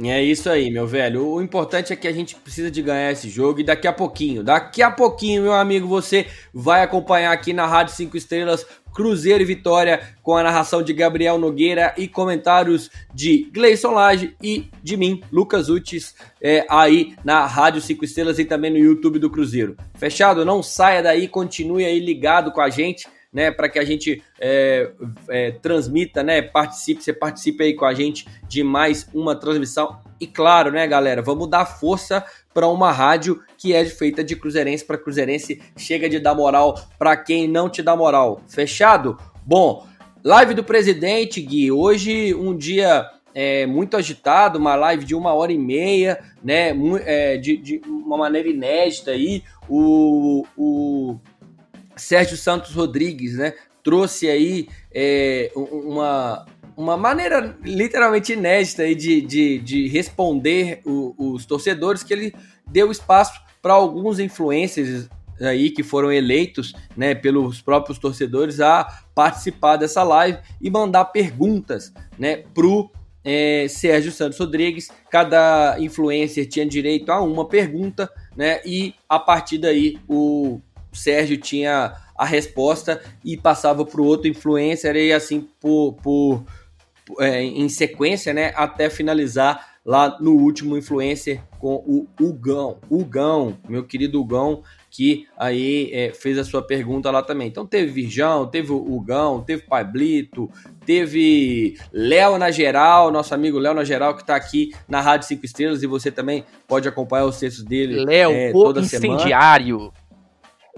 É 0.00 0.22
isso 0.22 0.48
aí, 0.48 0.70
meu 0.70 0.86
velho. 0.86 1.26
O 1.26 1.42
importante 1.42 1.92
é 1.92 1.96
que 1.96 2.08
a 2.08 2.12
gente 2.12 2.34
precisa 2.34 2.70
de 2.70 2.80
ganhar 2.80 3.12
esse 3.12 3.28
jogo 3.28 3.60
e 3.60 3.64
daqui 3.64 3.86
a 3.86 3.92
pouquinho, 3.92 4.42
daqui 4.42 4.82
a 4.82 4.90
pouquinho, 4.90 5.42
meu 5.42 5.52
amigo, 5.52 5.86
você 5.86 6.26
vai 6.52 6.82
acompanhar 6.82 7.30
aqui 7.30 7.52
na 7.52 7.66
Rádio 7.66 7.94
5 7.94 8.16
Estrelas 8.16 8.66
Cruzeiro 8.94 9.42
e 9.42 9.46
Vitória 9.46 10.00
com 10.22 10.34
a 10.34 10.42
narração 10.42 10.82
de 10.82 10.94
Gabriel 10.94 11.38
Nogueira 11.38 11.94
e 11.98 12.08
comentários 12.08 12.90
de 13.12 13.50
Gleison 13.52 13.90
Lage 13.90 14.34
e 14.42 14.70
de 14.82 14.96
mim, 14.96 15.22
Lucas 15.30 15.68
Utis, 15.68 16.14
é, 16.40 16.64
aí 16.70 17.14
na 17.22 17.46
Rádio 17.46 17.82
5 17.82 18.04
Estrelas 18.04 18.38
e 18.38 18.46
também 18.46 18.70
no 18.70 18.78
YouTube 18.78 19.18
do 19.18 19.30
Cruzeiro. 19.30 19.76
Fechado? 19.94 20.44
Não 20.44 20.62
saia 20.62 21.02
daí, 21.02 21.28
continue 21.28 21.84
aí 21.84 21.98
ligado 21.98 22.50
com 22.50 22.62
a 22.62 22.70
gente 22.70 23.06
né, 23.32 23.50
para 23.50 23.68
que 23.68 23.78
a 23.78 23.84
gente 23.84 24.22
é, 24.38 24.90
é, 25.28 25.50
transmita, 25.52 26.22
né, 26.22 26.42
participe, 26.42 27.02
você 27.02 27.12
participe 27.12 27.64
aí 27.64 27.74
com 27.74 27.84
a 27.84 27.94
gente 27.94 28.26
de 28.46 28.62
mais 28.62 29.08
uma 29.14 29.34
transmissão. 29.34 29.98
E 30.20 30.26
claro, 30.26 30.70
né, 30.70 30.86
galera, 30.86 31.22
vamos 31.22 31.48
dar 31.48 31.64
força 31.64 32.24
para 32.52 32.68
uma 32.68 32.92
rádio 32.92 33.40
que 33.56 33.72
é 33.72 33.84
feita 33.86 34.22
de 34.22 34.36
cruzeirense 34.36 34.84
para 34.84 34.98
cruzeirense, 34.98 35.62
chega 35.76 36.08
de 36.08 36.20
dar 36.20 36.34
moral 36.34 36.78
para 36.98 37.16
quem 37.16 37.48
não 37.48 37.70
te 37.70 37.82
dá 37.82 37.96
moral. 37.96 38.42
Fechado? 38.48 39.18
Bom, 39.44 39.86
live 40.22 40.54
do 40.54 40.62
presidente, 40.62 41.40
Gui, 41.40 41.72
hoje 41.72 42.34
um 42.34 42.56
dia 42.56 43.08
é, 43.34 43.66
muito 43.66 43.96
agitado, 43.96 44.58
uma 44.58 44.74
live 44.74 45.04
de 45.04 45.14
uma 45.14 45.32
hora 45.32 45.52
e 45.52 45.58
meia, 45.58 46.22
né? 46.42 46.72
É, 47.04 47.36
de, 47.36 47.56
de, 47.56 47.82
uma 47.86 48.16
maneira 48.16 48.48
inédita 48.48 49.12
aí. 49.12 49.42
O, 49.68 50.44
o 50.56 51.18
Sérgio 52.02 52.36
Santos 52.36 52.74
Rodrigues, 52.74 53.36
né? 53.36 53.54
Trouxe 53.82 54.28
aí 54.28 54.68
é, 54.92 55.50
uma, 55.54 56.46
uma 56.76 56.96
maneira 56.96 57.56
literalmente 57.62 58.32
inédita 58.32 58.82
aí 58.82 58.94
de, 58.94 59.20
de, 59.20 59.58
de 59.58 59.88
responder 59.88 60.80
o, 60.84 61.14
os 61.16 61.46
torcedores, 61.46 62.02
que 62.02 62.12
ele 62.12 62.34
deu 62.66 62.90
espaço 62.90 63.40
para 63.60 63.74
alguns 63.74 64.18
influencers 64.18 65.08
aí 65.40 65.70
que 65.70 65.82
foram 65.82 66.12
eleitos 66.12 66.72
né, 66.96 67.14
pelos 67.14 67.60
próprios 67.60 67.98
torcedores 67.98 68.60
a 68.60 68.84
participar 69.14 69.76
dessa 69.76 70.02
live 70.02 70.38
e 70.60 70.70
mandar 70.70 71.06
perguntas 71.06 71.92
né, 72.18 72.44
pro 72.54 72.90
é, 73.24 73.66
Sérgio 73.68 74.12
Santos 74.12 74.38
Rodrigues. 74.38 74.88
Cada 75.10 75.76
influencer 75.78 76.48
tinha 76.48 76.66
direito 76.66 77.10
a 77.10 77.20
uma 77.20 77.48
pergunta, 77.48 78.10
né? 78.36 78.60
E 78.64 78.94
a 79.08 79.18
partir 79.18 79.58
daí 79.58 79.98
o 80.08 80.60
o 80.92 80.96
Sérgio 80.96 81.38
tinha 81.38 81.94
a 82.16 82.24
resposta 82.24 83.00
e 83.24 83.36
passava 83.36 83.84
para 83.84 84.00
o 84.00 84.04
outro 84.04 84.28
influencer 84.28 84.94
e 84.96 85.12
assim 85.12 85.48
por, 85.60 85.94
por 85.94 86.44
é, 87.18 87.42
em 87.42 87.68
sequência, 87.68 88.32
né, 88.32 88.52
até 88.54 88.88
finalizar 88.88 89.72
lá 89.84 90.16
no 90.20 90.32
último 90.36 90.76
influencer 90.76 91.40
com 91.58 91.74
o 91.74 92.06
Hugão, 92.20 92.78
Hugão, 92.88 93.58
meu 93.68 93.82
querido 93.82 94.20
Hugão, 94.20 94.62
que 94.88 95.26
aí 95.36 95.90
é, 95.92 96.12
fez 96.12 96.38
a 96.38 96.44
sua 96.44 96.62
pergunta 96.62 97.10
lá 97.10 97.22
também. 97.22 97.48
Então 97.48 97.66
teve 97.66 97.90
Virjão, 97.90 98.46
teve 98.46 98.70
o 98.70 98.94
Hugão, 98.94 99.42
teve 99.42 99.62
Pablito, 99.62 100.50
teve 100.86 101.76
Léo 101.92 102.38
na 102.38 102.50
geral, 102.50 103.10
nosso 103.10 103.34
amigo 103.34 103.58
Léo 103.58 103.74
na 103.74 103.84
geral 103.84 104.14
que 104.14 104.22
está 104.22 104.36
aqui 104.36 104.72
na 104.86 105.00
Rádio 105.00 105.26
5 105.28 105.44
Estrelas 105.44 105.82
e 105.82 105.86
você 105.86 106.12
também 106.12 106.44
pode 106.68 106.86
acompanhar 106.86 107.24
os 107.24 107.38
textos 107.38 107.64
dele 107.64 108.04
Léo, 108.04 108.30
é, 108.30 108.52
toda 108.52 108.80
incendiário. 108.80 109.78
semana. 109.78 110.01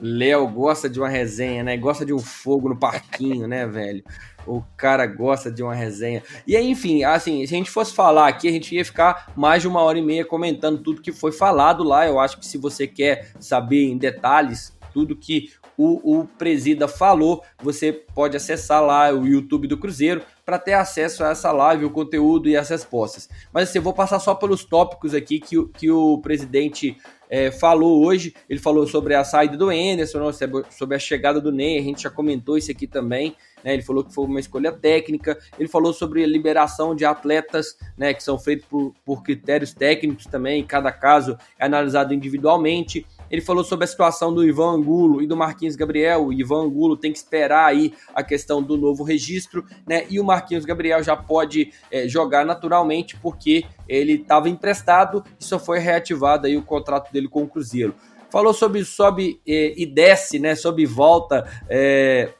Léo 0.00 0.48
gosta 0.48 0.88
de 0.88 0.98
uma 0.98 1.08
resenha, 1.08 1.62
né? 1.62 1.76
Gosta 1.76 2.04
de 2.04 2.12
um 2.12 2.18
fogo 2.18 2.68
no 2.68 2.76
parquinho, 2.76 3.46
né, 3.46 3.66
velho? 3.66 4.02
O 4.46 4.62
cara 4.76 5.06
gosta 5.06 5.50
de 5.50 5.62
uma 5.62 5.74
resenha. 5.74 6.22
E 6.46 6.56
aí, 6.56 6.68
enfim, 6.68 7.04
assim, 7.04 7.46
se 7.46 7.54
a 7.54 7.58
gente 7.58 7.70
fosse 7.70 7.94
falar 7.94 8.28
aqui, 8.28 8.48
a 8.48 8.52
gente 8.52 8.74
ia 8.74 8.84
ficar 8.84 9.32
mais 9.36 9.62
de 9.62 9.68
uma 9.68 9.80
hora 9.80 9.98
e 9.98 10.02
meia 10.02 10.24
comentando 10.24 10.82
tudo 10.82 11.00
que 11.00 11.12
foi 11.12 11.32
falado 11.32 11.84
lá. 11.84 12.06
Eu 12.06 12.18
acho 12.18 12.38
que 12.38 12.46
se 12.46 12.58
você 12.58 12.86
quer 12.86 13.30
saber 13.38 13.84
em 13.84 13.96
detalhes 13.96 14.76
tudo 14.92 15.16
que 15.16 15.50
o, 15.76 16.20
o 16.20 16.26
Presida 16.26 16.86
falou, 16.86 17.42
você 17.62 17.92
pode 17.92 18.36
acessar 18.36 18.82
lá 18.82 19.12
o 19.12 19.26
YouTube 19.26 19.66
do 19.66 19.78
Cruzeiro 19.78 20.22
para 20.44 20.58
ter 20.58 20.74
acesso 20.74 21.24
a 21.24 21.30
essa 21.30 21.50
live, 21.50 21.84
o 21.84 21.90
conteúdo 21.90 22.48
e 22.48 22.56
as 22.56 22.68
respostas. 22.68 23.28
Mas 23.52 23.68
assim, 23.68 23.78
eu 23.78 23.82
vou 23.82 23.94
passar 23.94 24.18
só 24.18 24.34
pelos 24.34 24.64
tópicos 24.64 25.14
aqui 25.14 25.40
que, 25.40 25.64
que 25.68 25.90
o 25.90 26.18
presidente 26.18 26.96
é, 27.28 27.50
falou 27.50 28.04
hoje. 28.04 28.34
Ele 28.48 28.60
falou 28.60 28.86
sobre 28.86 29.14
a 29.14 29.24
saída 29.24 29.56
do 29.56 29.70
Anderson, 29.70 30.30
sobre 30.70 30.96
a 30.96 30.98
chegada 30.98 31.40
do 31.40 31.50
Ney, 31.50 31.78
a 31.78 31.82
gente 31.82 32.02
já 32.02 32.10
comentou 32.10 32.56
isso 32.56 32.70
aqui 32.70 32.86
também. 32.86 33.34
Né, 33.64 33.72
ele 33.72 33.82
falou 33.82 34.04
que 34.04 34.14
foi 34.14 34.26
uma 34.26 34.38
escolha 34.38 34.70
técnica. 34.70 35.38
Ele 35.58 35.68
falou 35.68 35.92
sobre 35.92 36.22
a 36.22 36.26
liberação 36.26 36.94
de 36.94 37.04
atletas 37.04 37.76
né, 37.96 38.12
que 38.12 38.22
são 38.22 38.38
feitos 38.38 38.66
por, 38.66 38.94
por 39.04 39.22
critérios 39.22 39.72
técnicos 39.72 40.26
também. 40.26 40.64
Cada 40.64 40.92
caso 40.92 41.38
é 41.58 41.64
analisado 41.64 42.12
individualmente. 42.12 43.06
Ele 43.30 43.40
falou 43.40 43.64
sobre 43.64 43.84
a 43.84 43.88
situação 43.88 44.32
do 44.32 44.44
Ivan 44.44 44.74
Angulo 44.76 45.22
e 45.22 45.26
do 45.26 45.36
Marquinhos 45.36 45.76
Gabriel. 45.76 46.26
O 46.26 46.32
Ivan 46.32 46.64
Angulo 46.64 46.96
tem 46.96 47.12
que 47.12 47.18
esperar 47.18 47.66
aí 47.66 47.92
a 48.14 48.22
questão 48.22 48.62
do 48.62 48.76
novo 48.76 49.02
registro, 49.02 49.64
né? 49.86 50.06
E 50.08 50.20
o 50.20 50.24
Marquinhos 50.24 50.64
Gabriel 50.64 51.02
já 51.02 51.16
pode 51.16 51.72
é, 51.90 52.06
jogar 52.08 52.44
naturalmente 52.44 53.16
porque 53.16 53.64
ele 53.88 54.14
estava 54.14 54.48
emprestado 54.48 55.24
e 55.40 55.44
só 55.44 55.58
foi 55.58 55.78
reativado 55.78 56.46
aí 56.46 56.56
o 56.56 56.62
contrato 56.62 57.12
dele 57.12 57.28
com 57.28 57.42
o 57.42 57.48
Cruzeiro. 57.48 57.94
Falou 58.30 58.52
sobre 58.52 58.84
sobe 58.84 59.40
é, 59.46 59.74
e 59.76 59.86
desce, 59.86 60.38
né? 60.38 60.54
Sobre 60.54 60.84
volta. 60.84 61.48
É, 61.68 62.30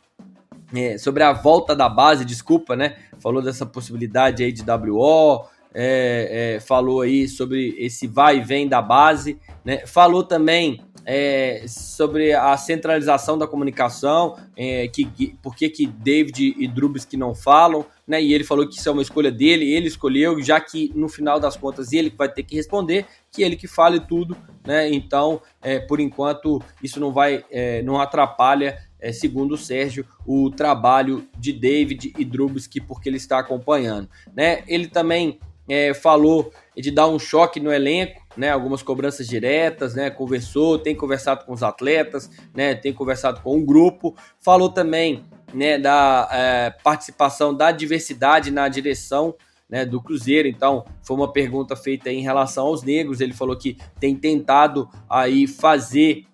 é, 0.75 0.99
sobre 0.99 1.23
a 1.23 1.33
volta 1.33 1.75
da 1.75 1.89
base, 1.89 2.25
desculpa, 2.25 2.75
né? 2.75 2.97
Falou 3.21 3.41
dessa 3.41 3.65
possibilidade 3.65 4.43
aí 4.43 4.51
de 4.53 4.65
WO, 4.69 5.45
é, 5.75 6.55
é, 6.57 6.61
falou 6.61 7.01
aí 7.01 7.27
sobre 7.27 7.75
esse 7.79 8.07
vai 8.07 8.39
e 8.39 8.43
vem 8.43 8.69
da 8.69 8.81
base, 8.81 9.39
né? 9.65 9.85
Falou 9.87 10.23
também 10.23 10.81
é, 11.05 11.65
sobre 11.67 12.33
a 12.33 12.57
centralização 12.57 13.37
da 13.37 13.47
comunicação, 13.47 14.37
é, 14.57 14.89
que, 14.89 15.05
que, 15.05 15.37
por 15.43 15.55
que, 15.55 15.69
que 15.69 15.87
David 15.87 16.55
e 16.59 16.67
Drubis 16.69 17.07
não 17.15 17.35
falam, 17.35 17.85
né? 18.07 18.23
E 18.23 18.33
ele 18.33 18.45
falou 18.45 18.67
que 18.67 18.79
isso 18.79 18.89
é 18.89 18.93
uma 18.93 19.03
escolha 19.03 19.31
dele, 19.31 19.71
ele 19.73 19.89
escolheu, 19.89 20.41
já 20.41 20.61
que 20.61 20.93
no 20.95 21.09
final 21.09 21.39
das 21.39 21.57
contas 21.57 21.93
ele 21.93 22.13
vai 22.17 22.29
ter 22.29 22.43
que 22.43 22.55
responder, 22.55 23.07
que 23.31 23.43
ele 23.43 23.57
que 23.57 23.67
fale 23.67 24.01
tudo, 24.01 24.37
né? 24.65 24.89
Então, 24.93 25.43
é, 25.61 25.81
por 25.81 26.01
enquanto, 26.01 26.63
isso 26.83 27.01
não 27.01 27.13
vai, 27.13 27.45
é, 27.51 27.83
não 27.83 28.01
atrapalha, 28.01 28.79
é, 29.01 29.13
segundo 29.13 29.53
o 29.55 29.59
Sérgio, 29.59 30.07
o 30.27 30.51
trabalho 30.51 31.29
de 31.39 31.53
David 31.53 32.15
e 32.19 32.25
Drubski, 32.25 32.81
porque 32.81 33.09
ele 33.09 33.19
está 33.19 33.39
acompanhando, 33.39 34.09
né? 34.35 34.63
Ele 34.67 34.87
também 34.87 35.39
é, 35.69 35.95
falou 35.95 36.53
de 36.77 36.91
dar 36.91 37.07
um 37.07 37.19
choque 37.19 37.61
no 37.61 37.73
elenco, 37.73 38.21
né? 38.37 38.51
Algumas 38.51 38.83
cobranças 38.83 39.27
diretas, 39.27 39.95
né? 39.95 40.11
Conversou, 40.11 40.79
tem 40.79 40.95
conversado 40.95 41.45
com 41.45 41.53
os 41.53 41.63
atletas, 41.63 42.31
né? 42.55 42.75
Tem 42.75 42.93
conversado 42.93 43.41
com 43.41 43.59
o 43.59 43.65
grupo. 43.65 44.15
Falou 44.41 44.69
também, 44.69 45.25
né? 45.53 45.79
Da 45.79 46.29
é, 46.31 46.71
participação 46.83 47.55
da 47.55 47.71
diversidade 47.71 48.51
na 48.51 48.69
direção. 48.69 49.35
Né, 49.67 49.83
do 49.85 50.01
Cruzeiro, 50.01 50.47
então 50.47 50.85
foi 51.03 51.17
uma 51.17 51.33
pergunta 51.33 51.75
feita 51.75 52.13
em 52.13 52.21
relação 52.21 52.67
aos 52.67 52.83
negros. 52.83 53.23
Ele 53.23 53.33
falou 53.33 53.57
que 53.57 53.79
tem 53.99 54.15
tentado 54.15 54.87
aí 55.09 55.47
fazer 55.47 56.27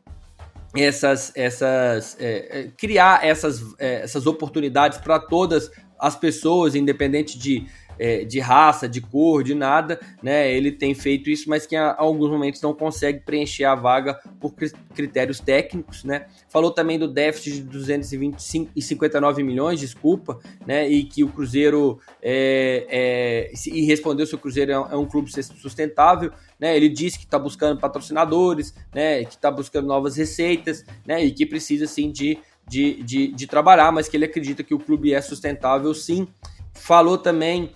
essas, 0.76 1.32
essas 1.36 2.16
é, 2.20 2.60
é 2.60 2.70
criar 2.76 3.24
essas, 3.24 3.62
é, 3.78 4.02
essas 4.02 4.26
oportunidades 4.26 4.98
para 4.98 5.20
todas 5.20 5.70
as 5.98 6.16
pessoas, 6.16 6.74
independente 6.74 7.38
de 7.38 7.66
é, 8.00 8.24
de 8.24 8.40
raça, 8.40 8.88
de 8.88 8.98
cor, 8.98 9.44
de 9.44 9.54
nada, 9.54 10.00
né? 10.22 10.50
Ele 10.50 10.72
tem 10.72 10.94
feito 10.94 11.28
isso, 11.28 11.50
mas 11.50 11.66
que 11.66 11.76
em 11.76 11.78
alguns 11.78 12.30
momentos 12.30 12.62
não 12.62 12.72
consegue 12.72 13.20
preencher 13.20 13.64
a 13.64 13.74
vaga 13.74 14.18
por 14.40 14.54
critérios 14.94 15.38
técnicos, 15.38 16.02
né? 16.02 16.26
Falou 16.48 16.70
também 16.70 16.98
do 16.98 17.06
déficit 17.06 17.56
de 17.56 17.62
259 17.64 19.42
milhões, 19.42 19.78
desculpa, 19.78 20.38
né? 20.66 20.88
E 20.88 21.04
que 21.04 21.22
o 21.22 21.28
Cruzeiro 21.28 22.00
é, 22.22 22.86
é, 22.88 23.52
e 23.66 23.84
respondeu 23.84 24.26
se 24.26 24.34
o 24.34 24.38
Cruzeiro 24.38 24.72
é 24.72 24.96
um 24.96 25.04
é 25.04 25.06
clube 25.06 25.30
sustentável, 25.30 26.32
né? 26.58 26.74
Ele 26.74 26.88
disse 26.88 27.18
que 27.18 27.24
está 27.26 27.38
buscando 27.38 27.78
patrocinadores, 27.78 28.74
né? 28.94 29.24
Que 29.24 29.34
está 29.34 29.50
buscando 29.50 29.86
novas 29.86 30.16
receitas, 30.16 30.86
né? 31.06 31.22
E 31.22 31.30
que 31.30 31.44
precisa 31.44 31.86
sim 31.86 32.10
de 32.10 32.38
de, 32.68 33.02
de, 33.02 33.26
de, 33.32 33.46
trabalhar, 33.48 33.90
mas 33.90 34.08
que 34.08 34.16
ele 34.16 34.26
acredita 34.26 34.62
que 34.62 34.72
o 34.72 34.78
clube 34.78 35.12
é 35.12 35.20
sustentável 35.20 35.92
sim. 35.92 36.28
Falou 36.74 37.18
também 37.18 37.70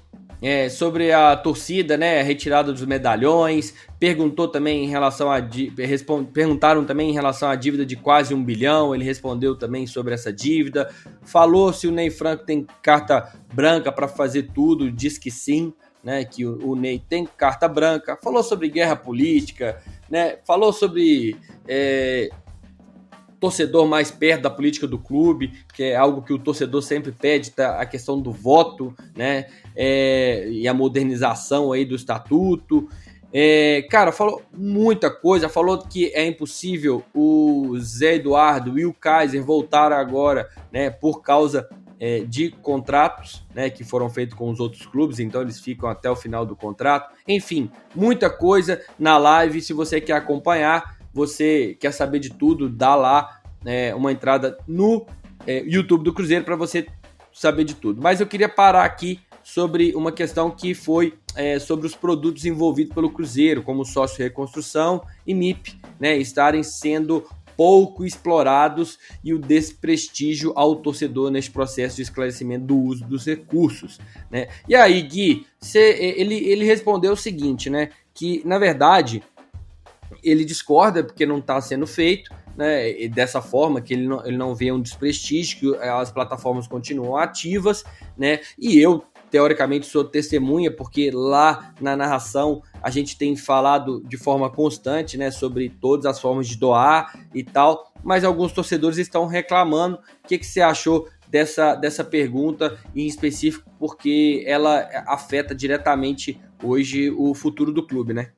é, 0.45 0.69
sobre 0.69 1.11
a 1.11 1.35
torcida, 1.37 1.97
né, 1.97 2.21
retirada 2.21 2.71
dos 2.71 2.85
medalhões, 2.85 3.73
perguntou 3.99 4.47
também 4.47 4.85
em 4.85 4.89
relação 4.89 5.31
a 5.33 5.39
perguntaram 6.33 6.85
também 6.85 7.09
em 7.09 7.15
relação 7.15 7.49
à 7.49 7.55
dívida 7.55 7.87
de 7.87 7.97
quase 7.97 8.35
um 8.35 8.45
bilhão, 8.45 8.95
ele 8.95 9.05
respondeu 9.05 9.57
também 9.57 9.87
sobre 9.87 10.13
essa 10.13 10.31
dívida, 10.31 10.91
falou 11.23 11.73
se 11.73 11.87
o 11.87 11.91
Ney 11.91 12.11
Franco 12.11 12.45
tem 12.45 12.67
carta 12.83 13.33
branca 13.55 13.91
para 13.91 14.07
fazer 14.07 14.51
tudo, 14.55 14.93
diz 14.93 15.17
que 15.17 15.31
sim, 15.31 15.73
né, 16.03 16.23
que 16.27 16.45
o, 16.45 16.59
o, 16.63 16.77
Ney 16.77 17.03
tem 17.09 17.25
carta 17.25 17.67
branca, 17.67 18.19
falou 18.23 18.43
sobre 18.43 18.69
guerra 18.69 18.97
política, 18.97 19.81
né, 20.11 20.37
falou 20.47 20.75
sobre 20.75 21.35
é, 21.67 22.29
torcedor 23.45 23.87
mais 23.87 24.11
perto 24.11 24.41
da 24.41 24.51
política 24.51 24.87
do 24.87 24.99
clube, 24.99 25.53
que 25.75 25.83
é 25.83 25.97
algo 25.97 26.23
que 26.23 26.33
o 26.33 26.39
torcedor 26.39 26.81
sempre 26.83 27.13
pede, 27.13 27.51
tá? 27.51 27.79
a 27.79 27.85
questão 27.85 28.19
do 28.19 28.33
voto, 28.33 28.95
né? 29.15 29.49
É, 29.77 30.49
e 30.49 30.67
a 30.67 30.73
modernização 30.73 31.71
aí 31.71 31.85
do 31.85 31.95
estatuto. 31.95 32.89
É, 33.31 33.87
cara, 33.91 34.13
falou 34.13 34.41
muita 34.51 35.11
coisa, 35.11 35.47
falou 35.47 35.77
que 35.77 36.11
é 36.15 36.25
impossível 36.25 37.05
o 37.13 37.77
Zé 37.79 38.15
Eduardo 38.15 38.79
e 38.79 38.87
o 38.87 38.95
Kaiser 38.95 39.45
voltar 39.45 39.93
agora, 39.93 40.49
né? 40.73 40.89
Por 40.89 41.21
causa 41.21 41.69
é, 42.01 42.21
de 42.21 42.51
contratos, 42.51 43.45
né? 43.55 43.69
Que 43.69 43.85
foram 43.85 44.09
feitos 44.09 44.35
com 44.35 44.49
os 44.49 44.59
outros 44.59 44.87
clubes, 44.87 45.21
então 45.21 45.43
eles 45.43 45.61
ficam 45.61 45.87
até 45.87 46.11
o 46.11 46.17
final 46.17 46.47
do 46.47 46.57
contrato. 46.57 47.13
Enfim, 47.29 47.71
muita 47.95 48.31
coisa 48.31 48.81
na 48.99 49.19
live. 49.19 49.61
Se 49.61 49.75
você 49.75 50.01
quer 50.01 50.15
acompanhar, 50.15 50.97
você 51.15 51.77
quer 51.79 51.93
saber 51.93 52.19
de 52.19 52.31
tudo, 52.31 52.69
dá 52.69 52.95
lá 52.97 53.41
é, 53.65 53.95
uma 53.95 54.13
entrada 54.13 54.59
no 54.67 55.07
é, 55.47 55.63
YouTube 55.65 56.03
do 56.03 56.13
Cruzeiro 56.13 56.45
para 56.45 56.57
você 56.57 56.87
saber 57.33 57.65
de 57.65 57.75
tudo. 57.75 58.03
Mas 58.03 58.21
eu 58.21 58.27
queria 58.27 58.49
parar 58.49 58.85
aqui 58.85 59.21
sobre 59.43 59.95
uma 59.95 60.11
questão 60.11 60.51
que 60.51 60.75
foi 60.75 61.15
é, 61.37 61.59
sobre 61.59 61.87
os 61.87 61.95
produtos 61.95 62.45
envolvidos 62.45 62.95
pelo 62.95 63.11
Cruzeiro, 63.11 63.63
como 63.63 63.85
sócio 63.85 64.23
reconstrução 64.23 65.03
e 65.27 65.35
MIP, 65.35 65.79
né, 66.01 66.17
estarem 66.17 66.63
sendo 66.63 67.25
pouco 67.57 68.05
explorados 68.05 68.99
e 69.23 69.33
o 69.33 69.39
desprestígio 69.39 70.53
ao 70.57 70.77
torcedor 70.77 71.31
neste 71.31 71.51
processo 71.51 71.97
de 71.97 72.03
esclarecimento 72.03 72.67
do 72.67 72.77
uso 72.77 73.05
dos 73.05 73.25
recursos, 73.25 74.01
né? 74.29 74.49
E 74.69 74.75
aí, 74.75 75.01
Gui, 75.03 75.47
cê, 75.61 76.15
ele, 76.17 76.35
ele 76.35 76.65
respondeu 76.65 77.13
o 77.13 77.17
seguinte, 77.17 77.71
né? 77.71 77.91
Que 78.13 78.43
na 78.45 78.59
verdade 78.59 79.23
ele 80.25 80.45
discorda 80.45 81.05
porque 81.05 81.27
não 81.27 81.39
está 81.39 81.61
sendo 81.61 81.87
feito, 81.87 82.31
né, 82.57 82.91
e 82.91 83.09
dessa 83.09 83.43
forma, 83.43 83.81
que 83.81 83.95
ele 83.95 84.07
não, 84.07 84.25
ele 84.25 84.37
não 84.37 84.55
vê 84.55 84.71
um 84.71 84.81
desprestígio, 84.81 85.59
que 85.59 85.77
as 85.79 86.11
plataformas 86.11 86.67
continuam 86.67 87.17
ativas, 87.17 87.85
né, 88.17 88.41
e 88.59 88.79
eu, 88.79 89.05
teoricamente, 89.31 89.87
sou 89.87 90.05
testemunha, 90.05 90.71
porque 90.71 91.11
lá 91.13 91.75
na 91.81 91.97
narração 91.97 92.63
a 92.81 92.91
gente 92.91 93.19
tem 93.19 93.35
falado 93.37 94.03
de 94.07 94.17
forma 94.17 94.49
constante, 94.49 95.19
né, 95.19 95.31
sobre 95.31 95.69
todas 95.69 96.07
as 96.07 96.21
formas 96.21 96.47
de 96.47 96.57
doar 96.57 97.19
e 97.35 97.43
tal, 97.43 97.93
mas 98.03 98.23
alguns 98.23 98.53
torcedores 98.53 98.99
estão 98.99 99.27
reclamando. 99.27 99.97
O 100.25 100.29
que, 100.29 100.39
que 100.39 100.47
você 100.47 100.61
achou 100.61 101.09
dessa, 101.35 101.75
dessa 101.75 102.05
pergunta 102.05 102.79
em 102.95 103.07
específico, 103.07 103.69
porque 103.77 104.45
ela 104.47 104.89
afeta 105.09 105.53
diretamente 105.53 106.41
hoje 106.63 107.11
o 107.11 107.35
futuro 107.35 107.73
do 107.73 107.85
clube, 107.85 108.13
né? 108.13 108.31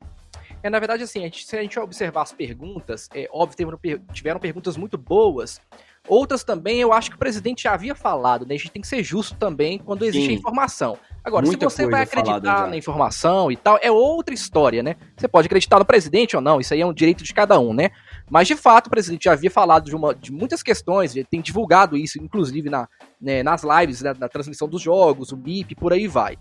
É, 0.62 0.70
na 0.70 0.78
verdade, 0.78 1.02
assim, 1.02 1.20
a 1.20 1.24
gente, 1.24 1.46
se 1.46 1.57
a 1.57 1.62
gente 1.62 1.78
observar 1.78 2.22
as 2.22 2.32
perguntas, 2.32 3.09
é 3.14 3.28
óbvio, 3.32 3.57
tiveram, 3.57 4.04
tiveram 4.12 4.40
perguntas 4.40 4.76
muito 4.76 4.98
boas. 4.98 5.61
Outras 6.09 6.44
também, 6.44 6.80
eu 6.80 6.92
acho 6.92 7.11
que 7.11 7.16
o 7.16 7.18
presidente 7.18 7.64
já 7.64 7.74
havia 7.74 7.94
falado, 7.94 8.46
né? 8.46 8.54
A 8.54 8.59
gente 8.59 8.70
tem 8.70 8.82
que 8.82 8.88
ser 8.88 9.02
justo 9.02 9.34
também 9.34 9.78
quando 9.78 10.04
existe 10.04 10.28
Sim. 10.28 10.34
a 10.34 10.38
informação. 10.38 10.98
Agora, 11.24 11.44
Muita 11.44 11.68
se 11.68 11.76
você 11.76 11.90
vai 11.90 12.02
acreditar 12.02 12.68
na 12.68 12.76
informação 12.76 13.50
e 13.50 13.57
tal, 13.57 13.78
é 13.82 13.90
outra 13.90 14.32
história, 14.32 14.82
né? 14.82 14.94
Você 15.16 15.26
pode 15.26 15.46
acreditar 15.46 15.80
no 15.80 15.84
presidente 15.84 16.36
ou 16.36 16.42
não, 16.42 16.61
isso 16.61 16.72
aí 16.72 16.80
é 16.80 16.86
um 16.86 16.92
direito 16.92 17.24
de 17.24 17.34
cada 17.34 17.59
um, 17.59 17.74
né? 17.74 17.90
Mas, 18.30 18.46
de 18.46 18.54
fato, 18.54 18.86
o 18.86 18.90
presidente 18.90 19.24
já 19.24 19.32
havia 19.32 19.50
falado 19.50 19.86
de, 19.86 19.96
uma, 19.96 20.14
de 20.14 20.30
muitas 20.30 20.62
questões, 20.62 21.16
ele 21.16 21.24
tem 21.24 21.40
divulgado 21.40 21.96
isso, 21.96 22.22
inclusive 22.22 22.70
na, 22.70 22.88
né, 23.20 23.42
nas 23.42 23.64
lives, 23.64 24.02
né, 24.02 24.14
na 24.16 24.28
transmissão 24.28 24.68
dos 24.68 24.80
jogos, 24.80 25.32
o 25.32 25.36
MIP, 25.36 25.74
por 25.74 25.92
aí 25.92 26.07
vai. 26.07 26.38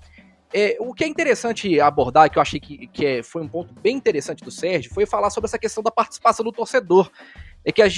É, 0.57 0.77
o 0.79 0.93
que 0.93 1.03
é 1.03 1.07
interessante 1.07 1.81
abordar, 1.81 2.31
que 2.31 2.37
eu 2.37 2.41
achei 2.41 2.61
que, 2.61 2.87
que 2.87 3.05
é, 3.05 3.21
foi 3.21 3.41
um 3.41 3.47
ponto 3.47 3.73
bem 3.81 3.93
interessante 3.93 4.41
do 4.41 4.49
Sérgio, 4.49 4.89
foi 4.89 5.05
falar 5.05 5.29
sobre 5.29 5.47
essa 5.49 5.59
questão 5.59 5.83
da 5.83 5.91
participação 5.91 6.45
do 6.45 6.51
torcedor. 6.53 7.11
É 7.65 7.73
que 7.73 7.81
as, 7.81 7.93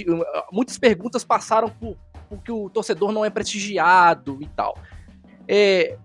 muitas 0.51 0.75
perguntas 0.79 1.23
passaram 1.23 1.69
por, 1.69 1.95
por, 2.27 2.41
que 2.41 2.51
o 2.51 2.67
torcedor 2.67 3.11
não 3.11 3.23
é 3.23 3.29
prestigiado 3.29 4.39
e 4.41 4.47
tal. 4.47 4.75
É, 5.47 5.99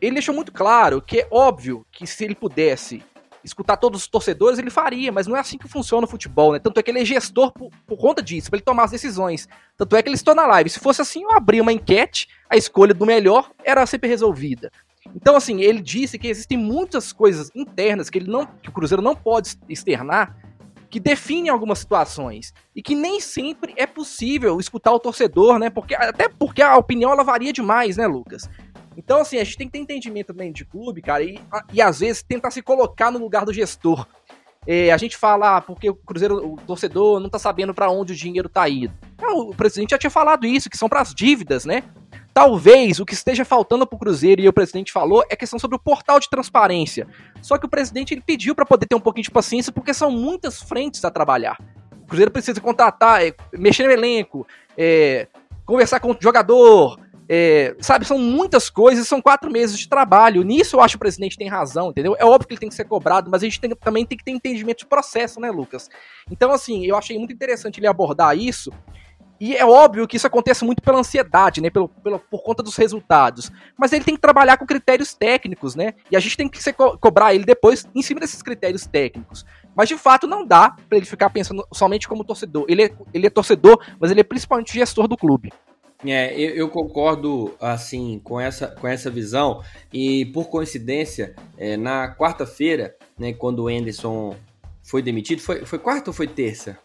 ele 0.00 0.14
deixou 0.14 0.34
muito 0.34 0.50
claro 0.50 1.02
que 1.02 1.20
é 1.20 1.28
óbvio 1.30 1.84
que 1.92 2.06
se 2.06 2.24
ele 2.24 2.34
pudesse 2.34 3.04
escutar 3.44 3.76
todos 3.76 4.00
os 4.00 4.08
torcedores, 4.08 4.58
ele 4.58 4.70
faria, 4.70 5.12
mas 5.12 5.26
não 5.26 5.36
é 5.36 5.40
assim 5.40 5.58
que 5.58 5.68
funciona 5.68 6.06
o 6.06 6.10
futebol, 6.10 6.54
né? 6.54 6.58
Tanto 6.58 6.80
é 6.80 6.82
que 6.82 6.90
ele 6.90 7.02
é 7.02 7.04
gestor 7.04 7.52
por, 7.52 7.70
por 7.86 7.98
conta 7.98 8.22
disso, 8.22 8.48
para 8.48 8.56
ele 8.56 8.64
tomar 8.64 8.84
as 8.84 8.92
decisões. 8.92 9.46
Tanto 9.76 9.94
é 9.94 10.02
que 10.02 10.08
ele 10.08 10.16
estou 10.16 10.34
na 10.34 10.46
live. 10.46 10.70
Se 10.70 10.80
fosse 10.80 11.02
assim, 11.02 11.22
eu 11.22 11.32
abria 11.32 11.60
uma 11.60 11.72
enquete, 11.72 12.28
a 12.48 12.56
escolha 12.56 12.94
do 12.94 13.04
melhor 13.04 13.50
era 13.62 13.84
sempre 13.84 14.08
resolvida. 14.08 14.72
Então, 15.14 15.36
assim, 15.36 15.60
ele 15.60 15.80
disse 15.80 16.18
que 16.18 16.28
existem 16.28 16.58
muitas 16.58 17.12
coisas 17.12 17.50
internas 17.54 18.08
que 18.10 18.18
ele 18.18 18.30
não, 18.30 18.46
que 18.46 18.68
o 18.68 18.72
Cruzeiro 18.72 19.02
não 19.02 19.14
pode 19.14 19.56
externar, 19.68 20.36
que 20.90 20.98
definem 20.98 21.50
algumas 21.50 21.78
situações 21.78 22.52
e 22.74 22.82
que 22.82 22.94
nem 22.94 23.20
sempre 23.20 23.74
é 23.76 23.86
possível 23.86 24.58
escutar 24.58 24.92
o 24.92 24.98
torcedor, 24.98 25.58
né? 25.58 25.68
Porque 25.68 25.94
até 25.94 26.28
porque 26.28 26.62
a 26.62 26.76
opinião 26.76 27.12
ela 27.12 27.22
varia 27.22 27.52
demais, 27.52 27.96
né, 27.96 28.06
Lucas? 28.06 28.48
Então, 28.96 29.20
assim, 29.20 29.38
a 29.38 29.44
gente 29.44 29.56
tem 29.56 29.66
que 29.68 29.72
ter 29.72 29.78
entendimento 29.78 30.28
também 30.28 30.50
de 30.50 30.64
clube, 30.64 31.00
cara, 31.00 31.22
e, 31.22 31.38
e 31.72 31.80
às 31.80 32.00
vezes 32.00 32.22
tentar 32.22 32.50
se 32.50 32.62
colocar 32.62 33.10
no 33.10 33.18
lugar 33.18 33.44
do 33.44 33.52
gestor. 33.52 34.06
É, 34.66 34.90
a 34.90 34.96
gente 34.96 35.16
fala, 35.16 35.56
ah, 35.56 35.60
porque 35.60 35.88
o 35.88 35.94
Cruzeiro, 35.94 36.54
o 36.54 36.56
torcedor 36.56 37.20
não 37.20 37.30
tá 37.30 37.38
sabendo 37.38 37.72
para 37.72 37.90
onde 37.90 38.12
o 38.12 38.16
dinheiro 38.16 38.48
tá 38.48 38.68
indo. 38.68 38.92
o 39.22 39.54
presidente 39.54 39.90
já 39.90 39.98
tinha 39.98 40.10
falado 40.10 40.46
isso, 40.46 40.68
que 40.68 40.76
são 40.76 40.88
para 40.88 41.00
as 41.00 41.14
dívidas, 41.14 41.64
né? 41.64 41.84
Talvez 42.38 43.00
o 43.00 43.04
que 43.04 43.14
esteja 43.14 43.44
faltando 43.44 43.84
para 43.84 43.96
o 43.96 43.98
Cruzeiro, 43.98 44.40
e 44.40 44.46
o 44.46 44.52
presidente 44.52 44.92
falou, 44.92 45.24
é 45.28 45.34
questão 45.34 45.58
sobre 45.58 45.74
o 45.74 45.78
portal 45.80 46.20
de 46.20 46.30
transparência. 46.30 47.04
Só 47.42 47.58
que 47.58 47.66
o 47.66 47.68
presidente 47.68 48.14
ele 48.14 48.20
pediu 48.24 48.54
para 48.54 48.64
poder 48.64 48.86
ter 48.86 48.94
um 48.94 49.00
pouquinho 49.00 49.24
de 49.24 49.30
paciência, 49.32 49.72
porque 49.72 49.92
são 49.92 50.08
muitas 50.08 50.62
frentes 50.62 51.04
a 51.04 51.10
trabalhar. 51.10 51.58
O 52.00 52.06
Cruzeiro 52.06 52.30
precisa 52.30 52.60
contratar, 52.60 53.26
é, 53.26 53.34
mexer 53.52 53.88
no 53.88 53.90
elenco, 53.90 54.46
é, 54.76 55.26
conversar 55.66 55.98
com 55.98 56.12
o 56.12 56.16
jogador, 56.20 57.00
é, 57.28 57.74
sabe, 57.80 58.04
são 58.04 58.20
muitas 58.20 58.70
coisas, 58.70 59.08
são 59.08 59.20
quatro 59.20 59.50
meses 59.50 59.76
de 59.76 59.88
trabalho. 59.88 60.44
Nisso 60.44 60.76
eu 60.76 60.80
acho 60.80 60.92
que 60.92 60.96
o 60.98 61.00
presidente 61.00 61.36
tem 61.36 61.48
razão, 61.48 61.90
entendeu? 61.90 62.14
É 62.20 62.24
óbvio 62.24 62.46
que 62.46 62.54
ele 62.54 62.60
tem 62.60 62.68
que 62.68 62.74
ser 62.76 62.84
cobrado, 62.84 63.28
mas 63.28 63.42
a 63.42 63.46
gente 63.46 63.60
tem, 63.60 63.70
também 63.70 64.06
tem 64.06 64.16
que 64.16 64.22
ter 64.22 64.30
entendimento 64.30 64.78
de 64.78 64.86
processo, 64.86 65.40
né, 65.40 65.50
Lucas? 65.50 65.90
Então, 66.30 66.52
assim, 66.52 66.86
eu 66.86 66.94
achei 66.96 67.18
muito 67.18 67.32
interessante 67.32 67.80
ele 67.80 67.88
abordar 67.88 68.38
isso, 68.38 68.72
e 69.40 69.56
é 69.56 69.64
óbvio 69.64 70.06
que 70.06 70.16
isso 70.16 70.26
acontece 70.26 70.64
muito 70.64 70.82
pela 70.82 70.98
ansiedade, 70.98 71.60
né? 71.60 71.70
Pelo, 71.70 71.88
pelo, 71.88 72.18
por 72.18 72.42
conta 72.42 72.62
dos 72.62 72.76
resultados. 72.76 73.50
Mas 73.76 73.92
ele 73.92 74.04
tem 74.04 74.14
que 74.14 74.20
trabalhar 74.20 74.56
com 74.56 74.66
critérios 74.66 75.14
técnicos, 75.14 75.74
né? 75.74 75.94
E 76.10 76.16
a 76.16 76.20
gente 76.20 76.36
tem 76.36 76.48
que 76.48 76.72
co 76.72 76.98
cobrar 76.98 77.34
ele 77.34 77.44
depois 77.44 77.86
em 77.94 78.02
cima 78.02 78.20
desses 78.20 78.42
critérios 78.42 78.86
técnicos. 78.86 79.44
Mas 79.76 79.88
de 79.88 79.96
fato 79.96 80.26
não 80.26 80.44
dá 80.44 80.74
para 80.88 80.98
ele 80.98 81.06
ficar 81.06 81.30
pensando 81.30 81.66
somente 81.72 82.08
como 82.08 82.24
torcedor. 82.24 82.66
Ele 82.68 82.84
é, 82.84 82.90
ele 83.14 83.26
é 83.26 83.30
torcedor, 83.30 83.80
mas 84.00 84.10
ele 84.10 84.20
é 84.20 84.24
principalmente 84.24 84.74
gestor 84.74 85.06
do 85.06 85.16
clube. 85.16 85.52
É, 86.04 86.32
eu, 86.34 86.50
eu, 86.50 86.68
concordo 86.68 87.54
assim 87.60 88.20
com 88.22 88.40
essa, 88.40 88.68
com 88.68 88.86
essa 88.86 89.10
visão 89.10 89.64
e 89.92 90.26
por 90.26 90.48
coincidência 90.48 91.34
é, 91.56 91.76
na 91.76 92.14
quarta-feira, 92.14 92.94
né, 93.18 93.32
quando 93.32 93.64
o 93.64 93.68
Anderson 93.68 94.36
foi 94.80 95.02
demitido, 95.02 95.42
foi, 95.42 95.64
foi 95.64 95.78
quarta 95.78 96.10
ou 96.10 96.14
foi 96.14 96.28
terça? 96.28 96.78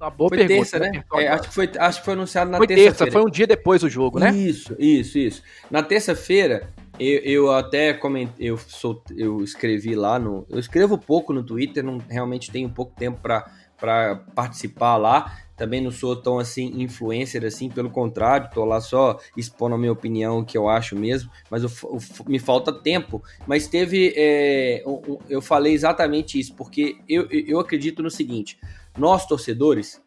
Uma 0.00 0.08
boa 0.08 0.30
foi 0.30 0.38
pergunta, 0.38 0.78
terça, 0.78 0.78
né? 0.78 1.04
É, 1.14 1.28
acho, 1.28 1.48
que 1.48 1.54
foi, 1.54 1.70
acho 1.78 1.98
que 1.98 2.04
foi 2.06 2.14
anunciado 2.14 2.50
na 2.50 2.58
terça-feira. 2.58 2.94
Terça, 2.94 3.12
foi 3.12 3.22
um 3.22 3.28
dia 3.30 3.46
depois 3.46 3.82
do 3.82 3.88
jogo, 3.88 4.18
né? 4.18 4.30
Isso, 4.34 4.74
isso, 4.78 5.18
isso. 5.18 5.42
Na 5.70 5.82
terça-feira, 5.82 6.70
eu, 6.98 7.18
eu, 7.18 7.50
até 7.52 7.92
comentei, 7.92 8.50
eu, 8.50 8.56
sou, 8.56 9.02
eu 9.14 9.44
escrevi 9.44 9.94
lá 9.94 10.18
no. 10.18 10.46
Eu 10.48 10.58
escrevo 10.58 10.96
pouco 10.96 11.34
no 11.34 11.42
Twitter, 11.42 11.84
não 11.84 11.98
realmente 12.08 12.50
tenho 12.50 12.70
pouco 12.70 12.94
tempo 12.96 13.20
para 13.20 14.16
participar 14.34 14.96
lá. 14.96 15.36
Também 15.54 15.82
não 15.82 15.90
sou 15.90 16.16
tão 16.16 16.38
assim 16.38 16.80
influencer 16.80 17.44
assim, 17.44 17.68
pelo 17.68 17.90
contrário, 17.90 18.48
tô 18.50 18.64
lá 18.64 18.80
só 18.80 19.18
expondo 19.36 19.74
a 19.74 19.78
minha 19.78 19.92
opinião, 19.92 20.38
o 20.38 20.44
que 20.46 20.56
eu 20.56 20.66
acho 20.70 20.96
mesmo, 20.96 21.30
mas 21.50 21.62
eu, 21.62 21.70
eu, 21.84 21.98
me 22.26 22.38
falta 22.38 22.72
tempo. 22.72 23.22
Mas 23.46 23.66
teve. 23.66 24.14
É, 24.16 24.82
eu 25.28 25.42
falei 25.42 25.74
exatamente 25.74 26.40
isso, 26.40 26.54
porque 26.54 26.96
eu, 27.06 27.28
eu 27.30 27.60
acredito 27.60 28.02
no 28.02 28.10
seguinte: 28.10 28.58
nós, 28.96 29.26
torcedores, 29.26 30.00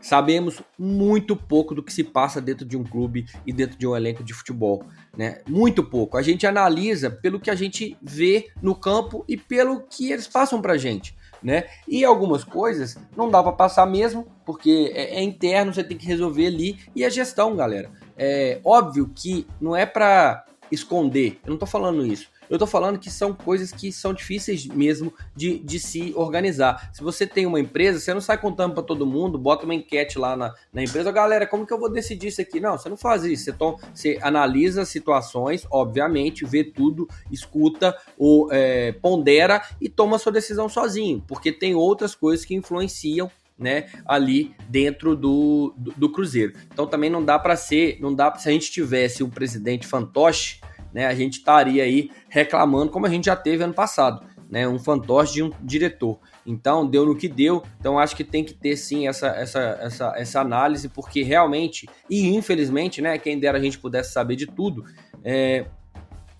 sabemos 0.00 0.62
muito 0.78 1.36
pouco 1.36 1.74
do 1.74 1.82
que 1.82 1.92
se 1.92 2.02
passa 2.02 2.40
dentro 2.40 2.64
de 2.64 2.76
um 2.76 2.84
clube 2.84 3.26
e 3.46 3.52
dentro 3.52 3.78
de 3.78 3.86
um 3.86 3.94
elenco 3.94 4.24
de 4.24 4.32
futebol, 4.32 4.82
né? 5.16 5.38
Muito 5.46 5.84
pouco. 5.84 6.16
A 6.16 6.22
gente 6.22 6.46
analisa 6.46 7.10
pelo 7.10 7.38
que 7.38 7.50
a 7.50 7.54
gente 7.54 7.96
vê 8.00 8.50
no 8.62 8.74
campo 8.74 9.24
e 9.28 9.36
pelo 9.36 9.82
que 9.82 10.10
eles 10.10 10.26
passam 10.26 10.60
pra 10.60 10.78
gente, 10.78 11.14
né? 11.42 11.64
E 11.86 12.04
algumas 12.04 12.44
coisas 12.44 12.98
não 13.16 13.30
dá 13.30 13.42
para 13.42 13.52
passar 13.52 13.86
mesmo, 13.86 14.26
porque 14.44 14.90
é, 14.94 15.18
é, 15.18 15.22
interno, 15.22 15.72
você 15.72 15.84
tem 15.84 15.96
que 15.96 16.06
resolver 16.06 16.46
ali 16.46 16.78
e 16.94 17.04
a 17.04 17.10
gestão, 17.10 17.54
galera. 17.54 17.90
É 18.16 18.60
óbvio 18.64 19.10
que 19.14 19.46
não 19.60 19.76
é 19.76 19.84
para 19.84 20.44
esconder, 20.70 21.38
eu 21.44 21.50
não 21.50 21.58
tô 21.58 21.66
falando 21.66 22.06
isso. 22.06 22.28
Eu 22.50 22.58
tô 22.58 22.66
falando 22.66 22.98
que 22.98 23.08
são 23.08 23.32
coisas 23.32 23.70
que 23.70 23.92
são 23.92 24.12
difíceis 24.12 24.66
mesmo 24.66 25.14
de, 25.36 25.60
de 25.60 25.78
se 25.78 26.12
organizar. 26.16 26.90
Se 26.92 27.00
você 27.00 27.24
tem 27.24 27.46
uma 27.46 27.60
empresa, 27.60 28.00
você 28.00 28.12
não 28.12 28.20
sai 28.20 28.38
contando 28.38 28.74
para 28.74 28.82
todo 28.82 29.06
mundo, 29.06 29.38
bota 29.38 29.64
uma 29.64 29.74
enquete 29.74 30.18
lá 30.18 30.36
na, 30.36 30.52
na 30.72 30.82
empresa, 30.82 31.12
galera, 31.12 31.46
como 31.46 31.64
que 31.64 31.72
eu 31.72 31.78
vou 31.78 31.88
decidir 31.88 32.26
isso 32.26 32.40
aqui? 32.40 32.58
Não, 32.58 32.76
você 32.76 32.88
não 32.88 32.96
faz 32.96 33.24
isso. 33.24 33.44
Você, 33.44 33.52
tom, 33.52 33.78
você 33.94 34.18
analisa 34.20 34.84
situações, 34.84 35.64
obviamente, 35.70 36.44
vê 36.44 36.64
tudo, 36.64 37.08
escuta, 37.30 37.96
ou 38.18 38.52
é, 38.52 38.90
pondera 38.92 39.62
e 39.80 39.88
toma 39.88 40.18
sua 40.18 40.32
decisão 40.32 40.68
sozinho, 40.68 41.22
porque 41.28 41.52
tem 41.52 41.74
outras 41.74 42.16
coisas 42.16 42.44
que 42.44 42.54
influenciam 42.54 43.30
né, 43.60 43.90
ali 44.06 44.54
dentro 44.68 45.14
do, 45.14 45.74
do, 45.76 45.92
do, 45.92 46.08
Cruzeiro. 46.10 46.54
Então 46.72 46.86
também 46.86 47.10
não 47.10 47.22
dá 47.22 47.38
para 47.38 47.54
ser, 47.56 47.98
não 48.00 48.14
dá 48.14 48.34
se 48.36 48.48
a 48.48 48.52
gente 48.52 48.72
tivesse 48.72 49.22
um 49.22 49.28
presidente 49.28 49.86
fantoche, 49.86 50.60
né, 50.92 51.06
a 51.06 51.14
gente 51.14 51.38
estaria 51.38 51.82
aí 51.82 52.10
reclamando 52.28 52.90
como 52.90 53.06
a 53.06 53.08
gente 53.08 53.26
já 53.26 53.36
teve 53.36 53.62
ano 53.62 53.74
passado, 53.74 54.24
né, 54.50 54.66
um 54.66 54.78
fantoche 54.78 55.34
de 55.34 55.42
um 55.42 55.52
diretor. 55.62 56.18
Então 56.44 56.86
deu 56.86 57.06
no 57.06 57.16
que 57.16 57.28
deu. 57.28 57.62
Então 57.78 57.98
acho 57.98 58.16
que 58.16 58.24
tem 58.24 58.44
que 58.44 58.54
ter 58.54 58.76
sim 58.76 59.06
essa, 59.06 59.28
essa, 59.28 59.60
essa, 59.80 60.14
essa 60.16 60.40
análise, 60.40 60.88
porque 60.88 61.22
realmente 61.22 61.88
e 62.08 62.28
infelizmente, 62.28 63.00
né, 63.00 63.18
quem 63.18 63.38
dera 63.38 63.58
a 63.58 63.62
gente 63.62 63.78
pudesse 63.78 64.12
saber 64.12 64.36
de 64.36 64.46
tudo, 64.46 64.84
é, 65.24 65.66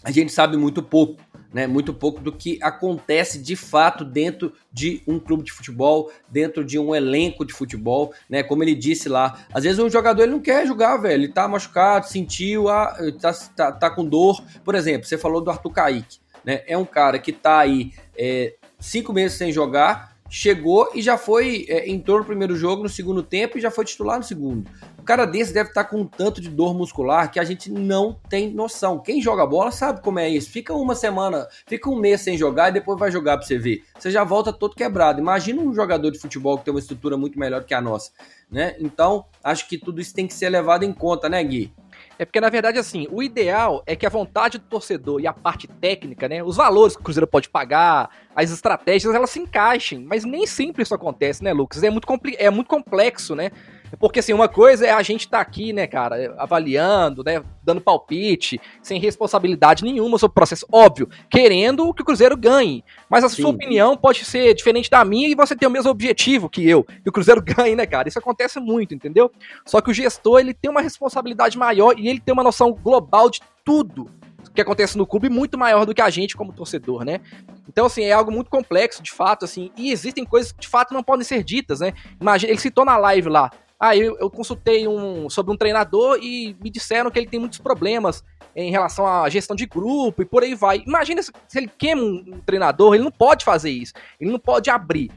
a 0.03 0.11
gente 0.11 0.32
sabe 0.32 0.57
muito 0.57 0.82
pouco 0.82 1.29
né, 1.53 1.66
muito 1.66 1.92
pouco 1.92 2.20
do 2.20 2.32
que 2.32 2.59
acontece 2.62 3.40
de 3.40 3.57
fato 3.57 4.05
dentro 4.05 4.53
de 4.72 5.03
um 5.07 5.18
clube 5.18 5.42
de 5.42 5.53
futebol, 5.53 6.11
dentro 6.28 6.64
de 6.64 6.78
um 6.78 6.94
elenco 6.94 7.44
de 7.44 7.53
futebol, 7.53 8.12
né? 8.28 8.42
Como 8.42 8.62
ele 8.62 8.74
disse 8.74 9.09
lá, 9.09 9.44
às 9.53 9.64
vezes 9.64 9.78
um 9.78 9.90
jogador 9.90 10.22
ele 10.22 10.32
não 10.32 10.40
quer 10.40 10.66
jogar, 10.66 10.96
velho, 10.96 11.24
ele 11.24 11.32
tá 11.32 11.48
machucado, 11.48 12.07
sentiu, 12.07 12.68
ah, 12.68 12.96
tá, 13.20 13.32
tá, 13.57 13.72
tá 13.72 13.90
com 13.90 14.05
dor. 14.05 14.42
Por 14.64 14.74
exemplo, 14.74 15.07
você 15.07 15.18
falou 15.18 15.40
do 15.40 15.51
Arthur 15.51 15.72
Kaique, 15.72 16.18
né? 16.44 16.62
É 16.66 16.76
um 16.76 16.84
cara 16.84 17.18
que 17.18 17.32
tá 17.32 17.59
aí 17.59 17.92
é, 18.16 18.55
cinco 18.78 19.12
meses 19.12 19.36
sem 19.36 19.53
jogar, 19.53 20.09
chegou 20.30 20.88
e 20.94 21.02
já 21.02 21.18
foi, 21.18 21.66
é, 21.68 21.90
entrou 21.90 22.20
no 22.20 22.24
primeiro 22.24 22.54
jogo, 22.54 22.84
no 22.84 22.88
segundo 22.88 23.22
tempo 23.22 23.58
e 23.58 23.60
já 23.60 23.70
foi 23.70 23.84
titular 23.84 24.16
no 24.16 24.24
segundo. 24.24 24.70
O 24.96 25.02
cara 25.02 25.24
desse 25.26 25.52
deve 25.52 25.70
estar 25.70 25.84
com 25.84 26.02
um 26.02 26.06
tanto 26.06 26.40
de 26.40 26.48
dor 26.48 26.72
muscular 26.72 27.30
que 27.30 27.40
a 27.40 27.44
gente 27.44 27.70
não 27.70 28.16
tem 28.28 28.50
noção. 28.50 29.00
Quem 29.00 29.20
joga 29.20 29.44
bola 29.44 29.72
sabe 29.72 30.00
como 30.00 30.20
é 30.20 30.28
isso. 30.28 30.48
Fica 30.50 30.72
uma 30.72 30.94
semana, 30.94 31.48
fica 31.66 31.90
um 31.90 31.96
mês 31.96 32.20
sem 32.20 32.38
jogar 32.38 32.68
e 32.68 32.72
depois 32.72 32.98
vai 32.98 33.10
jogar 33.10 33.36
pra 33.36 33.46
você 33.46 33.58
ver. 33.58 33.82
Você 33.98 34.10
já 34.10 34.22
volta 34.22 34.52
todo 34.52 34.76
quebrado. 34.76 35.18
Imagina 35.18 35.60
um 35.60 35.74
jogador 35.74 36.10
de 36.10 36.18
futebol 36.18 36.56
que 36.58 36.64
tem 36.64 36.72
uma 36.72 36.80
estrutura 36.80 37.16
muito 37.16 37.38
melhor 37.38 37.64
que 37.64 37.74
a 37.74 37.80
nossa, 37.80 38.12
né? 38.50 38.76
Então, 38.78 39.24
acho 39.42 39.68
que 39.68 39.76
tudo 39.76 40.00
isso 40.00 40.14
tem 40.14 40.28
que 40.28 40.34
ser 40.34 40.48
levado 40.48 40.84
em 40.84 40.92
conta, 40.92 41.28
né, 41.28 41.42
Gui? 41.42 41.72
É 42.20 42.26
porque, 42.26 42.38
na 42.38 42.50
verdade, 42.50 42.78
assim, 42.78 43.08
o 43.10 43.22
ideal 43.22 43.82
é 43.86 43.96
que 43.96 44.04
a 44.04 44.10
vontade 44.10 44.58
do 44.58 44.64
torcedor 44.66 45.22
e 45.22 45.26
a 45.26 45.32
parte 45.32 45.66
técnica, 45.66 46.28
né? 46.28 46.44
Os 46.44 46.54
valores 46.54 46.94
que 46.94 47.00
o 47.00 47.04
Cruzeiro 47.04 47.26
pode 47.26 47.48
pagar, 47.48 48.10
as 48.36 48.50
estratégias, 48.50 49.14
elas 49.14 49.30
se 49.30 49.40
encaixem. 49.40 50.00
Mas 50.00 50.22
nem 50.22 50.46
sempre 50.46 50.82
isso 50.82 50.94
acontece, 50.94 51.42
né, 51.42 51.54
Lucas? 51.54 51.82
É 51.82 51.88
muito, 51.88 52.06
é 52.36 52.50
muito 52.50 52.68
complexo, 52.68 53.34
né? 53.34 53.50
Porque, 53.99 54.20
assim, 54.20 54.32
uma 54.32 54.49
coisa 54.49 54.86
é 54.86 54.91
a 54.91 55.03
gente 55.03 55.22
estar 55.22 55.38
tá 55.38 55.43
aqui, 55.43 55.72
né, 55.72 55.86
cara, 55.86 56.34
avaliando, 56.38 57.22
né, 57.24 57.43
dando 57.62 57.80
palpite, 57.80 58.61
sem 58.82 59.01
responsabilidade 59.01 59.84
nenhuma 59.84 60.18
sobre 60.18 60.32
o 60.32 60.34
processo. 60.34 60.66
Óbvio, 60.70 61.09
querendo 61.30 61.93
que 61.95 62.03
o 62.03 62.05
Cruzeiro 62.05 62.36
ganhe. 62.36 62.84
Mas 63.09 63.24
a 63.24 63.28
Sim. 63.28 63.43
sua 63.43 63.51
opinião 63.51 63.97
pode 63.97 64.24
ser 64.24 64.55
diferente 64.55 64.91
da 64.91 65.05
minha 65.05 65.28
e 65.28 65.34
você 65.34 65.57
tem 65.57 65.68
o 65.68 65.72
mesmo 65.72 65.91
objetivo 65.91 66.49
que 66.49 66.68
eu, 66.68 66.84
que 66.84 67.09
o 67.09 67.12
Cruzeiro 67.12 67.43
ganhe, 67.45 67.74
né, 67.74 67.86
cara? 67.86 68.09
Isso 68.09 68.18
acontece 68.18 68.61
muito, 68.61 68.95
entendeu? 68.95 69.30
Só 69.64 69.80
que 69.80 69.91
o 69.91 69.95
gestor, 69.95 70.41
ele 70.41 70.55
tem 70.55 70.70
uma 70.70 70.80
responsabilidade 70.80 71.59
maior 71.59 71.99
e 71.99 72.09
ele 72.09 72.20
tem 72.20 72.32
uma 72.32 72.45
noção 72.45 72.72
global 72.72 73.30
de 73.30 73.41
tudo 73.64 74.09
que 74.55 74.61
acontece 74.61 74.99
no 74.99 75.07
clube 75.07 75.28
muito 75.28 75.57
maior 75.57 75.86
do 75.86 75.95
que 75.95 76.03
a 76.03 76.11
gente 76.11 76.36
como 76.36 76.53
torcedor, 76.53 77.05
né? 77.05 77.20
Então, 77.68 77.86
assim, 77.86 78.03
é 78.03 78.12
algo 78.12 78.32
muito 78.32 78.51
complexo, 78.51 79.03
de 79.03 79.12
fato, 79.12 79.45
assim, 79.45 79.70
e 79.76 79.93
existem 79.93 80.24
coisas 80.24 80.53
que 80.53 80.61
de 80.61 80.68
fato 80.68 80.93
não 80.93 81.03
podem 81.03 81.24
ser 81.24 81.45
ditas, 81.45 81.80
né? 81.80 81.93
Imagina, 82.20 82.53
ele 82.53 82.61
citou 82.61 82.84
na 82.84 82.97
live 82.97 83.28
lá, 83.28 83.51
ah, 83.80 83.96
eu, 83.96 84.18
eu 84.18 84.28
consultei 84.28 84.86
um, 84.86 85.30
sobre 85.30 85.50
um 85.50 85.56
treinador 85.56 86.18
e 86.20 86.54
me 86.62 86.68
disseram 86.68 87.10
que 87.10 87.18
ele 87.18 87.26
tem 87.26 87.40
muitos 87.40 87.58
problemas 87.58 88.22
em 88.54 88.70
relação 88.70 89.06
à 89.06 89.26
gestão 89.30 89.56
de 89.56 89.64
grupo 89.64 90.20
e 90.20 90.26
por 90.26 90.42
aí 90.42 90.54
vai. 90.54 90.82
Imagina 90.86 91.22
se, 91.22 91.32
se 91.48 91.58
ele 91.58 91.70
queima 91.78 92.02
um, 92.02 92.40
treinador, 92.44 92.94
ele 92.94 93.04
não 93.04 93.10
pode 93.10 93.42
fazer 93.42 93.70
isso, 93.70 93.94
ele 94.20 94.30
não 94.30 94.38
pode 94.38 94.68
abrir. 94.68 95.10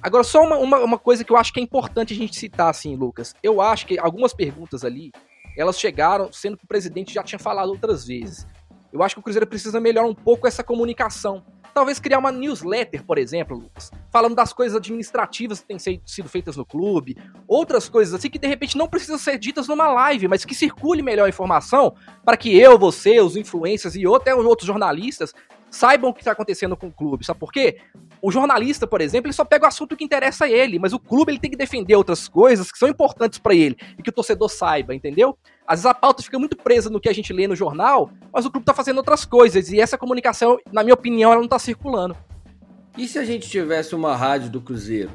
Agora, 0.00 0.22
só 0.22 0.44
uma, 0.44 0.56
uma, 0.58 0.78
uma, 0.78 0.98
coisa 0.98 1.24
que 1.24 1.32
eu 1.32 1.36
acho 1.36 1.52
que 1.52 1.58
é 1.58 1.62
importante 1.62 2.12
a 2.12 2.16
gente 2.16 2.36
citar, 2.36 2.68
assim, 2.68 2.94
Lucas. 2.94 3.34
Eu 3.42 3.60
acho 3.60 3.86
que 3.86 3.98
algumas 3.98 4.32
perguntas 4.32 4.84
ali, 4.84 5.10
elas 5.56 5.80
chegaram 5.80 6.30
sendo 6.30 6.56
que 6.56 6.64
o 6.64 6.68
presidente 6.68 7.12
já 7.12 7.22
tinha 7.22 7.38
falado 7.38 7.70
outras 7.70 8.06
vezes. 8.06 8.46
Eu 8.92 9.02
acho 9.02 9.16
que 9.16 9.20
o 9.20 9.22
Cruzeiro 9.24 9.46
precisa 9.46 9.80
melhorar 9.80 10.06
um 10.06 10.14
pouco 10.14 10.46
essa 10.46 10.62
comunicação. 10.62 11.42
Talvez 11.74 11.98
criar 11.98 12.18
uma 12.18 12.30
newsletter, 12.30 13.02
por 13.02 13.18
exemplo, 13.18 13.56
Lucas, 13.56 13.90
falando 14.10 14.36
das 14.36 14.52
coisas 14.52 14.76
administrativas 14.76 15.60
que 15.60 15.66
têm 15.66 15.78
sido 16.06 16.28
feitas 16.28 16.56
no 16.56 16.64
clube, 16.64 17.16
outras 17.48 17.88
coisas 17.88 18.14
assim 18.14 18.30
que 18.30 18.38
de 18.38 18.46
repente 18.46 18.78
não 18.78 18.86
precisam 18.86 19.18
ser 19.18 19.38
ditas 19.38 19.66
numa 19.66 19.88
live, 19.88 20.28
mas 20.28 20.44
que 20.44 20.54
circule 20.54 21.02
melhor 21.02 21.26
a 21.26 21.28
informação 21.28 21.96
para 22.24 22.36
que 22.36 22.56
eu, 22.56 22.78
você, 22.78 23.20
os 23.20 23.36
influencers 23.36 23.96
e 23.96 24.04
até 24.06 24.32
os 24.34 24.46
outros 24.46 24.68
jornalistas 24.68 25.34
saibam 25.68 26.10
o 26.10 26.14
que 26.14 26.20
está 26.20 26.30
acontecendo 26.30 26.76
com 26.76 26.86
o 26.86 26.92
clube. 26.92 27.26
Sabe 27.26 27.40
por 27.40 27.52
quê? 27.52 27.78
O 28.26 28.30
jornalista, 28.30 28.86
por 28.86 29.02
exemplo, 29.02 29.26
ele 29.26 29.34
só 29.34 29.44
pega 29.44 29.66
o 29.66 29.68
assunto 29.68 29.94
que 29.94 30.02
interessa 30.02 30.46
a 30.46 30.50
ele, 30.50 30.78
mas 30.78 30.94
o 30.94 30.98
clube 30.98 31.30
ele 31.30 31.38
tem 31.38 31.50
que 31.50 31.58
defender 31.58 31.94
outras 31.94 32.26
coisas 32.26 32.72
que 32.72 32.78
são 32.78 32.88
importantes 32.88 33.38
para 33.38 33.54
ele 33.54 33.76
e 33.98 34.02
que 34.02 34.08
o 34.08 34.12
torcedor 34.14 34.48
saiba, 34.48 34.94
entendeu? 34.94 35.36
Às 35.66 35.80
vezes 35.80 35.84
a 35.84 35.92
pauta 35.92 36.22
fica 36.22 36.38
muito 36.38 36.56
presa 36.56 36.88
no 36.88 36.98
que 36.98 37.10
a 37.10 37.12
gente 37.12 37.34
lê 37.34 37.46
no 37.46 37.54
jornal, 37.54 38.10
mas 38.32 38.46
o 38.46 38.50
clube 38.50 38.64
tá 38.64 38.72
fazendo 38.72 38.96
outras 38.96 39.26
coisas. 39.26 39.70
E 39.70 39.78
essa 39.78 39.98
comunicação, 39.98 40.56
na 40.72 40.82
minha 40.82 40.94
opinião, 40.94 41.32
ela 41.32 41.42
não 41.42 41.48
tá 41.48 41.58
circulando. 41.58 42.16
E 42.96 43.06
se 43.06 43.18
a 43.18 43.26
gente 43.26 43.46
tivesse 43.46 43.94
uma 43.94 44.16
rádio 44.16 44.48
do 44.48 44.58
Cruzeiro? 44.62 45.10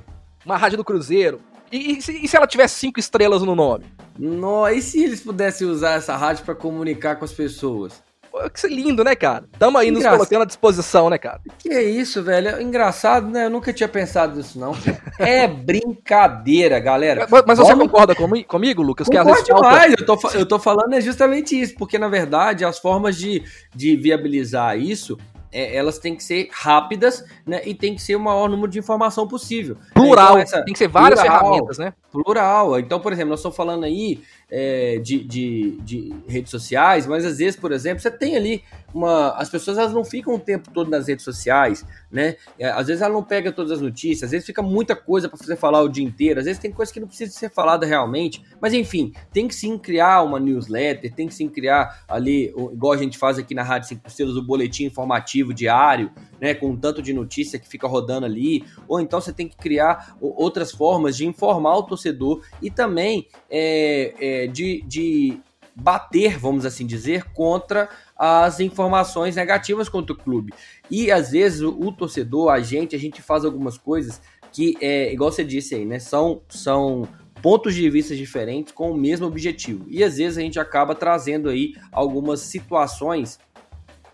Uma 0.45 0.55
rádio 0.55 0.77
do 0.77 0.85
Cruzeiro? 0.85 1.41
E, 1.71 1.97
e, 1.97 2.01
se, 2.03 2.11
e 2.11 2.27
se, 2.27 2.37
ela 2.37 2.45
tivesse 2.45 2.75
cinco 2.75 2.99
estrelas 2.99 3.41
no 3.41 3.55
nome? 3.55 3.85
No, 4.19 4.67
e 4.67 4.83
se 4.83 5.03
eles 5.03 5.21
pudessem 5.21 5.67
usar 5.67 5.93
essa 5.93 6.15
rádio 6.15 6.45
para 6.45 6.53
comunicar 6.53 7.15
com 7.15 7.25
as 7.25 7.33
pessoas? 7.33 8.03
Que 8.49 8.67
lindo, 8.67 9.03
né, 9.03 9.15
cara? 9.15 9.45
Tamo 9.57 9.77
aí 9.77 9.89
Engraçado. 9.89 10.11
nos 10.11 10.17
colocando 10.19 10.41
à 10.43 10.45
disposição, 10.45 11.09
né, 11.09 11.17
cara? 11.17 11.41
Que 11.57 11.69
é 11.69 11.83
isso, 11.83 12.23
velho? 12.23 12.61
Engraçado, 12.61 13.29
né? 13.29 13.45
Eu 13.45 13.49
nunca 13.49 13.73
tinha 13.73 13.89
pensado 13.89 14.37
nisso, 14.37 14.59
não. 14.59 14.73
É 15.17 15.47
brincadeira, 15.47 16.79
galera. 16.79 17.27
Mas, 17.29 17.43
mas 17.45 17.59
você 17.59 17.75
concorda 17.75 18.15
com, 18.15 18.27
comigo, 18.43 18.81
Lucas? 18.81 19.07
Que 19.07 19.17
Concordo 19.17 19.43
demais. 19.43 19.93
Eu 19.97 20.05
tô, 20.05 20.19
eu 20.33 20.45
tô 20.45 20.59
falando 20.59 20.93
é 20.93 21.01
justamente 21.01 21.59
isso, 21.59 21.75
porque, 21.75 21.97
na 21.97 22.07
verdade, 22.07 22.63
as 22.63 22.79
formas 22.79 23.17
de, 23.17 23.43
de 23.75 23.97
viabilizar 23.97 24.77
isso 24.77 25.17
é, 25.51 25.75
elas 25.75 25.97
têm 25.97 26.15
que 26.15 26.23
ser 26.23 26.49
rápidas, 26.51 27.25
né? 27.45 27.61
E 27.65 27.73
tem 27.73 27.95
que 27.95 28.01
ser 28.01 28.15
o 28.15 28.19
maior 28.19 28.47
número 28.47 28.69
de 28.69 28.79
informação 28.79 29.27
possível. 29.27 29.77
Plural. 29.93 30.29
Então, 30.29 30.37
essa, 30.37 30.63
tem 30.63 30.73
que 30.73 30.79
ser 30.79 30.87
várias 30.87 31.19
plural, 31.19 31.39
ferramentas, 31.39 31.77
né? 31.77 31.93
Plural. 32.11 32.79
Então, 32.79 32.99
por 32.99 33.11
exemplo, 33.11 33.31
nós 33.31 33.39
estamos 33.39 33.57
falando 33.57 33.83
aí 33.83 34.21
é, 34.51 34.97
de, 34.97 35.23
de, 35.23 35.77
de, 35.81 36.15
redes 36.27 36.49
sociais, 36.49 37.05
mas 37.05 37.23
às 37.25 37.37
vezes, 37.37 37.55
por 37.55 37.71
exemplo, 37.71 38.01
você 38.01 38.09
tem 38.09 38.35
ali 38.35 38.63
uma. 38.93 39.29
As 39.31 39.49
pessoas 39.49 39.77
elas 39.77 39.93
não 39.93 40.03
ficam 40.03 40.33
o 40.33 40.39
tempo 40.39 40.71
todo 40.71 40.89
nas 40.89 41.07
redes 41.07 41.23
sociais, 41.23 41.85
né? 42.11 42.35
É, 42.57 42.69
às 42.69 42.87
vezes 42.87 43.01
ela 43.01 43.13
não 43.13 43.23
pega 43.23 43.51
todas 43.51 43.71
as 43.71 43.81
notícias, 43.81 44.23
às 44.23 44.31
vezes 44.31 44.45
fica 44.45 44.61
muita 44.61 44.95
coisa 44.95 45.29
para 45.29 45.37
você 45.37 45.55
falar 45.55 45.81
o 45.81 45.89
dia 45.89 46.03
inteiro, 46.03 46.39
às 46.39 46.45
vezes 46.45 46.59
tem 46.59 46.71
coisa 46.71 46.91
que 46.91 46.99
não 46.99 47.07
precisa 47.07 47.31
ser 47.31 47.49
falada 47.51 47.85
realmente, 47.85 48.43
mas 48.59 48.73
enfim, 48.73 49.13
tem 49.31 49.47
que 49.47 49.53
sim 49.53 49.77
criar 49.77 50.23
uma 50.23 50.39
newsletter, 50.39 51.13
tem 51.13 51.27
que 51.27 51.33
sim 51.33 51.47
criar 51.47 52.03
ali, 52.07 52.47
igual 52.73 52.93
a 52.93 52.97
gente 52.97 53.17
faz 53.17 53.37
aqui 53.37 53.53
na 53.53 53.63
Rádio 53.63 53.89
5 53.89 54.07
Estrelas, 54.07 54.35
o 54.35 54.41
boletim 54.41 54.85
informativo 54.85 55.53
diário, 55.53 56.11
né? 56.41 56.53
Com 56.53 56.71
um 56.71 56.77
tanto 56.77 57.01
de 57.01 57.13
notícia 57.13 57.59
que 57.59 57.67
fica 57.67 57.87
rodando 57.87 58.25
ali, 58.25 58.63
ou 58.87 58.99
então 58.99 59.21
você 59.21 59.31
tem 59.31 59.47
que 59.47 59.57
criar 59.57 60.15
outras 60.19 60.71
formas 60.71 61.15
de 61.15 61.27
informar 61.27 61.77
o 61.77 61.83
torcedor 61.83 62.41
e 62.61 62.71
também 62.71 63.27
é, 63.49 64.13
é, 64.19 64.38
de, 64.47 64.81
de 64.87 65.39
bater, 65.75 66.37
vamos 66.37 66.65
assim 66.65 66.85
dizer, 66.85 67.23
contra 67.33 67.89
as 68.15 68.59
informações 68.59 69.35
negativas 69.35 69.87
contra 69.87 70.13
o 70.13 70.17
clube. 70.17 70.53
E 70.89 71.11
às 71.11 71.31
vezes 71.31 71.61
o, 71.61 71.69
o, 71.79 71.91
torcedor, 71.91 72.51
a 72.51 72.59
gente, 72.59 72.95
a 72.95 72.99
gente 72.99 73.21
faz 73.21 73.45
algumas 73.45 73.77
coisas 73.77 74.21
que, 74.51 74.77
é, 74.81 75.13
igual 75.13 75.31
você 75.31 75.43
disse 75.43 75.75
aí, 75.75 75.85
né? 75.85 75.99
São, 75.99 76.41
são 76.49 77.07
pontos 77.41 77.73
de 77.73 77.89
vista 77.89 78.15
diferentes 78.15 78.73
com 78.73 78.91
o 78.91 78.97
mesmo 78.97 79.25
objetivo. 79.27 79.85
E 79.89 80.03
às 80.03 80.17
vezes 80.17 80.37
a 80.37 80.41
gente 80.41 80.59
acaba 80.59 80.93
trazendo 80.93 81.49
aí 81.49 81.73
algumas 81.91 82.41
situações 82.41 83.39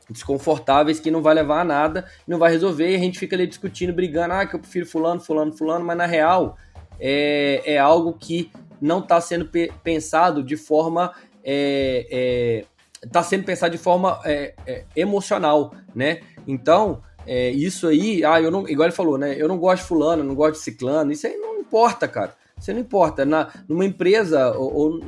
desconfortáveis 0.09 0.99
que 0.99 1.09
não 1.09 1.21
vai 1.21 1.33
levar 1.33 1.61
a 1.61 1.63
nada, 1.63 2.05
não 2.27 2.37
vai 2.37 2.51
resolver, 2.51 2.91
e 2.91 2.95
a 2.95 2.99
gente 2.99 3.17
fica 3.17 3.35
ali 3.35 3.47
discutindo, 3.47 3.91
brigando, 3.91 4.35
ah, 4.35 4.45
que 4.45 4.55
eu 4.55 4.59
prefiro 4.59 4.85
fulano, 4.85 5.19
fulano, 5.19 5.51
fulano, 5.51 5.83
mas 5.83 5.97
na 5.97 6.05
real 6.05 6.57
é, 6.99 7.61
é 7.65 7.77
algo 7.79 8.13
que 8.13 8.51
não 8.81 8.99
está 8.99 9.19
sendo 9.21 9.49
pensado 9.83 10.43
de 10.43 10.57
forma. 10.57 11.13
É, 11.43 12.07
é, 12.11 13.07
tá 13.11 13.21
sendo 13.21 13.43
pensado 13.43 13.71
de 13.71 13.77
forma 13.77 14.19
é, 14.25 14.55
é, 14.65 14.83
emocional, 14.95 15.73
né? 15.93 16.21
Então, 16.47 17.03
é, 17.27 17.49
isso 17.51 17.87
aí, 17.87 18.23
ah, 18.23 18.41
eu 18.41 18.49
não, 18.51 18.67
igual 18.67 18.87
ele 18.87 18.95
falou, 18.95 19.17
né? 19.17 19.35
Eu 19.37 19.47
não 19.47 19.57
gosto 19.57 19.83
de 19.83 19.87
fulano, 19.87 20.23
não 20.23 20.35
gosto 20.35 20.53
de 20.53 20.59
ciclano, 20.59 21.11
isso 21.11 21.27
aí 21.27 21.37
não 21.37 21.59
importa, 21.59 22.07
cara. 22.07 22.35
Isso 22.57 22.71
não 22.71 22.79
importa. 22.79 23.25
Na, 23.25 23.49
numa 23.67 23.85
empresa 23.85 24.51
ou, 24.57 24.73
ou 24.73 24.99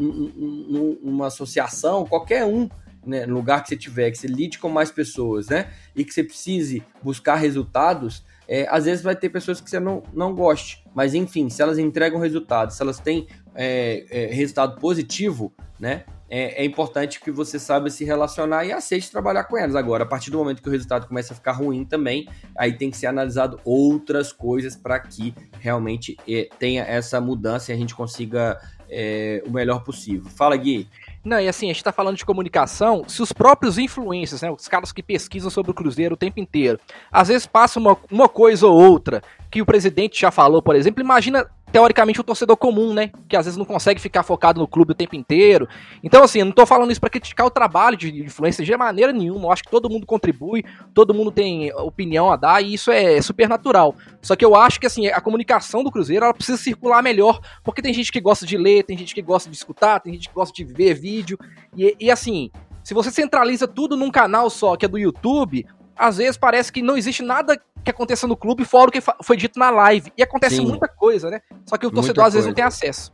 numa 1.01 1.28
associação, 1.28 2.05
qualquer 2.05 2.45
um 2.45 2.70
né, 3.05 3.26
no 3.26 3.36
lugar 3.36 3.63
que 3.63 3.70
você 3.70 3.78
tiver, 3.78 4.11
que 4.11 4.18
você 4.18 4.28
lide 4.28 4.59
com 4.59 4.68
mais 4.68 4.91
pessoas, 4.91 5.47
né? 5.47 5.72
E 5.95 6.03
que 6.03 6.13
você 6.13 6.24
precise 6.24 6.84
buscar 7.01 7.36
resultados, 7.36 8.24
é, 8.48 8.66
às 8.70 8.86
vezes 8.86 9.04
vai 9.04 9.16
ter 9.16 9.30
pessoas 9.30 9.60
que 9.60 9.70
você 9.70 9.80
não, 9.80 10.02
não 10.14 10.34
goste. 10.34 10.84
Mas 10.95 11.14
enfim, 11.14 11.50
se 11.50 11.62
elas 11.62 11.78
entregam 11.78 12.20
resultados, 12.20 12.76
se 12.76 12.82
elas 12.82 13.00
têm 13.00 13.28
é, 13.54 14.06
é, 14.10 14.26
resultado 14.28 14.80
positivo, 14.80 15.54
né? 15.80 16.06
É, 16.30 16.62
é, 16.62 16.66
importante 16.66 17.22
que 17.22 17.32
você 17.32 17.58
saiba 17.58 17.89
se 17.89 18.04
relacionar 18.04 18.66
e 18.66 18.74
aceite 18.74 19.10
trabalhar 19.10 19.45
com 19.45 19.58
elas. 19.58 19.76
Agora, 19.76 20.04
a 20.04 20.08
partir 20.08 20.30
do 20.30 20.38
momento 20.38 20.62
que 20.62 20.68
o 20.68 20.72
resultado 20.72 21.08
começa 21.08 21.32
a 21.32 21.36
ficar 21.36 21.54
ruim 21.54 21.86
também, 21.86 22.28
aí 22.58 22.74
tem 22.74 22.91
que 22.91 22.98
ser 22.98 23.08
analisado 23.08 23.60
outras 23.64 24.34
coisas 24.34 24.76
para 24.76 25.00
que 25.00 25.34
realmente 25.58 26.18
é, 26.28 26.50
tenha 26.60 26.84
essa 26.84 27.22
mudança 27.22 27.72
e 27.72 27.76
a 27.76 27.78
gente 27.78 27.95
consiga 27.95 28.60
é, 28.89 29.41
o 29.45 29.52
melhor 29.52 29.84
possível. 29.84 30.30
Fala, 30.30 30.58
Gui. 30.58 30.89
Não, 31.28 31.41
e 31.41 31.49
assim, 31.49 31.69
a 31.69 31.73
gente 31.73 31.84
tá 31.84 31.91
falando 31.91 32.15
de 32.15 32.25
comunicação, 32.25 33.03
se 33.05 33.21
os 33.21 33.34
próprios 33.34 33.78
influencers, 33.78 34.41
né, 34.41 34.49
os 34.49 34.69
caras 34.69 34.93
que 34.93 35.03
pesquisam 35.03 35.49
sobre 35.49 35.71
o 35.71 35.73
Cruzeiro 35.73 36.13
o 36.13 36.17
tempo 36.17 36.39
inteiro, 36.39 36.80
às 37.11 37.28
vezes 37.28 37.45
passam 37.45 37.82
uma, 37.82 37.97
uma 38.09 38.30
coisa 38.30 38.65
ou 38.65 38.73
outra 38.73 39.21
que 39.51 39.61
o 39.61 39.65
presidente 39.65 40.21
já 40.21 40.32
falou, 40.32 40.61
por 40.61 40.73
exemplo, 40.73 41.03
imagina 41.03 41.45
teoricamente 41.72 42.20
o 42.22 42.24
torcedor 42.24 42.55
comum, 42.57 42.93
né, 42.93 43.11
que 43.28 43.36
às 43.36 43.45
vezes 43.45 43.57
não 43.57 43.65
consegue 43.65 43.99
ficar 43.99 44.24
focado 44.24 44.59
no 44.59 44.68
clube 44.68 44.91
o 44.91 44.95
tempo 44.95 45.15
inteiro. 45.15 45.68
Então 46.03 46.24
assim, 46.24 46.39
eu 46.39 46.45
não 46.45 46.51
tô 46.51 46.65
falando 46.65 46.91
isso 46.91 46.99
para 46.99 47.09
criticar 47.09 47.45
o 47.45 47.51
trabalho 47.51 47.97
de 47.97 48.24
influência 48.24 48.63
de 48.63 48.78
maneira 48.78 49.11
nenhuma, 49.11 49.45
eu 49.45 49.51
acho 49.51 49.63
que 49.63 49.72
todo 49.72 49.89
mundo 49.89 50.05
contribui, 50.05 50.63
todo 50.93 51.13
mundo 51.13 51.32
tem 51.32 51.72
opinião 51.74 52.32
a 52.32 52.36
dar 52.36 52.63
e 52.63 52.74
isso 52.74 52.91
é 52.91 53.22
super 53.22 53.49
natural. 53.49 53.95
Só 54.22 54.36
que 54.36 54.45
eu 54.45 54.55
acho 54.55 54.80
que 54.80 54.88
assim, 54.88 55.07
a 55.07 55.20
comunicação 55.20 55.84
do 55.84 55.91
Cruzeiro 55.91 56.26
ela 56.26 56.34
precisa 56.34 56.57
circular 56.57 57.01
melhor, 57.01 57.39
porque 57.63 57.82
tem 57.82 57.93
gente 57.93 58.11
que 58.11 58.22
gosta 58.22 58.45
de 58.45 58.57
ler, 58.57 58.84
tem 58.84 58.97
gente 58.97 59.13
que 59.13 59.22
gosta 59.22 59.49
de 59.49 59.55
escutar, 59.55 59.99
tem 59.99 60.13
gente 60.13 60.30
que 60.30 60.36
gosta 60.36 60.53
de 60.53 60.63
ver 60.63 60.93
vídeo 60.93 61.38
e, 61.76 61.95
e 61.99 62.11
assim, 62.11 62.49
se 62.84 62.93
você 62.93 63.11
centraliza 63.11 63.68
tudo 63.68 63.97
num 63.97 64.09
canal 64.09 64.49
só, 64.49 64.78
que 64.78 64.86
é 64.86 64.88
do 64.88 64.97
YouTube, 64.97 65.65
às 65.97 66.18
vezes 66.18 66.38
parece 66.38 66.72
que 66.72 66.82
não 66.82 66.95
existe 66.95 67.22
nada 67.22 67.59
que 67.88 67.92
aconteça 67.92 68.28
no 68.28 68.36
clube 68.36 68.66
fora 68.66 68.90
o 68.90 68.92
que 68.92 69.00
foi 69.24 69.38
dito 69.38 69.58
na 69.58 69.70
live. 69.70 70.12
E 70.18 70.22
acontece 70.22 70.58
Sim. 70.58 70.66
muita 70.66 70.88
coisa, 70.88 71.30
né? 71.30 71.42
Só 71.66 71.78
que 71.78 71.88
o 71.88 71.92
torcedor 71.92 72.26
às 72.26 72.34
vezes 72.34 72.48
não 72.48 72.54
tem 72.54 72.66
acesso. 72.66 73.12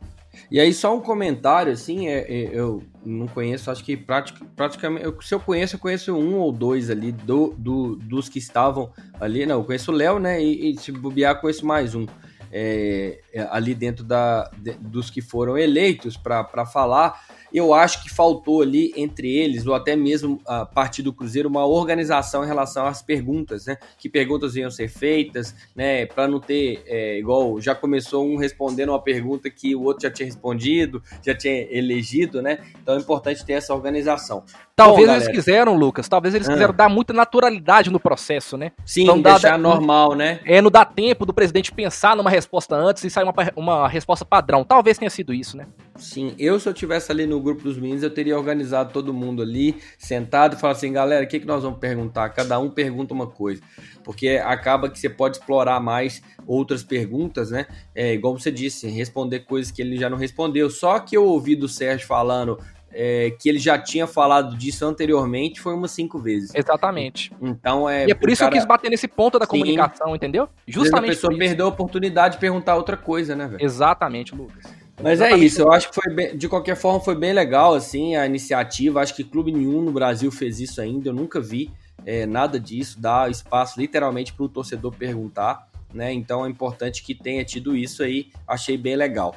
E 0.50 0.58
aí, 0.58 0.74
só 0.74 0.96
um 0.96 1.00
comentário, 1.00 1.72
assim, 1.72 2.08
é, 2.08 2.20
é, 2.20 2.50
eu 2.52 2.82
não 3.04 3.28
conheço, 3.28 3.70
acho 3.70 3.84
que 3.84 3.96
pratic, 3.96 4.36
praticamente. 4.56 5.04
Eu, 5.04 5.22
se 5.22 5.32
eu 5.32 5.38
conheço, 5.38 5.76
eu 5.76 5.80
conheço 5.80 6.12
um 6.12 6.38
ou 6.38 6.50
dois 6.50 6.90
ali 6.90 7.12
do, 7.12 7.54
do 7.56 7.94
dos 7.96 8.28
que 8.28 8.40
estavam 8.40 8.92
ali. 9.20 9.46
Não, 9.46 9.60
eu 9.60 9.64
conheço 9.64 9.92
o 9.92 9.94
Léo, 9.94 10.18
né? 10.18 10.42
E, 10.42 10.72
e 10.72 10.76
se 10.76 10.90
bobear, 10.90 11.40
conheço 11.40 11.64
mais 11.64 11.94
um. 11.94 12.04
É, 12.50 13.20
é 13.32 13.48
ali 13.50 13.74
dentro 13.74 14.04
da, 14.04 14.50
de, 14.58 14.72
dos 14.74 15.08
que 15.08 15.22
foram 15.22 15.56
eleitos 15.56 16.16
para 16.16 16.66
falar 16.66 17.20
eu 17.54 17.72
acho 17.72 18.02
que 18.02 18.10
faltou 18.10 18.62
ali 18.62 18.92
entre 18.96 19.30
eles, 19.30 19.64
ou 19.64 19.74
até 19.74 19.94
mesmo 19.94 20.40
a 20.44 20.66
partir 20.66 21.02
do 21.02 21.12
Cruzeiro, 21.12 21.48
uma 21.48 21.64
organização 21.64 22.42
em 22.42 22.46
relação 22.46 22.84
às 22.84 23.00
perguntas, 23.00 23.66
né? 23.66 23.76
Que 23.96 24.08
perguntas 24.08 24.56
iam 24.56 24.70
ser 24.70 24.88
feitas, 24.88 25.54
né? 25.74 26.04
Para 26.04 26.26
não 26.26 26.40
ter, 26.40 26.82
é, 26.86 27.18
igual 27.18 27.60
já 27.60 27.74
começou 27.74 28.26
um 28.26 28.36
respondendo 28.36 28.88
uma 28.88 29.00
pergunta 29.00 29.48
que 29.48 29.74
o 29.76 29.82
outro 29.82 30.02
já 30.02 30.10
tinha 30.10 30.26
respondido, 30.26 31.00
já 31.22 31.32
tinha 31.32 31.68
elegido, 31.70 32.42
né? 32.42 32.58
Então 32.82 32.96
é 32.96 32.98
importante 32.98 33.44
ter 33.44 33.52
essa 33.52 33.72
organização. 33.72 34.42
Talvez 34.76 35.06
Bom, 35.06 35.14
eles 35.14 35.28
quiseram, 35.28 35.76
Lucas, 35.76 36.08
talvez 36.08 36.34
eles 36.34 36.48
ah. 36.48 36.52
quiseram 36.52 36.74
dar 36.74 36.88
muita 36.88 37.12
naturalidade 37.12 37.90
no 37.90 38.00
processo, 38.00 38.56
né? 38.56 38.72
Sim, 38.84 39.04
então, 39.04 39.22
deixar 39.22 39.52
dá, 39.52 39.58
normal, 39.58 40.16
né? 40.16 40.40
É, 40.44 40.60
não 40.60 40.70
dá 40.70 40.84
tempo 40.84 41.24
do 41.24 41.32
presidente 41.32 41.70
pensar 41.70 42.16
numa 42.16 42.28
resposta 42.28 42.74
antes 42.74 43.04
e 43.04 43.10
sair 43.10 43.22
uma, 43.22 43.34
uma 43.54 43.88
resposta 43.88 44.24
padrão. 44.24 44.64
Talvez 44.64 44.98
tenha 44.98 45.10
sido 45.10 45.32
isso, 45.32 45.56
né? 45.56 45.66
Sim, 45.96 46.34
eu 46.38 46.58
se 46.58 46.68
eu 46.68 46.74
tivesse 46.74 47.12
ali 47.12 47.24
no 47.24 47.40
grupo 47.40 47.62
dos 47.62 47.78
meninos, 47.78 48.02
eu 48.02 48.10
teria 48.10 48.36
organizado 48.36 48.92
todo 48.92 49.14
mundo 49.14 49.42
ali, 49.42 49.76
sentado 49.96 50.56
e 50.56 50.58
falado 50.58 50.76
assim, 50.76 50.92
galera, 50.92 51.24
o 51.24 51.28
que, 51.28 51.38
que 51.38 51.46
nós 51.46 51.62
vamos 51.62 51.78
perguntar? 51.78 52.30
Cada 52.30 52.58
um 52.58 52.68
pergunta 52.68 53.14
uma 53.14 53.28
coisa, 53.28 53.62
porque 54.02 54.40
acaba 54.44 54.90
que 54.90 54.98
você 54.98 55.08
pode 55.08 55.36
explorar 55.36 55.78
mais 55.80 56.20
outras 56.46 56.82
perguntas, 56.82 57.50
né? 57.50 57.66
É, 57.94 58.12
igual 58.12 58.36
você 58.36 58.50
disse, 58.50 58.88
responder 58.88 59.40
coisas 59.40 59.70
que 59.70 59.82
ele 59.82 59.96
já 59.96 60.10
não 60.10 60.18
respondeu. 60.18 60.68
Só 60.68 60.98
que 60.98 61.16
eu 61.16 61.24
ouvi 61.24 61.54
do 61.54 61.68
Sérgio 61.68 62.06
falando 62.06 62.58
é, 62.94 63.30
que 63.40 63.48
ele 63.48 63.58
já 63.58 63.78
tinha 63.78 64.06
falado 64.06 64.56
disso 64.56 64.86
anteriormente 64.86 65.60
foi 65.60 65.74
umas 65.74 65.90
cinco 65.90 66.18
vezes. 66.18 66.54
Exatamente. 66.54 67.32
Então 67.42 67.88
é. 67.88 68.06
E 68.06 68.10
é 68.10 68.14
por 68.14 68.30
isso 68.30 68.40
cara... 68.40 68.50
que 68.50 68.56
eu 68.56 68.60
quis 68.60 68.68
bater 68.68 68.90
nesse 68.90 69.08
ponto 69.08 69.38
da 69.38 69.44
Sim. 69.44 69.50
comunicação, 69.50 70.14
entendeu? 70.14 70.48
Justamente. 70.66 71.10
A 71.10 71.14
pessoa 71.14 71.36
perdeu 71.36 71.66
a 71.66 71.68
oportunidade 71.68 72.34
de 72.34 72.40
perguntar 72.40 72.76
outra 72.76 72.96
coisa, 72.96 73.34
né, 73.34 73.46
velho? 73.46 73.64
Exatamente, 73.64 74.34
Lucas. 74.34 74.83
Mas 75.02 75.20
é 75.20 75.36
isso, 75.36 75.60
eu 75.60 75.72
acho 75.72 75.88
que 75.88 75.94
foi 75.94 76.14
bem, 76.14 76.36
de 76.36 76.48
qualquer 76.48 76.76
forma 76.76 77.00
foi 77.00 77.14
bem 77.14 77.32
legal 77.32 77.74
assim 77.74 78.16
a 78.16 78.26
iniciativa. 78.26 79.00
Acho 79.00 79.14
que 79.14 79.24
clube 79.24 79.52
nenhum 79.52 79.82
no 79.82 79.92
Brasil 79.92 80.30
fez 80.30 80.60
isso 80.60 80.80
ainda, 80.80 81.08
eu 81.08 81.12
nunca 81.12 81.40
vi 81.40 81.70
é, 82.06 82.26
nada 82.26 82.58
disso, 82.60 83.00
dar 83.00 83.30
espaço 83.30 83.80
literalmente 83.80 84.32
para 84.32 84.44
o 84.44 84.48
torcedor 84.48 84.92
perguntar, 84.92 85.68
né? 85.92 86.12
Então 86.12 86.44
é 86.44 86.48
importante 86.48 87.02
que 87.02 87.14
tenha 87.14 87.44
tido 87.44 87.76
isso 87.76 88.02
aí, 88.02 88.30
achei 88.46 88.76
bem 88.76 88.96
legal. 88.96 89.34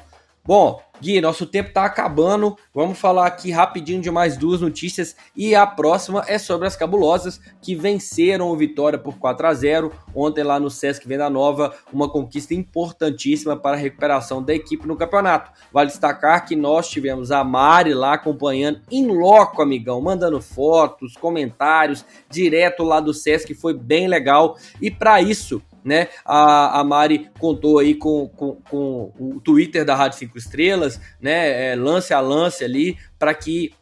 Bom, 0.48 0.80
Gui, 0.98 1.20
nosso 1.20 1.44
tempo 1.44 1.68
está 1.68 1.84
acabando. 1.84 2.56
Vamos 2.74 2.98
falar 2.98 3.26
aqui 3.26 3.50
rapidinho 3.50 4.00
de 4.00 4.10
mais 4.10 4.34
duas 4.34 4.62
notícias 4.62 5.14
e 5.36 5.54
a 5.54 5.66
próxima 5.66 6.24
é 6.26 6.38
sobre 6.38 6.66
as 6.66 6.74
cabulosas 6.74 7.38
que 7.60 7.74
venceram 7.74 8.48
o 8.48 8.56
Vitória 8.56 8.98
por 8.98 9.18
4 9.18 9.46
a 9.46 9.52
0 9.52 9.92
ontem 10.14 10.42
lá 10.42 10.58
no 10.58 10.70
Sesc 10.70 11.06
Venda 11.06 11.28
Nova, 11.28 11.74
uma 11.92 12.08
conquista 12.08 12.54
importantíssima 12.54 13.58
para 13.58 13.76
a 13.76 13.78
recuperação 13.78 14.42
da 14.42 14.54
equipe 14.54 14.88
no 14.88 14.96
campeonato. 14.96 15.52
Vale 15.70 15.90
destacar 15.90 16.46
que 16.46 16.56
nós 16.56 16.88
tivemos 16.88 17.30
a 17.30 17.44
Mari 17.44 17.92
lá 17.92 18.14
acompanhando 18.14 18.80
em 18.90 19.06
loco, 19.06 19.60
amigão, 19.60 20.00
mandando 20.00 20.40
fotos, 20.40 21.14
comentários 21.14 22.06
direto 22.30 22.82
lá 22.82 23.00
do 23.00 23.12
Sesc, 23.12 23.54
foi 23.54 23.74
bem 23.74 24.08
legal. 24.08 24.56
E 24.80 24.90
para 24.90 25.20
isso, 25.20 25.62
né? 25.84 26.08
A, 26.24 26.80
a 26.80 26.84
Mari 26.84 27.30
contou 27.38 27.78
aí 27.78 27.94
com, 27.94 28.28
com, 28.28 28.56
com 28.68 29.12
o 29.18 29.40
Twitter 29.40 29.84
da 29.84 29.94
Rádio 29.94 30.18
5 30.18 30.36
Estrelas, 30.36 31.00
né? 31.20 31.72
É, 31.72 31.74
lance 31.74 32.12
a 32.12 32.20
lance 32.20 32.64
ali, 32.64 32.96
para 33.18 33.34
que 33.34 33.72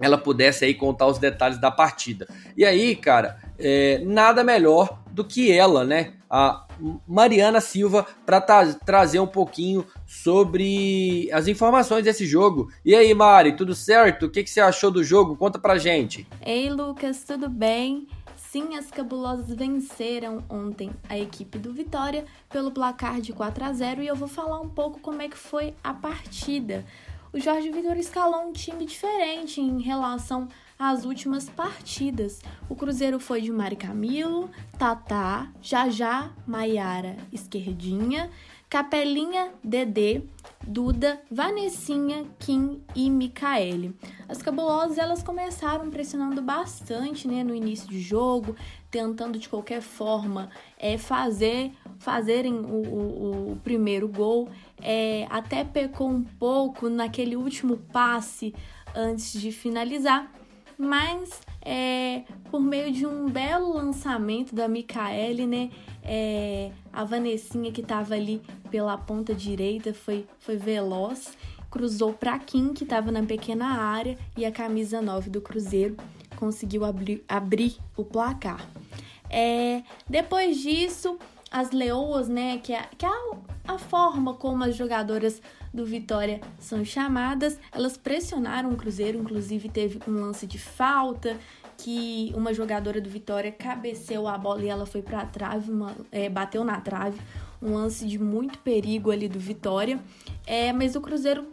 ela 0.00 0.18
pudesse 0.18 0.64
aí 0.64 0.74
contar 0.74 1.06
os 1.06 1.18
detalhes 1.18 1.58
da 1.58 1.70
partida. 1.70 2.26
E 2.56 2.64
aí, 2.64 2.94
cara, 2.94 3.38
é, 3.58 4.00
nada 4.04 4.44
melhor 4.44 5.00
do 5.10 5.24
que 5.24 5.50
ela, 5.50 5.84
né? 5.84 6.12
A 6.28 6.66
Mariana 7.06 7.60
Silva 7.60 8.06
para 8.26 8.40
tra 8.40 8.74
trazer 8.74 9.20
um 9.20 9.26
pouquinho 9.26 9.86
sobre 10.06 11.30
as 11.32 11.48
informações 11.48 12.04
desse 12.04 12.26
jogo. 12.26 12.68
E 12.84 12.94
aí, 12.94 13.14
Mari, 13.14 13.56
tudo 13.56 13.74
certo? 13.74 14.26
O 14.26 14.30
que, 14.30 14.42
que 14.42 14.50
você 14.50 14.60
achou 14.60 14.90
do 14.90 15.02
jogo? 15.02 15.36
Conta 15.36 15.58
pra 15.58 15.78
gente. 15.78 16.26
Ei, 16.44 16.68
Lucas, 16.68 17.24
tudo 17.24 17.48
bem? 17.48 18.06
As 18.56 18.90
cabulosas 18.90 19.54
venceram 19.54 20.42
ontem 20.48 20.90
a 21.10 21.18
equipe 21.18 21.58
do 21.58 21.74
Vitória 21.74 22.24
pelo 22.48 22.70
placar 22.70 23.20
de 23.20 23.30
4 23.30 23.62
a 23.62 23.70
0 23.70 24.02
e 24.02 24.06
eu 24.06 24.16
vou 24.16 24.26
falar 24.26 24.58
um 24.62 24.68
pouco 24.68 24.98
como 24.98 25.20
é 25.20 25.28
que 25.28 25.36
foi 25.36 25.74
a 25.84 25.92
partida. 25.92 26.82
O 27.34 27.38
Jorge 27.38 27.70
Vitor 27.70 27.98
escalou 27.98 28.48
um 28.48 28.52
time 28.54 28.86
diferente 28.86 29.60
em 29.60 29.82
relação 29.82 30.48
às 30.78 31.04
últimas 31.04 31.50
partidas. 31.50 32.40
O 32.66 32.74
Cruzeiro 32.74 33.20
foi 33.20 33.42
de 33.42 33.52
Mari 33.52 33.76
Camilo, 33.76 34.50
Tatá, 34.78 35.50
Jajá, 35.60 36.30
Maiara, 36.46 37.18
Esquerdinha, 37.30 38.30
Capelinha, 38.70 39.52
Dedê, 39.62 40.22
Duda, 40.66 41.20
Vanessinha, 41.30 42.24
Kim 42.38 42.82
e 42.94 43.08
Micaele. 43.08 43.94
As 44.28 44.42
cabulosas 44.42 44.98
elas 44.98 45.22
começaram 45.22 45.88
pressionando 45.90 46.42
bastante 46.42 47.28
né, 47.28 47.44
no 47.44 47.54
início 47.54 47.88
de 47.88 48.00
jogo, 48.00 48.56
tentando 48.90 49.38
de 49.38 49.48
qualquer 49.48 49.80
forma 49.80 50.50
é, 50.78 50.98
fazer 50.98 51.72
fazerem 51.98 52.54
o, 52.54 52.82
o, 52.82 53.52
o 53.52 53.56
primeiro 53.56 54.08
gol. 54.08 54.48
É, 54.82 55.26
até 55.30 55.64
pecou 55.64 56.08
um 56.08 56.22
pouco 56.22 56.88
naquele 56.88 57.36
último 57.36 57.76
passe 57.76 58.54
antes 58.94 59.38
de 59.40 59.52
finalizar, 59.52 60.32
mas 60.78 61.40
é, 61.62 62.22
por 62.50 62.60
meio 62.60 62.92
de 62.92 63.06
um 63.06 63.28
belo 63.28 63.72
lançamento 63.72 64.54
da 64.54 64.68
Micaele, 64.68 65.46
né? 65.46 65.70
É, 66.02 66.70
a 66.92 67.04
Vanessinha 67.04 67.72
que 67.72 67.80
estava 67.80 68.14
ali 68.14 68.40
pela 68.70 68.96
ponta 68.96 69.34
direita 69.34 69.92
foi, 69.92 70.26
foi 70.38 70.56
veloz, 70.56 71.36
cruzou 71.70 72.12
para 72.12 72.38
Kim, 72.38 72.72
que 72.72 72.84
estava 72.84 73.10
na 73.10 73.22
pequena 73.22 73.66
área, 73.66 74.16
e 74.36 74.44
a 74.44 74.52
camisa 74.52 75.02
9 75.02 75.30
do 75.30 75.40
Cruzeiro 75.40 75.96
conseguiu 76.36 76.84
abrir, 76.84 77.24
abrir 77.28 77.76
o 77.96 78.04
placar. 78.04 78.64
É, 79.28 79.82
depois 80.08 80.58
disso, 80.58 81.18
as 81.50 81.70
leoas, 81.70 82.28
né, 82.28 82.58
que 82.58 82.72
é, 82.72 82.88
que 82.96 83.04
é 83.04 83.08
a, 83.08 83.74
a 83.74 83.78
forma 83.78 84.34
como 84.34 84.62
as 84.62 84.76
jogadoras 84.76 85.40
do 85.76 85.84
Vitória 85.84 86.40
são 86.58 86.84
chamadas, 86.84 87.60
elas 87.70 87.96
pressionaram 87.96 88.70
o 88.70 88.76
Cruzeiro, 88.76 89.18
inclusive 89.18 89.68
teve 89.68 90.00
um 90.08 90.20
lance 90.20 90.46
de 90.46 90.58
falta 90.58 91.36
que 91.76 92.32
uma 92.34 92.54
jogadora 92.54 93.00
do 93.00 93.10
Vitória 93.10 93.52
cabeceou 93.52 94.26
a 94.26 94.38
bola 94.38 94.62
e 94.62 94.68
ela 94.68 94.86
foi 94.86 95.02
para 95.02 95.20
a 95.20 95.26
trave, 95.26 95.70
uma, 95.70 95.94
é, 96.10 96.28
bateu 96.28 96.64
na 96.64 96.80
trave, 96.80 97.20
um 97.60 97.74
lance 97.74 98.06
de 98.06 98.18
muito 98.18 98.58
perigo 98.60 99.10
ali 99.10 99.28
do 99.28 99.38
Vitória. 99.38 100.00
É, 100.46 100.72
mas 100.72 100.96
o 100.96 101.00
Cruzeiro, 101.00 101.46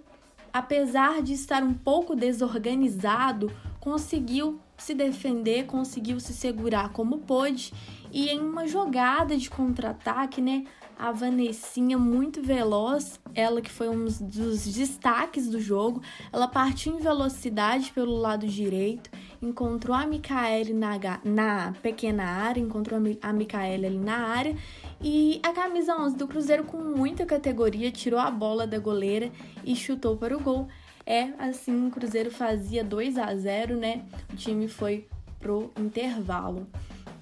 apesar 0.51 1.21
de 1.21 1.34
estar 1.34 1.61
um 1.61 1.74
pouco 1.74 2.15
desorganizado 2.15 3.51
conseguiu 3.80 4.61
se 4.78 4.93
defender, 4.93 5.65
conseguiu 5.65 6.19
se 6.19 6.34
segurar 6.34 6.89
como 6.89 7.19
pôde. 7.19 7.74
E 8.11 8.30
em 8.30 8.39
uma 8.39 8.65
jogada 8.65 9.36
de 9.36 9.49
contra-ataque, 9.49 10.41
né, 10.41 10.65
a 11.04 11.12
Vanessinha 11.12 11.97
muito 11.97 12.41
veloz, 12.41 13.20
ela 13.36 13.62
que 13.62 13.70
foi 13.70 13.89
um 13.89 14.06
dos 14.06 14.66
destaques 14.66 15.49
do 15.49 15.60
jogo, 15.60 16.01
ela 16.32 16.47
partiu 16.47 16.95
em 16.95 17.01
velocidade 17.01 17.91
pelo 17.91 18.16
lado 18.16 18.47
direito, 18.47 19.10
encontrou 19.41 19.93
a 19.93 20.08
Micaele 20.08 20.74
na, 20.74 20.97
na 21.26 21.74
pequena 21.82 22.24
área, 22.24 22.62
encontrou 22.62 23.01
a 23.22 23.34
Micaele 23.34 23.86
ali 23.86 23.97
na 23.97 24.16
área 24.16 24.56
e 25.01 25.41
a 25.43 25.51
camisa 25.51 25.93
11 25.93 26.16
do 26.16 26.26
Cruzeiro 26.26 26.64
com 26.64 26.78
muita 26.78 27.26
categoria 27.26 27.91
tirou 27.91 28.22
a 28.22 28.32
bola 28.32 28.66
da 28.66 28.80
goleira 28.80 29.30
e 29.66 29.76
chutou 29.76 30.16
para 30.16 30.38
o 30.38 30.39
gol. 30.39 30.70
É 31.06 31.34
assim, 31.38 31.86
o 31.86 31.91
Cruzeiro 31.91 32.32
fazia 32.32 32.82
2 32.82 33.18
a 33.18 33.36
0, 33.36 33.76
né? 33.76 34.06
O 34.32 34.38
time 34.38 34.70
foi 34.70 35.06
pro 35.38 35.70
intervalo. 35.78 36.66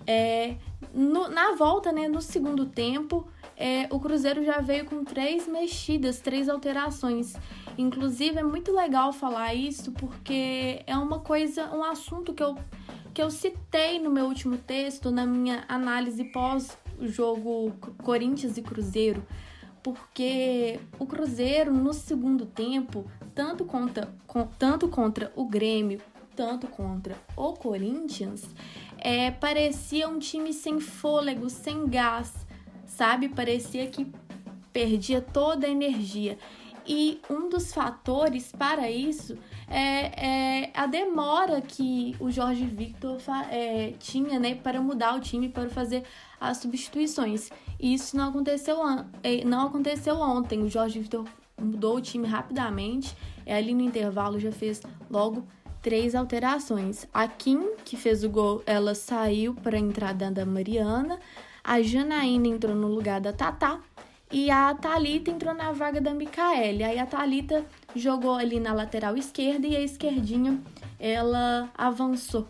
É, 0.05 0.55
no, 0.93 1.29
na 1.29 1.55
volta, 1.55 1.91
né, 1.91 2.07
no 2.07 2.21
segundo 2.21 2.65
tempo, 2.65 3.27
é, 3.62 3.88
o 3.91 3.99
Cruzeiro 3.99 4.43
já 4.43 4.59
veio 4.59 4.86
com 4.86 5.03
três 5.03 5.47
mexidas, 5.47 6.20
três 6.20 6.49
alterações. 6.49 7.36
Inclusive, 7.78 8.39
é 8.39 8.43
muito 8.43 8.72
legal 8.74 9.14
falar 9.14 9.53
isso 9.53 9.91
porque 9.91 10.82
é 10.88 10.97
uma 10.97 11.20
coisa, 11.20 11.72
um 11.72 11.84
assunto 11.84 12.34
que 12.34 12.41
eu, 12.41 12.57
que 13.14 13.22
eu 13.22 13.30
citei 13.30 13.99
no 13.99 14.09
meu 14.09 14.26
último 14.26 14.57
texto, 14.57 15.12
na 15.12 15.28
minha 15.28 15.64
análise 15.68 16.24
pós-jogo 16.24 17.72
Corinthians 18.03 18.57
e 18.57 18.64
Cruzeiro. 18.64 19.24
Porque 19.84 20.80
o 20.97 21.05
Cruzeiro, 21.05 21.72
no 21.72 21.93
segundo 21.93 22.47
tempo, 22.47 23.05
tanto 23.36 23.64
contra, 23.64 24.12
com, 24.26 24.43
tanto 24.57 24.88
contra 24.88 25.32
o 25.36 25.45
Grêmio, 25.45 26.01
tanto 26.36 26.66
contra 26.66 27.16
o 27.38 27.53
Corinthians, 27.53 28.43
é, 28.97 29.30
parecia 29.30 30.09
um 30.09 30.18
time 30.18 30.51
sem 30.51 30.80
fôlego, 30.80 31.47
sem 31.47 31.86
gás 31.86 32.49
sabe? 32.95 33.29
Parecia 33.29 33.87
que 33.87 34.11
perdia 34.71 35.21
toda 35.21 35.67
a 35.67 35.69
energia. 35.69 36.37
E 36.85 37.21
um 37.29 37.47
dos 37.47 37.73
fatores 37.73 38.51
para 38.51 38.89
isso 38.89 39.37
é, 39.67 40.63
é 40.63 40.71
a 40.73 40.87
demora 40.87 41.61
que 41.61 42.15
o 42.19 42.31
Jorge 42.31 42.65
Victor 42.65 43.17
é, 43.49 43.93
tinha 43.99 44.39
né, 44.39 44.55
para 44.55 44.81
mudar 44.81 45.15
o 45.15 45.19
time, 45.19 45.47
para 45.47 45.69
fazer 45.69 46.03
as 46.39 46.57
substituições. 46.57 47.49
E 47.79 47.93
isso 47.93 48.17
não 48.17 48.29
aconteceu, 48.29 48.77
é, 49.23 49.43
não 49.45 49.67
aconteceu 49.67 50.15
ontem. 50.15 50.63
O 50.63 50.69
Jorge 50.69 50.99
Victor 50.99 51.25
mudou 51.59 51.97
o 51.97 52.01
time 52.01 52.27
rapidamente, 52.27 53.15
é, 53.45 53.55
ali 53.55 53.73
no 53.73 53.81
intervalo 53.81 54.39
já 54.39 54.51
fez 54.51 54.81
logo 55.09 55.45
três 55.81 56.15
alterações. 56.15 57.07
A 57.13 57.27
Kim, 57.27 57.75
que 57.85 57.95
fez 57.95 58.23
o 58.23 58.29
gol, 58.29 58.63
ela 58.65 58.95
saiu 58.95 59.53
para 59.53 59.77
a 59.77 59.79
entrada 59.79 60.31
da 60.31 60.45
Mariana. 60.45 61.19
A 61.64 61.82
Janaína 61.82 62.47
entrou 62.47 62.76
no 62.76 62.88
lugar 62.88 63.22
da 63.22 63.32
Tatá 63.32 63.80
e 64.32 64.49
a 64.49 64.74
Talita 64.74 65.30
entrou 65.30 65.53
na 65.53 65.72
vaga 65.72 65.99
da 65.99 66.14
Micaele. 66.14 66.84
Aí 66.84 66.97
a 66.97 67.05
Talita 67.05 67.66
jogou 67.95 68.36
ali 68.36 68.59
na 68.59 68.74
lateral 68.74 69.18
esquerda 69.18 69.68
e 69.68 69.76
a 69.76 69.82
esquerdinha 69.82 70.59
ela 70.99 71.70
avançou 71.78 72.47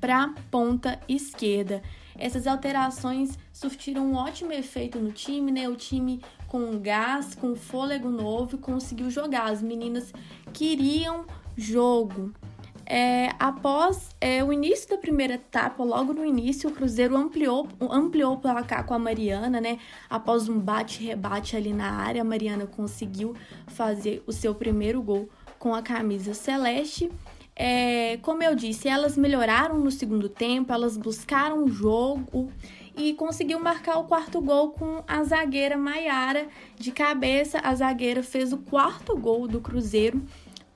para 0.00 0.34
ponta 0.50 1.00
esquerda. 1.08 1.82
Essas 2.16 2.46
alterações 2.46 3.38
surtiram 3.52 4.06
um 4.06 4.14
ótimo 4.14 4.52
efeito 4.52 4.98
no 4.98 5.10
time, 5.10 5.50
né? 5.50 5.68
O 5.68 5.74
time 5.74 6.20
com 6.46 6.78
gás, 6.78 7.34
com 7.34 7.56
fôlego 7.56 8.08
novo, 8.08 8.58
conseguiu 8.58 9.10
jogar. 9.10 9.50
As 9.50 9.62
meninas 9.62 10.12
queriam 10.52 11.24
jogo. 11.56 12.32
É, 12.86 13.30
após 13.38 14.10
é, 14.20 14.44
o 14.44 14.52
início 14.52 14.90
da 14.90 14.98
primeira 14.98 15.34
etapa, 15.34 15.82
logo 15.82 16.12
no 16.12 16.24
início, 16.24 16.68
o 16.68 16.72
Cruzeiro 16.72 17.16
ampliou, 17.16 17.68
ampliou 17.80 18.34
o 18.34 18.38
placar 18.38 18.84
com 18.84 18.94
a 18.94 18.98
Mariana, 18.98 19.60
né? 19.60 19.78
Após 20.08 20.48
um 20.48 20.58
bate-rebate 20.58 21.56
ali 21.56 21.72
na 21.72 21.90
área, 21.90 22.20
a 22.20 22.24
Mariana 22.24 22.66
conseguiu 22.66 23.34
fazer 23.66 24.22
o 24.26 24.32
seu 24.32 24.54
primeiro 24.54 25.02
gol 25.02 25.28
com 25.58 25.74
a 25.74 25.82
camisa 25.82 26.34
celeste. 26.34 27.10
É, 27.56 28.18
como 28.18 28.42
eu 28.42 28.54
disse, 28.54 28.88
elas 28.88 29.16
melhoraram 29.16 29.78
no 29.78 29.90
segundo 29.90 30.28
tempo, 30.28 30.72
elas 30.72 30.96
buscaram 30.96 31.64
o 31.64 31.68
jogo 31.68 32.50
e 32.96 33.14
conseguiu 33.14 33.58
marcar 33.58 33.98
o 33.98 34.04
quarto 34.04 34.40
gol 34.40 34.70
com 34.70 35.02
a 35.06 35.22
zagueira 35.22 35.76
Maiara 35.76 36.48
de 36.76 36.92
cabeça. 36.92 37.58
A 37.60 37.74
zagueira 37.74 38.22
fez 38.22 38.52
o 38.52 38.58
quarto 38.58 39.16
gol 39.16 39.48
do 39.48 39.60
Cruzeiro 39.60 40.20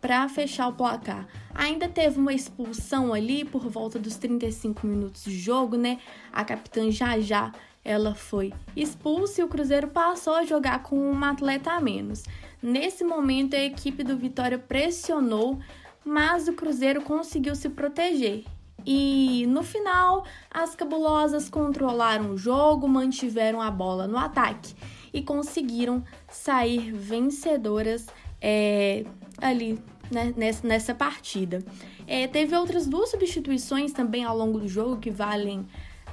para 0.09 0.26
fechar 0.26 0.68
o 0.68 0.72
placar. 0.72 1.28
Ainda 1.54 1.86
teve 1.86 2.18
uma 2.18 2.32
expulsão 2.32 3.12
ali 3.12 3.44
por 3.44 3.68
volta 3.68 3.98
dos 3.98 4.16
35 4.16 4.86
minutos 4.86 5.24
de 5.24 5.38
jogo, 5.38 5.76
né? 5.76 5.98
A 6.32 6.46
capitã 6.46 6.90
já 6.90 7.20
já 7.20 7.52
ela 7.84 8.14
foi 8.14 8.54
expulsa 8.74 9.42
e 9.42 9.44
o 9.44 9.48
Cruzeiro 9.48 9.88
passou 9.88 10.32
a 10.32 10.44
jogar 10.44 10.82
com 10.82 11.11
uma 11.11 11.32
atleta 11.32 11.72
a 11.72 11.80
menos. 11.80 12.24
Nesse 12.62 13.04
momento 13.04 13.54
a 13.54 13.61
equipe 13.61 14.02
do 14.02 14.16
Vitória 14.16 14.59
pressionou, 14.59 15.59
mas 16.02 16.48
o 16.48 16.54
Cruzeiro 16.54 17.02
conseguiu 17.02 17.54
se 17.54 17.68
proteger. 17.68 18.44
E 18.86 19.44
no 19.46 19.62
final, 19.62 20.24
as 20.50 20.74
cabulosas 20.74 21.50
controlaram 21.50 22.30
o 22.30 22.38
jogo, 22.38 22.88
mantiveram 22.88 23.61
a 23.61 23.70
bola 23.70 24.06
no 24.06 24.16
ataque 24.16 24.74
e 25.12 25.20
conseguiram 25.20 26.02
sair 26.30 26.92
vencedoras 26.92 28.06
é, 28.40 29.04
ali 29.40 29.78
né, 30.11 30.34
nessa, 30.62 30.94
partida. 30.94 31.62
É, 32.06 32.26
teve 32.26 32.56
outras 32.56 32.86
duas 32.86 33.11
substituições 33.11 33.92
também 33.92 34.24
ao 34.24 34.36
longo 34.36 34.59
do 34.59 34.68
jogo 34.68 34.98
que 34.98 35.11
valem 35.11 35.66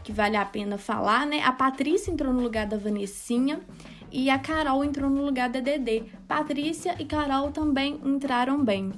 que 0.03 0.11
vale 0.11 0.37
a 0.37 0.45
pena 0.45 0.77
falar, 0.77 1.25
né? 1.25 1.41
A 1.43 1.51
Patrícia 1.51 2.11
entrou 2.11 2.31
no 2.31 2.39
lugar 2.39 2.67
da 2.67 2.77
Vanessinha 2.77 3.59
e 4.11 4.29
a 4.29 4.37
Carol 4.37 4.85
entrou 4.85 5.09
no 5.09 5.25
lugar 5.25 5.49
da 5.49 5.59
Dedê. 5.59 6.03
Patrícia 6.27 6.95
e 6.99 7.05
Carol 7.05 7.51
também 7.51 7.99
entraram 8.05 8.63
bem. 8.63 8.91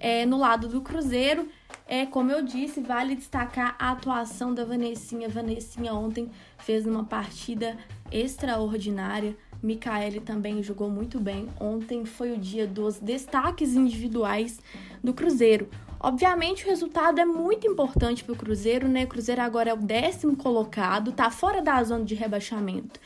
É, 0.00 0.24
no 0.24 0.38
lado 0.38 0.66
do 0.66 0.80
Cruzeiro, 0.80 1.46
é 1.86 2.06
como 2.06 2.32
eu 2.32 2.42
disse, 2.42 2.80
vale 2.80 3.14
destacar 3.14 3.76
a 3.78 3.90
atuação 3.90 4.54
da 4.54 4.64
Vanessinha. 4.64 5.28
Vanessinha 5.28 5.92
ontem 5.92 6.30
fez 6.58 6.86
uma 6.86 7.04
partida 7.04 7.76
extraordinária 8.10 9.36
Micaele 9.62 10.20
também 10.20 10.62
jogou 10.62 10.90
muito 10.90 11.18
bem. 11.18 11.48
Ontem 11.60 12.04
foi 12.04 12.32
o 12.32 12.38
dia 12.38 12.66
dos 12.66 12.98
destaques 12.98 13.74
individuais 13.74 14.60
do 15.02 15.12
Cruzeiro. 15.12 15.68
Obviamente 15.98 16.64
o 16.64 16.68
resultado 16.68 17.18
é 17.18 17.24
muito 17.24 17.66
importante 17.66 18.22
para 18.22 18.34
o 18.34 18.36
Cruzeiro, 18.36 18.86
né? 18.88 19.04
O 19.04 19.08
Cruzeiro 19.08 19.40
agora 19.40 19.70
é 19.70 19.74
o 19.74 19.78
décimo 19.78 20.36
colocado, 20.36 21.12
tá 21.12 21.30
fora 21.30 21.62
da 21.62 21.82
zona 21.82 22.04
de 22.04 22.14
rebaixamento 22.14 23.00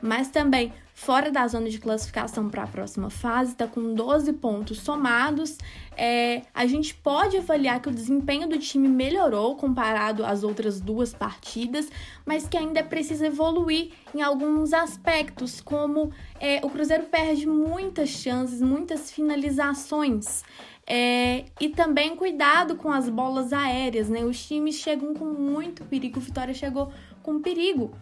mas 0.00 0.28
também 0.28 0.72
fora 0.96 1.30
da 1.30 1.46
zona 1.46 1.68
de 1.68 1.78
classificação 1.78 2.48
para 2.48 2.62
a 2.62 2.66
próxima 2.66 3.10
fase, 3.10 3.52
está 3.52 3.66
com 3.66 3.92
12 3.94 4.32
pontos 4.32 4.80
somados. 4.80 5.58
É, 5.94 6.40
a 6.54 6.66
gente 6.66 6.94
pode 6.94 7.36
avaliar 7.36 7.82
que 7.82 7.90
o 7.90 7.92
desempenho 7.92 8.48
do 8.48 8.58
time 8.58 8.88
melhorou 8.88 9.56
comparado 9.56 10.24
às 10.24 10.42
outras 10.42 10.80
duas 10.80 11.12
partidas, 11.12 11.90
mas 12.24 12.48
que 12.48 12.56
ainda 12.56 12.82
precisa 12.82 13.26
evoluir 13.26 13.90
em 14.14 14.22
alguns 14.22 14.72
aspectos, 14.72 15.60
como 15.60 16.10
é, 16.40 16.60
o 16.64 16.70
Cruzeiro 16.70 17.04
perde 17.04 17.46
muitas 17.46 18.08
chances, 18.08 18.62
muitas 18.62 19.10
finalizações. 19.10 20.42
É, 20.86 21.44
e 21.60 21.68
também 21.68 22.16
cuidado 22.16 22.76
com 22.76 22.90
as 22.90 23.10
bolas 23.10 23.52
aéreas, 23.52 24.08
né? 24.08 24.24
Os 24.24 24.46
times 24.46 24.76
chegam 24.76 25.12
com 25.12 25.26
muito 25.26 25.84
perigo. 25.84 26.20
Vitória 26.20 26.54
chegou 26.54 26.90
com 27.22 27.42
perigo 27.42 27.92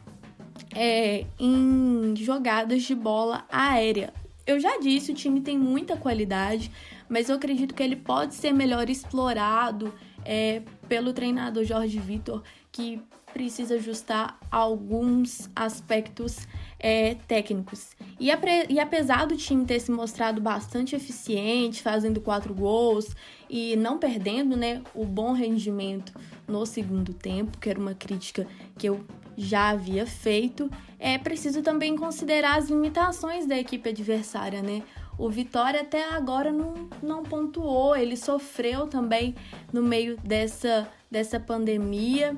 é, 0.74 1.24
em 1.38 2.14
jogadas 2.16 2.82
de 2.82 2.94
bola 2.94 3.44
aérea. 3.50 4.12
Eu 4.46 4.60
já 4.60 4.78
disse, 4.78 5.12
o 5.12 5.14
time 5.14 5.40
tem 5.40 5.58
muita 5.58 5.96
qualidade, 5.96 6.70
mas 7.08 7.28
eu 7.28 7.36
acredito 7.36 7.74
que 7.74 7.82
ele 7.82 7.96
pode 7.96 8.34
ser 8.34 8.52
melhor 8.52 8.90
explorado 8.90 9.92
é, 10.24 10.62
pelo 10.88 11.12
treinador 11.12 11.64
Jorge 11.64 11.98
Vitor, 11.98 12.42
que 12.70 13.00
precisa 13.32 13.74
ajustar 13.74 14.38
alguns 14.48 15.50
aspectos 15.56 16.46
é, 16.78 17.16
técnicos. 17.26 17.90
E, 18.20 18.30
e, 18.68 18.78
apesar 18.78 19.26
do 19.26 19.36
time 19.36 19.64
ter 19.64 19.80
se 19.80 19.90
mostrado 19.90 20.40
bastante 20.40 20.94
eficiente, 20.94 21.82
fazendo 21.82 22.20
quatro 22.20 22.54
gols 22.54 23.14
e 23.50 23.74
não 23.74 23.98
perdendo 23.98 24.56
né, 24.56 24.82
o 24.94 25.04
bom 25.04 25.32
rendimento 25.32 26.12
no 26.46 26.64
segundo 26.64 27.12
tempo, 27.12 27.58
que 27.58 27.68
era 27.68 27.78
uma 27.78 27.94
crítica 27.94 28.46
que 28.78 28.88
eu 28.88 29.04
já 29.36 29.70
havia 29.70 30.06
feito, 30.06 30.70
é 30.98 31.18
preciso 31.18 31.62
também 31.62 31.96
considerar 31.96 32.58
as 32.58 32.68
limitações 32.68 33.46
da 33.46 33.58
equipe 33.58 33.88
adversária, 33.90 34.62
né? 34.62 34.82
O 35.16 35.28
Vitória 35.30 35.82
até 35.82 36.08
agora 36.12 36.50
não, 36.50 36.88
não 37.02 37.22
pontuou, 37.22 37.94
ele 37.96 38.16
sofreu 38.16 38.86
também 38.86 39.34
no 39.72 39.82
meio 39.82 40.16
dessa, 40.18 40.88
dessa 41.10 41.38
pandemia 41.38 42.36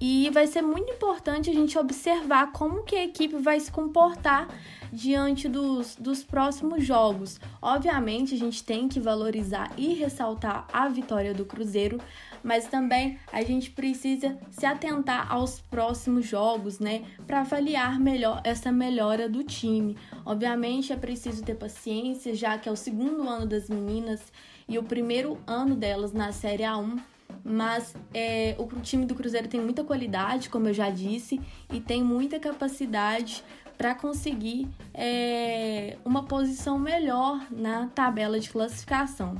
E 0.00 0.30
vai 0.30 0.46
ser 0.46 0.62
muito 0.62 0.92
importante 0.92 1.50
a 1.50 1.52
gente 1.52 1.76
observar 1.78 2.52
como 2.52 2.84
que 2.84 2.94
a 2.94 3.04
equipe 3.04 3.36
vai 3.36 3.58
se 3.58 3.70
comportar 3.72 4.46
diante 4.92 5.48
dos, 5.48 5.96
dos 5.96 6.22
próximos 6.22 6.84
jogos. 6.84 7.40
Obviamente, 7.60 8.34
a 8.34 8.38
gente 8.38 8.62
tem 8.62 8.88
que 8.88 9.00
valorizar 9.00 9.70
e 9.76 9.94
ressaltar 9.94 10.66
a 10.72 10.88
vitória 10.88 11.34
do 11.34 11.44
Cruzeiro, 11.44 11.98
mas 12.42 12.66
também 12.66 13.18
a 13.32 13.42
gente 13.42 13.70
precisa 13.70 14.38
se 14.50 14.66
atentar 14.66 15.30
aos 15.32 15.60
próximos 15.60 16.26
jogos, 16.26 16.78
né, 16.78 17.04
para 17.26 17.40
avaliar 17.40 17.98
melhor 17.98 18.40
essa 18.44 18.72
melhora 18.72 19.28
do 19.28 19.42
time. 19.42 19.96
Obviamente, 20.24 20.92
é 20.92 20.96
preciso 20.96 21.42
ter 21.42 21.54
paciência, 21.54 22.34
já 22.34 22.58
que 22.58 22.68
é 22.68 22.72
o 22.72 22.76
segundo 22.76 23.28
ano 23.28 23.46
das 23.46 23.68
meninas 23.68 24.32
e 24.68 24.78
o 24.78 24.82
primeiro 24.82 25.38
ano 25.46 25.74
delas 25.74 26.12
na 26.12 26.32
Série 26.32 26.62
A1 26.62 26.98
mas 27.44 27.94
é, 28.12 28.54
o 28.58 28.66
time 28.80 29.06
do 29.06 29.14
Cruzeiro 29.14 29.48
tem 29.48 29.60
muita 29.60 29.84
qualidade, 29.84 30.48
como 30.48 30.68
eu 30.68 30.74
já 30.74 30.90
disse, 30.90 31.40
e 31.72 31.80
tem 31.80 32.02
muita 32.02 32.38
capacidade 32.38 33.44
para 33.76 33.94
conseguir 33.94 34.68
é, 34.92 35.96
uma 36.04 36.24
posição 36.24 36.78
melhor 36.78 37.46
na 37.50 37.86
tabela 37.86 38.40
de 38.40 38.50
classificação. 38.50 39.36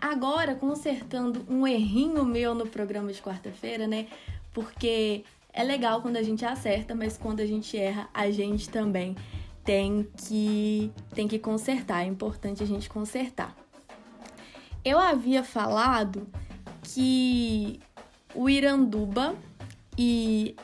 Agora, 0.00 0.54
consertando 0.54 1.44
um 1.48 1.66
errinho 1.66 2.24
meu 2.24 2.54
no 2.54 2.66
programa 2.66 3.12
de 3.12 3.20
quarta-feira, 3.20 3.86
né? 3.86 4.06
Porque 4.52 5.24
é 5.52 5.62
legal 5.62 6.00
quando 6.00 6.16
a 6.16 6.22
gente 6.22 6.44
acerta, 6.44 6.94
mas 6.94 7.18
quando 7.18 7.40
a 7.40 7.46
gente 7.46 7.76
erra, 7.76 8.08
a 8.14 8.30
gente 8.30 8.70
também 8.70 9.14
tem 9.64 10.08
que, 10.16 10.90
tem 11.14 11.28
que 11.28 11.38
consertar. 11.38 12.02
É 12.02 12.06
importante 12.06 12.62
a 12.62 12.66
gente 12.66 12.88
consertar. 12.88 13.54
Eu 14.82 14.98
havia 14.98 15.44
falado 15.44 16.26
que 16.82 17.78
o 18.34 18.48
Iranduba 18.48 19.34
e 19.98 20.56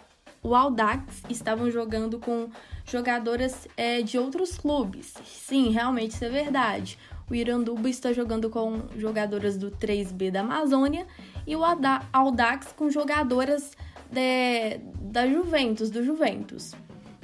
o 0.42 0.54
Audax 0.54 1.22
estavam 1.28 1.70
jogando 1.70 2.18
com 2.18 2.48
jogadoras 2.86 3.68
é, 3.76 4.00
de 4.00 4.16
outros 4.16 4.56
clubes. 4.56 5.12
Sim, 5.24 5.70
realmente 5.70 6.12
isso 6.12 6.24
é 6.24 6.30
verdade. 6.30 6.98
O 7.28 7.34
Iranduba 7.34 7.88
está 7.88 8.12
jogando 8.12 8.48
com 8.48 8.82
jogadoras 8.96 9.56
do 9.56 9.70
3B 9.70 10.30
da 10.30 10.40
Amazônia 10.40 11.06
e 11.46 11.56
o 11.56 11.60
Audax 12.12 12.72
com 12.72 12.88
jogadoras 12.90 13.72
de, 14.10 14.78
da 15.00 15.26
Juventus, 15.26 15.90
do 15.90 16.04
Juventus. 16.04 16.72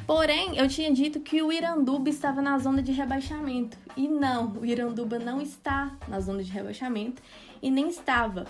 Porém, 0.07 0.59
eu 0.59 0.67
tinha 0.69 0.93
dito 0.93 1.21
que 1.21 1.41
o 1.43 1.53
Iranduba 1.53 2.11
estava 2.11 2.43
na 2.43 2.59
zona 2.59 2.83
de 2.83 2.91
rebaixamento. 2.91 3.79
E 3.97 4.09
não, 4.09 4.53
o 4.61 4.67
Iranduba 4.67 5.19
não 5.19 5.41
está 5.41 5.97
na 6.09 6.19
zona 6.19 6.43
de 6.43 6.51
rebaixamento 6.51 7.23
e 7.63 7.71
nem 7.71 7.89
estava 7.89 8.47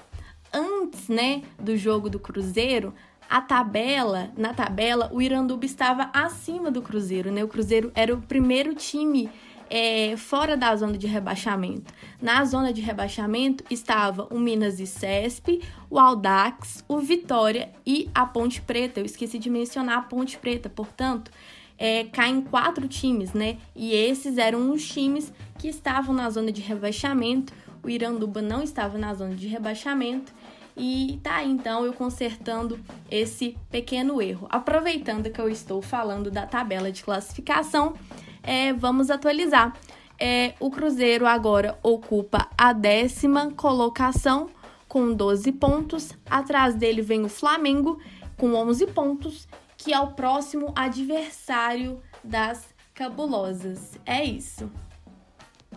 antes, 0.52 1.08
né, 1.08 1.42
do 1.58 1.76
jogo 1.76 2.08
do 2.08 2.18
Cruzeiro, 2.18 2.94
a 3.28 3.40
tabela, 3.40 4.30
na 4.36 4.52
tabela, 4.52 5.10
o 5.10 5.22
Iranduba 5.22 5.64
estava 5.64 6.10
acima 6.12 6.70
do 6.70 6.82
Cruzeiro, 6.82 7.32
né? 7.32 7.42
O 7.42 7.48
Cruzeiro 7.48 7.90
era 7.94 8.12
o 8.12 8.20
primeiro 8.20 8.74
time 8.74 9.30
é, 9.74 10.18
fora 10.18 10.54
da 10.54 10.76
zona 10.76 10.98
de 10.98 11.06
rebaixamento. 11.06 11.94
Na 12.20 12.44
zona 12.44 12.74
de 12.74 12.82
rebaixamento 12.82 13.64
estava 13.70 14.26
o 14.30 14.38
Minas 14.38 14.78
e 14.78 14.86
Cesp, 14.86 15.62
o 15.88 15.98
Aldax, 15.98 16.84
o 16.86 16.98
Vitória 16.98 17.70
e 17.86 18.10
a 18.14 18.26
Ponte 18.26 18.60
Preta. 18.60 19.00
Eu 19.00 19.06
esqueci 19.06 19.38
de 19.38 19.48
mencionar 19.48 19.96
a 19.96 20.02
Ponte 20.02 20.36
Preta, 20.36 20.68
portanto, 20.68 21.30
é, 21.78 22.04
caem 22.04 22.42
quatro 22.42 22.86
times, 22.86 23.32
né? 23.32 23.56
E 23.74 23.94
esses 23.94 24.36
eram 24.36 24.70
os 24.70 24.86
times 24.86 25.32
que 25.58 25.68
estavam 25.68 26.14
na 26.14 26.28
zona 26.28 26.52
de 26.52 26.60
rebaixamento. 26.60 27.54
O 27.82 27.88
Iranduba 27.88 28.42
não 28.42 28.62
estava 28.62 28.98
na 28.98 29.14
zona 29.14 29.34
de 29.34 29.48
rebaixamento 29.48 30.34
e 30.76 31.18
tá 31.22 31.42
então 31.42 31.86
eu 31.86 31.94
consertando 31.94 32.78
esse 33.10 33.56
pequeno 33.70 34.20
erro. 34.20 34.46
Aproveitando 34.50 35.30
que 35.30 35.40
eu 35.40 35.48
estou 35.48 35.80
falando 35.80 36.30
da 36.30 36.44
tabela 36.44 36.92
de 36.92 37.02
classificação, 37.02 37.94
é, 38.42 38.72
vamos 38.72 39.10
atualizar. 39.10 39.74
É, 40.18 40.54
o 40.60 40.70
Cruzeiro 40.70 41.26
agora 41.26 41.78
ocupa 41.82 42.48
a 42.56 42.72
décima 42.72 43.50
colocação 43.52 44.48
com 44.88 45.12
12 45.12 45.50
pontos. 45.52 46.12
Atrás 46.28 46.74
dele 46.74 47.02
vem 47.02 47.24
o 47.24 47.28
Flamengo 47.28 47.98
com 48.36 48.54
11 48.54 48.86
pontos, 48.88 49.48
que 49.76 49.92
é 49.92 49.98
o 49.98 50.12
próximo 50.12 50.72
adversário 50.76 52.00
das 52.22 52.72
cabulosas. 52.94 53.98
É 54.04 54.24
isso. 54.24 54.70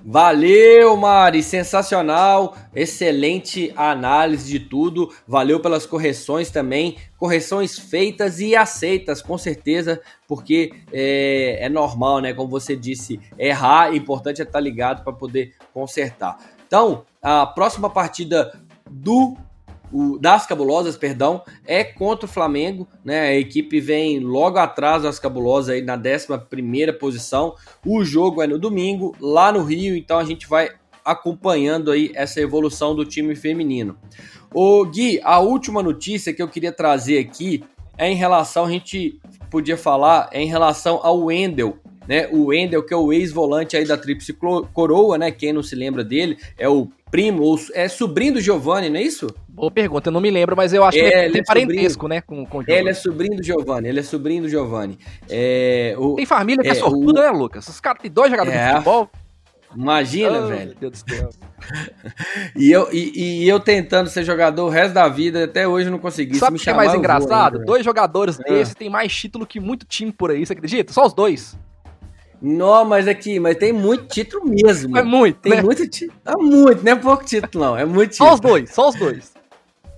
Valeu, 0.07 0.95
Mari, 0.95 1.41
sensacional, 1.41 2.55
excelente 2.75 3.73
análise 3.75 4.47
de 4.47 4.59
tudo. 4.59 5.11
Valeu 5.27 5.59
pelas 5.59 5.87
correções 5.87 6.51
também, 6.51 6.97
correções 7.17 7.79
feitas 7.79 8.39
e 8.39 8.55
aceitas, 8.55 9.19
com 9.19 9.35
certeza, 9.35 9.99
porque 10.27 10.71
é, 10.93 11.57
é 11.65 11.69
normal, 11.69 12.19
né? 12.19 12.35
Como 12.35 12.47
você 12.47 12.75
disse, 12.75 13.19
errar, 13.35 13.91
é 13.91 13.95
importante 13.95 14.41
é 14.41 14.43
estar 14.43 14.59
ligado 14.59 15.03
para 15.03 15.11
poder 15.11 15.55
consertar. 15.73 16.37
Então, 16.67 17.03
a 17.19 17.47
próxima 17.47 17.89
partida 17.89 18.55
do 18.87 19.35
o, 19.95 20.19
das 20.19 20.45
Cabulosas, 20.45 20.97
perdão, 20.97 21.41
é 21.65 21.81
contra 21.81 22.25
o 22.25 22.29
Flamengo, 22.29 22.85
né? 23.03 23.21
A 23.21 23.35
equipe 23.35 23.79
vem 23.79 24.19
logo 24.19 24.57
atrás 24.57 25.03
das 25.03 25.17
Cabulosas 25.17 25.75
aí 25.75 25.81
na 25.81 25.95
11 25.95 26.91
posição. 26.99 27.55
O 27.85 28.03
jogo 28.03 28.41
é 28.41 28.47
no 28.47 28.59
domingo, 28.59 29.15
lá 29.21 29.53
no 29.53 29.63
Rio, 29.63 29.95
então 29.95 30.17
a 30.17 30.25
gente 30.25 30.47
vai 30.47 30.69
acompanhando 31.05 31.91
aí 31.91 32.11
essa 32.13 32.41
evolução 32.41 32.93
do 32.93 33.05
time 33.05 33.37
feminino. 33.37 33.97
O 34.53 34.83
Gui, 34.85 35.21
a 35.23 35.39
última 35.39 35.81
notícia 35.81 36.33
que 36.33 36.41
eu 36.41 36.49
queria 36.49 36.73
trazer 36.73 37.17
aqui 37.19 37.63
é 37.97 38.11
em 38.11 38.15
relação, 38.15 38.65
a 38.65 38.69
gente 38.69 39.21
podia 39.49 39.77
falar, 39.77 40.27
é 40.33 40.41
em 40.41 40.47
relação 40.47 40.99
ao 41.01 41.25
Wendel, 41.25 41.77
né? 42.07 42.27
O 42.31 42.45
Wendel, 42.45 42.83
que 42.83 42.93
é 42.93 42.97
o 42.97 43.11
ex-volante 43.11 43.75
aí 43.75 43.85
da 43.85 43.97
Tríplice 43.97 44.33
Coroa, 44.73 45.17
né? 45.17 45.31
Quem 45.31 45.53
não 45.53 45.63
se 45.63 45.75
lembra 45.75 46.03
dele, 46.03 46.37
é 46.57 46.67
o 46.67 46.89
primo, 47.09 47.43
ou 47.43 47.59
é 47.73 47.87
sobrinho 47.87 48.33
do 48.33 48.41
Giovanni, 48.41 48.89
não 48.89 48.99
é 48.99 49.03
isso? 49.03 49.33
Boa 49.47 49.71
pergunta, 49.71 50.09
eu 50.09 50.11
não 50.11 50.19
me 50.19 50.29
lembro, 50.29 50.55
mas 50.55 50.73
eu 50.73 50.83
acho 50.83 50.97
é, 50.97 51.09
que 51.09 51.17
ele, 51.17 51.31
tem 51.31 51.41
é 51.41 51.43
parentesco, 51.45 52.07
né, 52.07 52.19
com, 52.19 52.45
com 52.45 52.57
o 52.57 52.61
Giovanni. 52.61 52.79
Ele 52.79 52.89
é 52.89 52.93
sobrinho 52.93 53.37
do 53.37 53.43
Giovanni, 53.43 53.87
ele 53.87 53.99
é 53.99 54.03
sobrinho 54.03 54.41
do 54.43 54.49
Giovanni. 54.49 54.99
É, 55.29 55.95
o, 55.97 56.15
tem 56.15 56.25
família 56.25 56.61
que 56.61 56.67
é, 56.67 56.71
é 56.71 56.75
sortuda, 56.75 57.21
o... 57.21 57.23
né, 57.23 57.29
Lucas? 57.31 57.67
Os 57.67 57.79
caras 57.79 58.01
têm 58.01 58.11
dois 58.11 58.29
jogadores 58.29 58.59
é. 58.59 58.67
de 58.67 58.71
futebol. 58.73 59.09
Imagina, 59.75 60.39
oh, 60.39 60.47
velho. 60.47 60.75
Meu 60.79 60.89
Deus 60.89 61.03
do 61.03 61.15
céu. 61.15 61.29
e, 62.55 62.71
eu, 62.71 62.87
e, 62.93 63.43
e, 63.43 63.49
eu 63.49 63.59
tentando 63.59 64.09
ser 64.09 64.23
jogador 64.23 64.65
o 64.65 64.69
resto 64.69 64.93
da 64.93 65.07
vida, 65.09 65.43
até 65.43 65.67
hoje 65.67 65.89
não 65.89 65.99
consegui. 65.99 66.37
Sabe 66.37 66.57
o 66.57 66.59
que 66.59 66.69
é 66.69 66.73
mais 66.73 66.93
engraçado? 66.93 67.55
Ainda, 67.55 67.65
dois 67.65 67.83
jogadores 67.83 68.39
ah. 68.39 68.43
desses 68.43 68.73
têm 68.73 68.89
mais 68.89 69.13
título 69.13 69.45
que 69.45 69.59
muito 69.59 69.85
time 69.85 70.11
por 70.11 70.31
aí, 70.31 70.45
você 70.45 70.53
acredita? 70.53 70.93
Só 70.93 71.05
os 71.05 71.13
dois. 71.13 71.57
Não, 72.41 72.85
mas 72.85 73.07
aqui, 73.07 73.39
mas 73.39 73.57
tem 73.57 73.71
muito 73.71 74.07
título 74.07 74.45
mesmo. 74.45 74.97
É 74.97 75.03
muito, 75.03 75.39
Tem 75.39 75.55
né? 75.55 75.61
muito 75.61 75.87
título. 75.87 76.19
É 76.25 76.35
muito, 76.35 76.83
não 76.83 76.91
é 76.91 76.95
pouco 76.95 77.25
título, 77.25 77.65
não. 77.65 77.77
É 77.77 77.85
muito 77.85 78.11
título. 78.11 78.29
Só 78.29 78.35
os 78.35 78.39
dois, 78.39 78.69
só 78.71 78.89
os 78.89 78.95
dois. 78.95 79.35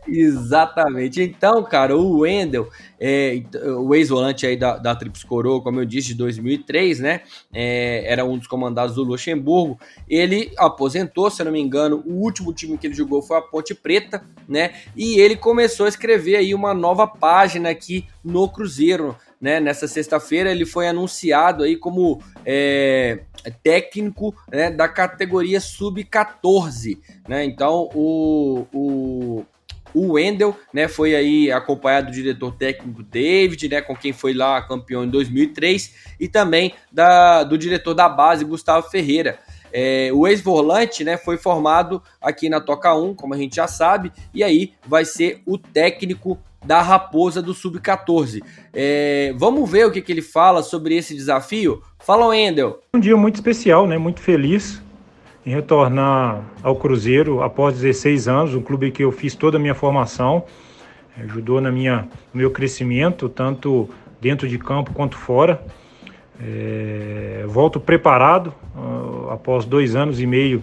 Exatamente. 0.08 1.22
Então, 1.22 1.64
cara, 1.64 1.96
o 1.96 2.20
Wendel, 2.20 2.70
é, 3.00 3.44
o 3.78 3.94
ex-volante 3.94 4.46
aí 4.46 4.56
da, 4.56 4.78
da 4.78 4.96
Trips 4.96 5.24
Coroa, 5.24 5.62
como 5.62 5.82
eu 5.82 5.86
disse, 5.86 6.10
de 6.10 6.16
2003, 6.16 7.00
né? 7.00 7.22
É, 7.54 8.04
era 8.08 8.24
um 8.24 8.38
dos 8.38 8.48
comandados 8.48 8.96
do 8.96 9.04
Luxemburgo. 9.04 9.78
Ele 10.10 10.52
aposentou, 10.58 11.30
se 11.30 11.42
eu 11.42 11.46
não 11.46 11.52
me 11.52 11.60
engano, 11.60 12.02
o 12.06 12.14
último 12.24 12.54
time 12.54 12.78
que 12.78 12.88
ele 12.88 12.94
jogou 12.94 13.22
foi 13.22 13.38
a 13.38 13.42
Ponte 13.42 13.76
Preta, 13.76 14.24
né? 14.48 14.74
E 14.96 15.20
ele 15.20 15.36
começou 15.36 15.86
a 15.86 15.90
escrever 15.90 16.38
aí 16.38 16.56
uma 16.56 16.74
nova 16.74 17.06
página 17.06 17.70
aqui 17.70 18.06
no 18.24 18.48
Cruzeiro, 18.50 19.16
né? 19.40 19.60
Nessa 19.60 19.88
sexta-feira 19.88 20.52
ele 20.52 20.66
foi 20.66 20.88
anunciado 20.88 21.64
aí 21.64 21.76
como 21.76 22.22
é, 22.46 23.20
técnico 23.64 24.36
né, 24.52 24.70
da 24.72 24.88
categoria 24.88 25.60
sub-14, 25.60 26.98
né? 27.28 27.46
Então 27.46 27.90
o, 27.94 28.68
o 28.74 29.46
o 29.94 30.14
Wendel, 30.14 30.56
né, 30.74 30.88
foi 30.88 31.16
aí 31.16 31.52
acompanhado 31.52 32.08
do 32.08 32.14
diretor 32.14 32.54
técnico 32.54 33.02
David, 33.02 33.70
né, 33.70 33.82
com 33.82 33.96
quem 33.96 34.14
foi 34.14 34.34
lá 34.34 34.62
campeão 34.62 35.04
em 35.04 35.10
2003, 35.10 35.96
e 36.20 36.28
também 36.28 36.74
da, 36.92 37.44
do 37.44 37.58
diretor 37.58 37.94
da 37.94 38.08
base, 38.08 38.46
Gustavo 38.46 38.90
Ferreira. 38.90 39.40
É, 39.72 40.10
o 40.14 40.28
ex-volante 40.28 41.04
né, 41.04 41.18
foi 41.18 41.38
formado 41.38 42.02
aqui 42.22 42.50
na 42.50 42.62
Toca 42.62 42.94
1, 42.96 43.16
como 43.16 43.34
a 43.34 43.38
gente 43.38 43.56
já 43.56 43.68
sabe, 43.68 44.12
e 44.34 44.44
aí 44.44 44.74
vai 44.86 45.04
ser 45.04 45.42
o 45.46 45.58
técnico 45.58 46.38
da 46.68 46.82
Raposa 46.82 47.42
do 47.42 47.54
Sub-14. 47.54 48.44
É, 48.74 49.34
vamos 49.38 49.72
ver 49.72 49.88
o 49.88 49.92
que, 49.92 50.02
que, 50.02 50.12
ele 50.12 50.22
fala 50.22 50.62
sobre 50.62 50.96
esse 50.96 51.16
desafio? 51.16 51.82
Fala, 52.00 52.28
Wendel. 52.28 52.82
Um 52.94 53.00
dia 53.00 53.16
muito 53.16 53.36
especial, 53.36 53.88
né? 53.88 53.98
muito 53.98 54.20
feliz 54.20 54.82
em 55.46 55.52
retornar 55.52 56.44
ao 56.62 56.76
Cruzeiro 56.76 57.42
após 57.42 57.76
16 57.76 58.28
anos, 58.28 58.54
um 58.54 58.62
clube 58.62 58.92
que 58.92 59.02
eu 59.02 59.14
fiz 59.14 59.34
toda 59.34 59.56
a 59.56 59.60
minha 59.60 59.74
formação, 59.74 60.44
ajudou 61.24 61.62
na 61.62 61.72
minha, 61.72 62.02
no 62.34 62.42
meu 62.42 62.52
crescimento, 62.52 63.30
tanto 63.30 63.90
dentro 64.20 64.46
de 64.46 64.58
campo 64.58 64.92
quanto 64.94 65.16
fora. 65.18 65.64
É, 66.40 67.46
volto 67.48 67.80
preparado 67.80 68.54
uh, 68.76 69.30
após 69.32 69.64
dois 69.66 69.96
anos 69.96 70.20
e 70.20 70.28
meio 70.28 70.62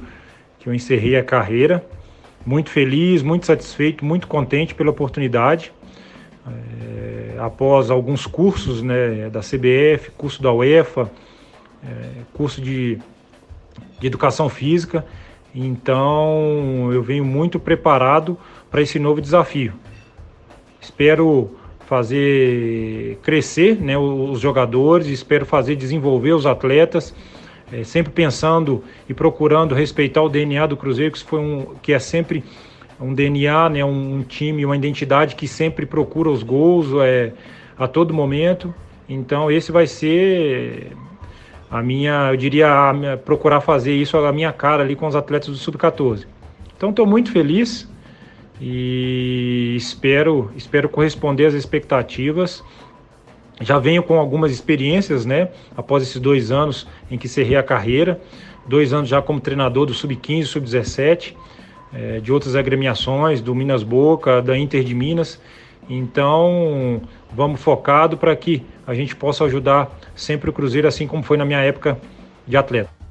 que 0.60 0.68
eu 0.68 0.74
encerrei 0.74 1.16
a 1.16 1.24
carreira. 1.24 1.84
Muito 2.44 2.68
feliz, 2.68 3.22
muito 3.22 3.46
satisfeito, 3.46 4.04
muito 4.04 4.28
contente 4.28 4.74
pela 4.74 4.90
oportunidade. 4.90 5.72
É, 6.46 7.38
após 7.38 7.90
alguns 7.90 8.26
cursos 8.26 8.82
né, 8.82 9.30
da 9.30 9.40
CBF, 9.40 10.10
curso 10.16 10.42
da 10.42 10.52
UEFA, 10.52 11.10
é, 11.82 12.22
curso 12.32 12.60
de, 12.60 12.98
de 13.98 14.06
educação 14.06 14.48
física. 14.48 15.04
Então 15.54 16.90
eu 16.92 17.02
venho 17.02 17.24
muito 17.24 17.58
preparado 17.58 18.36
para 18.70 18.82
esse 18.82 18.98
novo 18.98 19.20
desafio. 19.20 19.72
Espero 20.80 21.56
fazer 21.86 23.18
crescer 23.22 23.80
né, 23.80 23.96
os 23.96 24.40
jogadores, 24.40 25.06
espero 25.06 25.46
fazer 25.46 25.76
desenvolver 25.76 26.32
os 26.32 26.46
atletas, 26.46 27.14
é, 27.72 27.84
sempre 27.84 28.12
pensando 28.12 28.82
e 29.08 29.14
procurando 29.14 29.74
respeitar 29.74 30.22
o 30.22 30.28
DNA 30.28 30.66
do 30.66 30.76
Cruzeiro, 30.76 31.12
que, 31.12 31.22
foi 31.22 31.38
um, 31.38 31.74
que 31.82 31.92
é 31.92 31.98
sempre 31.98 32.42
um 33.00 33.12
DNA, 33.12 33.68
né, 33.68 33.84
um, 33.84 34.22
time, 34.22 34.64
uma 34.64 34.76
identidade 34.76 35.34
que 35.34 35.48
sempre 35.48 35.86
procura 35.86 36.30
os 36.30 36.42
gols 36.42 36.88
é, 37.02 37.32
a 37.78 37.88
todo 37.88 38.14
momento. 38.14 38.74
Então 39.08 39.50
esse 39.50 39.72
vai 39.72 39.86
ser 39.86 40.92
a 41.70 41.82
minha, 41.82 42.30
eu 42.30 42.36
diria, 42.36 42.92
minha, 42.92 43.16
procurar 43.16 43.60
fazer 43.60 43.94
isso 43.94 44.16
a 44.16 44.32
minha 44.32 44.52
cara 44.52 44.82
ali 44.82 44.94
com 44.94 45.06
os 45.06 45.16
atletas 45.16 45.48
do 45.48 45.56
Sub-14. 45.56 46.26
Então 46.76 46.90
estou 46.90 47.06
muito 47.06 47.32
feliz 47.32 47.88
e 48.60 49.74
espero, 49.76 50.50
espero 50.56 50.88
corresponder 50.88 51.46
às 51.46 51.54
expectativas. 51.54 52.62
Já 53.60 53.78
venho 53.78 54.02
com 54.02 54.18
algumas 54.18 54.50
experiências, 54.50 55.24
né? 55.24 55.48
Após 55.76 56.02
esses 56.02 56.20
dois 56.20 56.50
anos 56.50 56.86
em 57.10 57.16
que 57.16 57.28
cerrei 57.28 57.56
a 57.56 57.62
carreira, 57.62 58.20
dois 58.66 58.92
anos 58.92 59.08
já 59.08 59.22
como 59.22 59.40
treinador 59.40 59.86
do 59.86 59.94
Sub-15, 59.94 60.44
Sub-17, 60.46 61.34
é, 61.94 62.20
de 62.20 62.32
outras 62.32 62.56
agremiações, 62.56 63.40
do 63.40 63.54
Minas 63.54 63.82
Boca, 63.82 64.42
da 64.42 64.56
Inter 64.58 64.82
de 64.82 64.94
Minas. 64.94 65.40
Então, 65.88 67.00
vamos 67.32 67.60
focado 67.60 68.16
para 68.16 68.34
que 68.34 68.62
a 68.86 68.94
gente 68.94 69.14
possa 69.14 69.44
ajudar 69.44 69.90
sempre 70.14 70.50
o 70.50 70.52
Cruzeiro, 70.52 70.88
assim 70.88 71.06
como 71.06 71.22
foi 71.22 71.36
na 71.36 71.44
minha 71.44 71.60
época 71.60 71.98
de 72.46 72.56
atleta. 72.56 73.03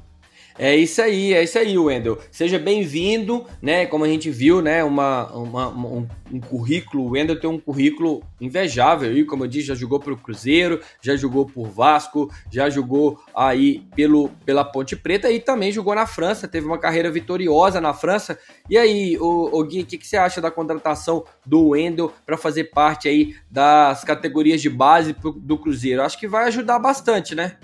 É 0.56 0.76
isso 0.76 1.02
aí, 1.02 1.34
é 1.34 1.42
isso 1.42 1.58
aí, 1.58 1.76
Wendel. 1.76 2.16
Seja 2.30 2.60
bem-vindo, 2.60 3.44
né? 3.60 3.86
Como 3.86 4.04
a 4.04 4.08
gente 4.08 4.30
viu, 4.30 4.62
né? 4.62 4.84
Uma, 4.84 5.26
uma 5.32 5.68
um, 5.68 6.06
um, 6.32 6.40
currículo. 6.40 7.04
O 7.04 7.10
Wendel 7.10 7.40
tem 7.40 7.50
um 7.50 7.58
currículo 7.58 8.22
invejável 8.40 9.10
aí, 9.10 9.24
como 9.24 9.42
eu 9.42 9.48
disse, 9.48 9.66
já 9.66 9.74
jogou 9.74 9.98
pelo 9.98 10.16
Cruzeiro, 10.16 10.80
já 11.02 11.16
jogou 11.16 11.44
por 11.44 11.66
Vasco, 11.66 12.32
já 12.52 12.70
jogou 12.70 13.20
aí 13.34 13.82
pelo, 13.96 14.28
pela 14.46 14.64
Ponte 14.64 14.94
Preta 14.94 15.28
e 15.28 15.40
também 15.40 15.72
jogou 15.72 15.92
na 15.92 16.06
França. 16.06 16.46
Teve 16.46 16.66
uma 16.66 16.78
carreira 16.78 17.10
vitoriosa 17.10 17.80
na 17.80 17.92
França. 17.92 18.38
E 18.70 18.78
aí, 18.78 19.18
o, 19.18 19.58
o 19.58 19.64
Gui, 19.64 19.80
o 19.80 19.86
que, 19.86 19.98
que 19.98 20.06
você 20.06 20.16
acha 20.16 20.40
da 20.40 20.52
contratação 20.52 21.24
do 21.44 21.70
Wendel 21.70 22.12
para 22.24 22.36
fazer 22.36 22.64
parte 22.64 23.08
aí 23.08 23.34
das 23.50 24.04
categorias 24.04 24.62
de 24.62 24.70
base 24.70 25.16
do 25.36 25.58
Cruzeiro? 25.58 26.02
Acho 26.02 26.16
que 26.16 26.28
vai 26.28 26.46
ajudar 26.46 26.78
bastante, 26.78 27.34
né? 27.34 27.56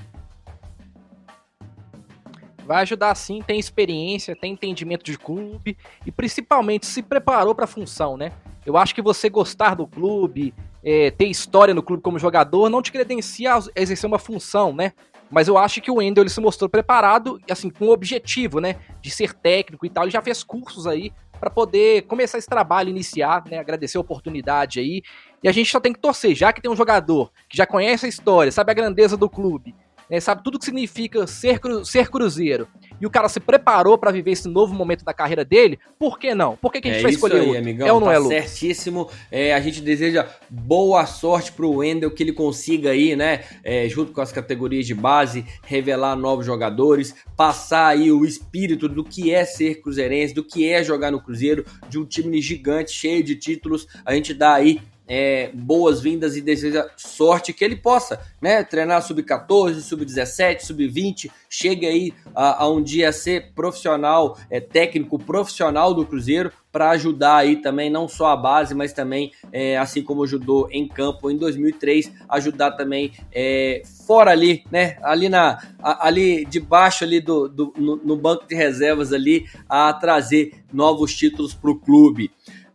Vai 2.71 2.83
ajudar 2.83 3.13
sim, 3.17 3.43
tem 3.43 3.59
experiência, 3.59 4.37
tem 4.37 4.53
entendimento 4.53 5.05
de 5.05 5.19
clube 5.19 5.77
e 6.07 6.13
principalmente 6.13 6.87
se 6.87 7.03
preparou 7.03 7.53
para 7.53 7.65
a 7.65 7.67
função, 7.67 8.17
né? 8.17 8.31
Eu 8.65 8.77
acho 8.77 8.95
que 8.95 9.03
você 9.03 9.29
gostar 9.29 9.75
do 9.75 9.89
clube, 9.89 10.55
é, 10.81 11.11
ter 11.11 11.25
história 11.25 11.75
no 11.75 11.83
clube 11.83 12.01
como 12.01 12.17
jogador, 12.17 12.71
não 12.71 12.81
te 12.81 12.93
credencia 12.93 13.57
a 13.57 13.61
exercer 13.75 14.07
uma 14.07 14.21
função, 14.21 14.73
né? 14.73 14.93
Mas 15.29 15.49
eu 15.49 15.59
acho 15.59 15.81
que 15.81 15.91
o 15.91 15.97
Wendel 15.97 16.23
ele 16.23 16.31
se 16.31 16.41
mostrou 16.41 16.71
preparado, 16.71 17.41
assim, 17.51 17.71
com 17.71 17.87
o 17.87 17.93
objetivo, 17.93 18.61
né, 18.61 18.77
de 19.03 19.11
ser 19.11 19.35
técnico 19.35 19.85
e 19.85 19.91
tal. 19.91 20.05
Ele 20.05 20.13
já 20.13 20.23
fez 20.23 20.45
cursos 20.45 20.87
aí 20.87 21.13
para 21.41 21.51
poder 21.51 22.03
começar 22.03 22.39
esse 22.39 22.49
trabalho, 22.49 22.89
iniciar, 22.89 23.43
né, 23.51 23.59
agradecer 23.59 23.99
a 23.99 24.01
oportunidade 24.01 24.79
aí. 24.79 25.03
E 25.43 25.49
a 25.49 25.53
gente 25.53 25.69
só 25.69 25.81
tem 25.81 25.93
que 25.93 25.99
torcer, 25.99 26.37
já 26.37 26.53
que 26.53 26.63
tem 26.63 26.71
um 26.71 26.77
jogador 26.77 27.33
que 27.49 27.57
já 27.57 27.67
conhece 27.67 28.07
a 28.07 28.09
história, 28.09 28.53
sabe 28.53 28.71
a 28.71 28.75
grandeza 28.75 29.17
do 29.17 29.29
clube, 29.29 29.75
né, 30.11 30.21
sabe 30.21 30.43
tudo 30.43 30.59
que 30.59 30.65
significa 30.65 31.27
ser, 31.27 31.59
cru, 31.59 31.85
ser 31.85 32.09
cruzeiro, 32.09 32.67
e 33.01 33.07
o 33.07 33.11
cara 33.11 33.29
se 33.29 33.41
preparou 33.41 33.97
para 33.97 34.11
viver 34.11 34.33
esse 34.33 34.49
novo 34.49 34.75
momento 34.75 35.05
da 35.05 35.15
carreira 35.15 35.45
dele, 35.45 35.79
por 35.99 36.19
que 36.19 36.35
não? 36.35 36.57
Por 36.57 36.71
que, 36.73 36.81
que 36.81 36.89
a 36.89 36.93
gente 36.93 37.01
é 37.01 37.03
vai 37.05 37.13
escolher 37.13 37.41
aí, 37.41 37.57
Amigão, 37.57 37.87
é 37.87 37.93
ou 37.93 38.01
não 38.01 38.09
tá 38.09 38.15
é, 38.15 38.19
Lucas? 38.19 38.51
Certíssimo. 38.51 39.09
É, 39.31 39.55
a 39.55 39.61
gente 39.61 39.81
deseja 39.81 40.29
boa 40.51 41.07
sorte 41.07 41.53
pro 41.53 41.77
Wendel, 41.77 42.11
que 42.11 42.23
ele 42.23 42.33
consiga 42.33 42.91
aí, 42.91 43.17
né, 43.17 43.45
é, 43.65 43.89
junto 43.89 44.13
com 44.13 44.21
as 44.21 44.33
categorias 44.33 44.87
de 44.87 44.95
base, 44.95 45.47
revelar 45.65 46.17
novos 46.17 46.45
jogadores, 46.45 47.15
passar 47.37 47.87
aí 47.89 48.13
o 48.13 48.25
espírito 48.25 48.89
do 48.89 49.05
que 49.05 49.33
é 49.33 49.45
ser 49.45 49.81
cruzeirense, 49.81 50.35
do 50.35 50.45
que 50.45 50.69
é 50.69 50.85
jogar 50.85 51.11
no 51.11 51.23
Cruzeiro, 51.23 51.65
de 51.89 51.99
um 51.99 52.05
time 52.05 52.41
gigante, 52.43 52.93
cheio 52.93 53.23
de 53.23 53.37
títulos. 53.37 53.87
A 54.05 54.15
gente 54.15 54.35
dá 54.35 54.55
aí 54.55 54.81
é, 55.11 55.51
boas-vindas 55.53 56.37
e 56.37 56.41
deseja 56.41 56.89
sorte 56.97 57.53
que 57.53 57.65
ele 57.65 57.75
possa 57.75 58.21
né, 58.41 58.63
treinar 58.63 59.03
sub-14, 59.03 59.81
sub-17, 59.81 60.61
sub-20, 60.61 61.29
chegue 61.49 61.85
aí 61.85 62.15
a, 62.33 62.63
a, 62.63 62.71
um 62.71 62.81
dia 62.81 63.11
ser 63.11 63.53
profissional, 63.53 64.39
é, 64.49 64.61
técnico 64.61 65.19
profissional 65.19 65.93
do 65.93 66.07
Cruzeiro 66.07 66.53
para 66.71 66.91
ajudar 66.91 67.39
aí 67.39 67.57
também 67.57 67.91
não 67.91 68.07
só 68.07 68.29
a 68.29 68.37
base, 68.37 68.73
mas 68.73 68.93
também 68.93 69.33
é, 69.53 69.77
assim 69.77 70.01
como 70.01 70.23
ajudou 70.23 70.69
em 70.71 70.87
campo 70.87 71.29
em 71.29 71.37
2003, 71.37 72.13
ajudar 72.29 72.71
também 72.73 73.13
é, 73.33 73.83
fora 74.07 74.31
ali, 74.31 74.63
né, 74.71 74.97
ali 75.03 75.29
na 75.29 75.59
ali 75.83 76.45
debaixo 76.45 77.03
ali 77.03 77.21
do, 77.21 77.49
do 77.49 77.75
no, 77.77 77.97
no 77.97 78.17
banco 78.17 78.47
de 78.47 78.55
reservas 78.55 79.13
ali 79.13 79.47
a 79.69 79.93
trazer 79.93 80.63
novos 80.73 81.13
títulos 81.17 81.53
para 81.53 81.71
o 81.73 81.79
clube. 81.79 82.31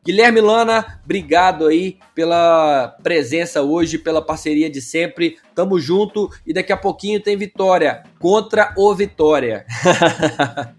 Guilherme 0.06 0.40
Lana, 0.40 1.00
obrigado 1.04 1.66
aí 1.66 1.98
pela 2.14 2.96
presença 3.02 3.64
hoje, 3.64 3.98
pela 3.98 4.22
parceria 4.22 4.70
de 4.70 4.80
sempre. 4.80 5.40
Tamo 5.56 5.80
junto 5.80 6.30
e 6.46 6.54
daqui 6.54 6.72
a 6.72 6.78
pouquinho 6.78 7.20
tem 7.20 7.36
vitória 7.36 8.04
contra 8.20 8.72
o 8.78 8.94
Vitória. 8.94 9.66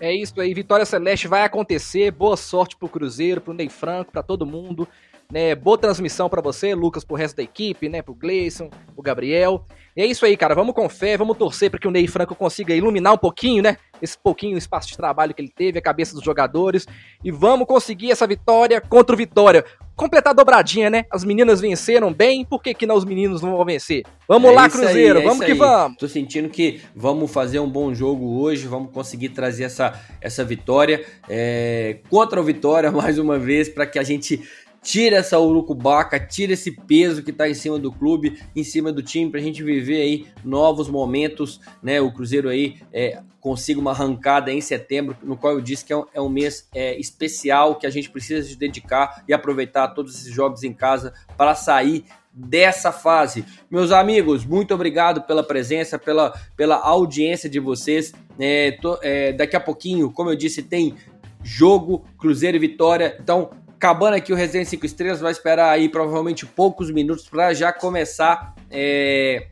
é 0.00 0.14
isso 0.14 0.40
aí, 0.40 0.54
Vitória 0.54 0.86
Celeste 0.86 1.28
vai 1.28 1.42
acontecer. 1.42 2.10
Boa 2.10 2.38
sorte 2.38 2.74
pro 2.74 2.88
Cruzeiro, 2.88 3.42
pro 3.42 3.52
Ney 3.52 3.68
Franco, 3.68 4.12
para 4.12 4.22
todo 4.22 4.46
mundo. 4.46 4.88
Né, 5.32 5.54
boa 5.54 5.78
transmissão 5.78 6.28
para 6.28 6.42
você, 6.42 6.74
Lucas, 6.74 7.04
pro 7.04 7.16
resto 7.16 7.38
da 7.38 7.42
equipe, 7.42 7.88
né, 7.88 8.02
pro 8.02 8.14
Gleison, 8.14 8.68
pro 8.94 9.02
Gabriel. 9.02 9.64
E 9.96 10.00
é 10.00 10.06
isso 10.06 10.24
aí, 10.24 10.36
cara. 10.36 10.54
Vamos 10.54 10.74
com 10.74 10.88
fé, 10.88 11.16
vamos 11.18 11.36
torcer 11.36 11.70
para 11.70 11.78
que 11.78 11.86
o 11.86 11.90
Ney 11.90 12.06
Franco 12.06 12.34
consiga 12.34 12.74
iluminar 12.74 13.12
um 13.12 13.18
pouquinho, 13.18 13.62
né? 13.62 13.76
Esse 14.00 14.16
pouquinho 14.18 14.56
espaço 14.56 14.88
de 14.88 14.96
trabalho 14.96 15.34
que 15.34 15.42
ele 15.42 15.52
teve, 15.54 15.78
a 15.78 15.82
cabeça 15.82 16.14
dos 16.14 16.24
jogadores. 16.24 16.86
E 17.22 17.30
vamos 17.30 17.66
conseguir 17.66 18.10
essa 18.10 18.26
vitória 18.26 18.80
contra 18.80 19.14
o 19.14 19.18
Vitória. 19.18 19.64
Completar 19.94 20.30
a 20.30 20.34
dobradinha, 20.34 20.88
né? 20.88 21.04
As 21.10 21.22
meninas 21.22 21.60
venceram 21.60 22.10
bem, 22.10 22.42
por 22.42 22.62
que, 22.62 22.72
que 22.72 22.86
não 22.86 22.96
os 22.96 23.04
meninos 23.04 23.42
não 23.42 23.54
vão 23.54 23.64
vencer? 23.66 24.04
Vamos 24.26 24.50
é 24.50 24.54
lá, 24.54 24.68
Cruzeiro, 24.68 25.18
aí, 25.18 25.24
é 25.24 25.28
vamos 25.28 25.44
que 25.44 25.52
aí. 25.52 25.58
vamos. 25.58 25.98
Tô 25.98 26.08
sentindo 26.08 26.48
que 26.48 26.80
vamos 26.96 27.30
fazer 27.30 27.60
um 27.60 27.68
bom 27.68 27.92
jogo 27.92 28.40
hoje, 28.40 28.66
vamos 28.66 28.90
conseguir 28.90 29.28
trazer 29.28 29.64
essa, 29.64 29.92
essa 30.22 30.42
vitória 30.42 31.04
é, 31.28 31.98
contra 32.08 32.40
o 32.40 32.44
Vitória 32.44 32.90
mais 32.92 33.18
uma 33.18 33.38
vez, 33.38 33.68
para 33.68 33.84
que 33.84 33.98
a 33.98 34.02
gente 34.02 34.42
tira 34.82 35.16
essa 35.18 35.38
urucubaca, 35.38 36.18
tira 36.18 36.52
esse 36.52 36.72
peso 36.72 37.22
que 37.22 37.30
está 37.30 37.48
em 37.48 37.54
cima 37.54 37.78
do 37.78 37.92
clube, 37.92 38.42
em 38.54 38.64
cima 38.64 38.92
do 38.92 39.02
time, 39.02 39.30
para 39.30 39.40
a 39.40 39.42
gente 39.42 39.62
viver 39.62 40.02
aí 40.02 40.26
novos 40.44 40.88
momentos, 40.88 41.60
né? 41.82 42.00
O 42.00 42.12
Cruzeiro 42.12 42.48
aí 42.48 42.76
é, 42.92 43.20
consiga 43.40 43.80
uma 43.80 43.92
arrancada 43.92 44.52
em 44.52 44.60
setembro, 44.60 45.16
no 45.22 45.36
qual 45.36 45.54
eu 45.54 45.60
disse 45.60 45.84
que 45.84 45.92
é 45.92 45.96
um, 45.96 46.04
é 46.12 46.20
um 46.20 46.28
mês 46.28 46.68
é, 46.74 46.98
especial, 46.98 47.76
que 47.76 47.86
a 47.86 47.90
gente 47.90 48.10
precisa 48.10 48.46
se 48.46 48.56
dedicar 48.56 49.24
e 49.28 49.32
aproveitar 49.32 49.88
todos 49.88 50.16
esses 50.16 50.32
jogos 50.32 50.64
em 50.64 50.72
casa 50.72 51.14
para 51.36 51.54
sair 51.54 52.04
dessa 52.32 52.90
fase. 52.90 53.44
Meus 53.70 53.92
amigos, 53.92 54.44
muito 54.44 54.74
obrigado 54.74 55.22
pela 55.22 55.44
presença, 55.44 55.98
pela, 55.98 56.32
pela 56.56 56.76
audiência 56.76 57.48
de 57.48 57.60
vocês. 57.60 58.12
É, 58.38 58.72
tô, 58.72 58.98
é, 59.02 59.32
daqui 59.32 59.54
a 59.54 59.60
pouquinho, 59.60 60.10
como 60.10 60.30
eu 60.30 60.36
disse, 60.36 60.62
tem 60.62 60.94
jogo 61.42 62.04
Cruzeiro 62.18 62.56
e 62.56 62.60
Vitória. 62.60 63.16
Então, 63.20 63.50
Acabando 63.82 64.14
aqui 64.14 64.32
o 64.32 64.36
Resenha 64.36 64.64
5 64.64 64.86
Estrelas, 64.86 65.20
vai 65.20 65.32
esperar 65.32 65.68
aí 65.68 65.88
provavelmente 65.88 66.46
poucos 66.46 66.88
minutos 66.88 67.28
para 67.28 67.52
já 67.52 67.72
começar 67.72 68.54
é, 68.70 69.48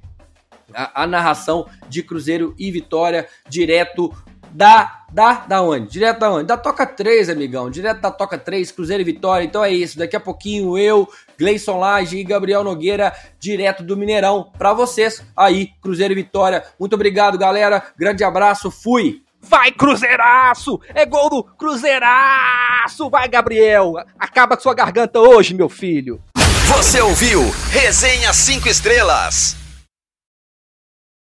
a, 0.72 1.02
a, 1.02 1.06
narração 1.08 1.68
de 1.88 2.00
Cruzeiro 2.00 2.54
e 2.56 2.70
Vitória 2.70 3.26
direto 3.48 4.14
da. 4.52 4.98
Da, 5.12 5.32
da 5.46 5.60
onde? 5.60 5.88
Direto 5.88 6.20
da 6.20 6.32
onde? 6.32 6.46
Da 6.46 6.56
Toca 6.56 6.86
3, 6.86 7.28
amigão. 7.28 7.68
Direto 7.68 8.00
da 8.02 8.12
Toca 8.12 8.38
3, 8.38 8.70
Cruzeiro 8.70 9.02
e 9.02 9.04
Vitória. 9.04 9.44
Então 9.44 9.64
é 9.64 9.72
isso. 9.72 9.98
Daqui 9.98 10.14
a 10.14 10.20
pouquinho 10.20 10.78
eu, 10.78 11.08
Gleison 11.36 11.78
Lage 11.80 12.16
e 12.16 12.22
Gabriel 12.22 12.62
Nogueira, 12.62 13.12
direto 13.40 13.82
do 13.82 13.96
Mineirão, 13.96 14.52
para 14.56 14.72
vocês 14.72 15.24
aí, 15.36 15.72
Cruzeiro 15.82 16.12
e 16.12 16.14
Vitória. 16.14 16.62
Muito 16.78 16.94
obrigado, 16.94 17.36
galera. 17.36 17.82
Grande 17.98 18.22
abraço. 18.22 18.70
Fui. 18.70 19.24
Vai, 19.40 19.72
Cruzeiraço! 19.72 20.80
É 20.94 21.06
gol 21.06 21.30
do 21.30 21.44
Cruzeiraço! 21.44 23.08
Vai, 23.08 23.28
Gabriel! 23.28 23.94
Acaba 24.18 24.56
com 24.56 24.62
sua 24.62 24.74
garganta 24.74 25.18
hoje, 25.18 25.54
meu 25.54 25.68
filho! 25.68 26.20
Você 26.66 27.00
ouviu 27.00 27.42
Resenha 27.70 28.32
5 28.32 28.68
Estrelas. 28.68 29.59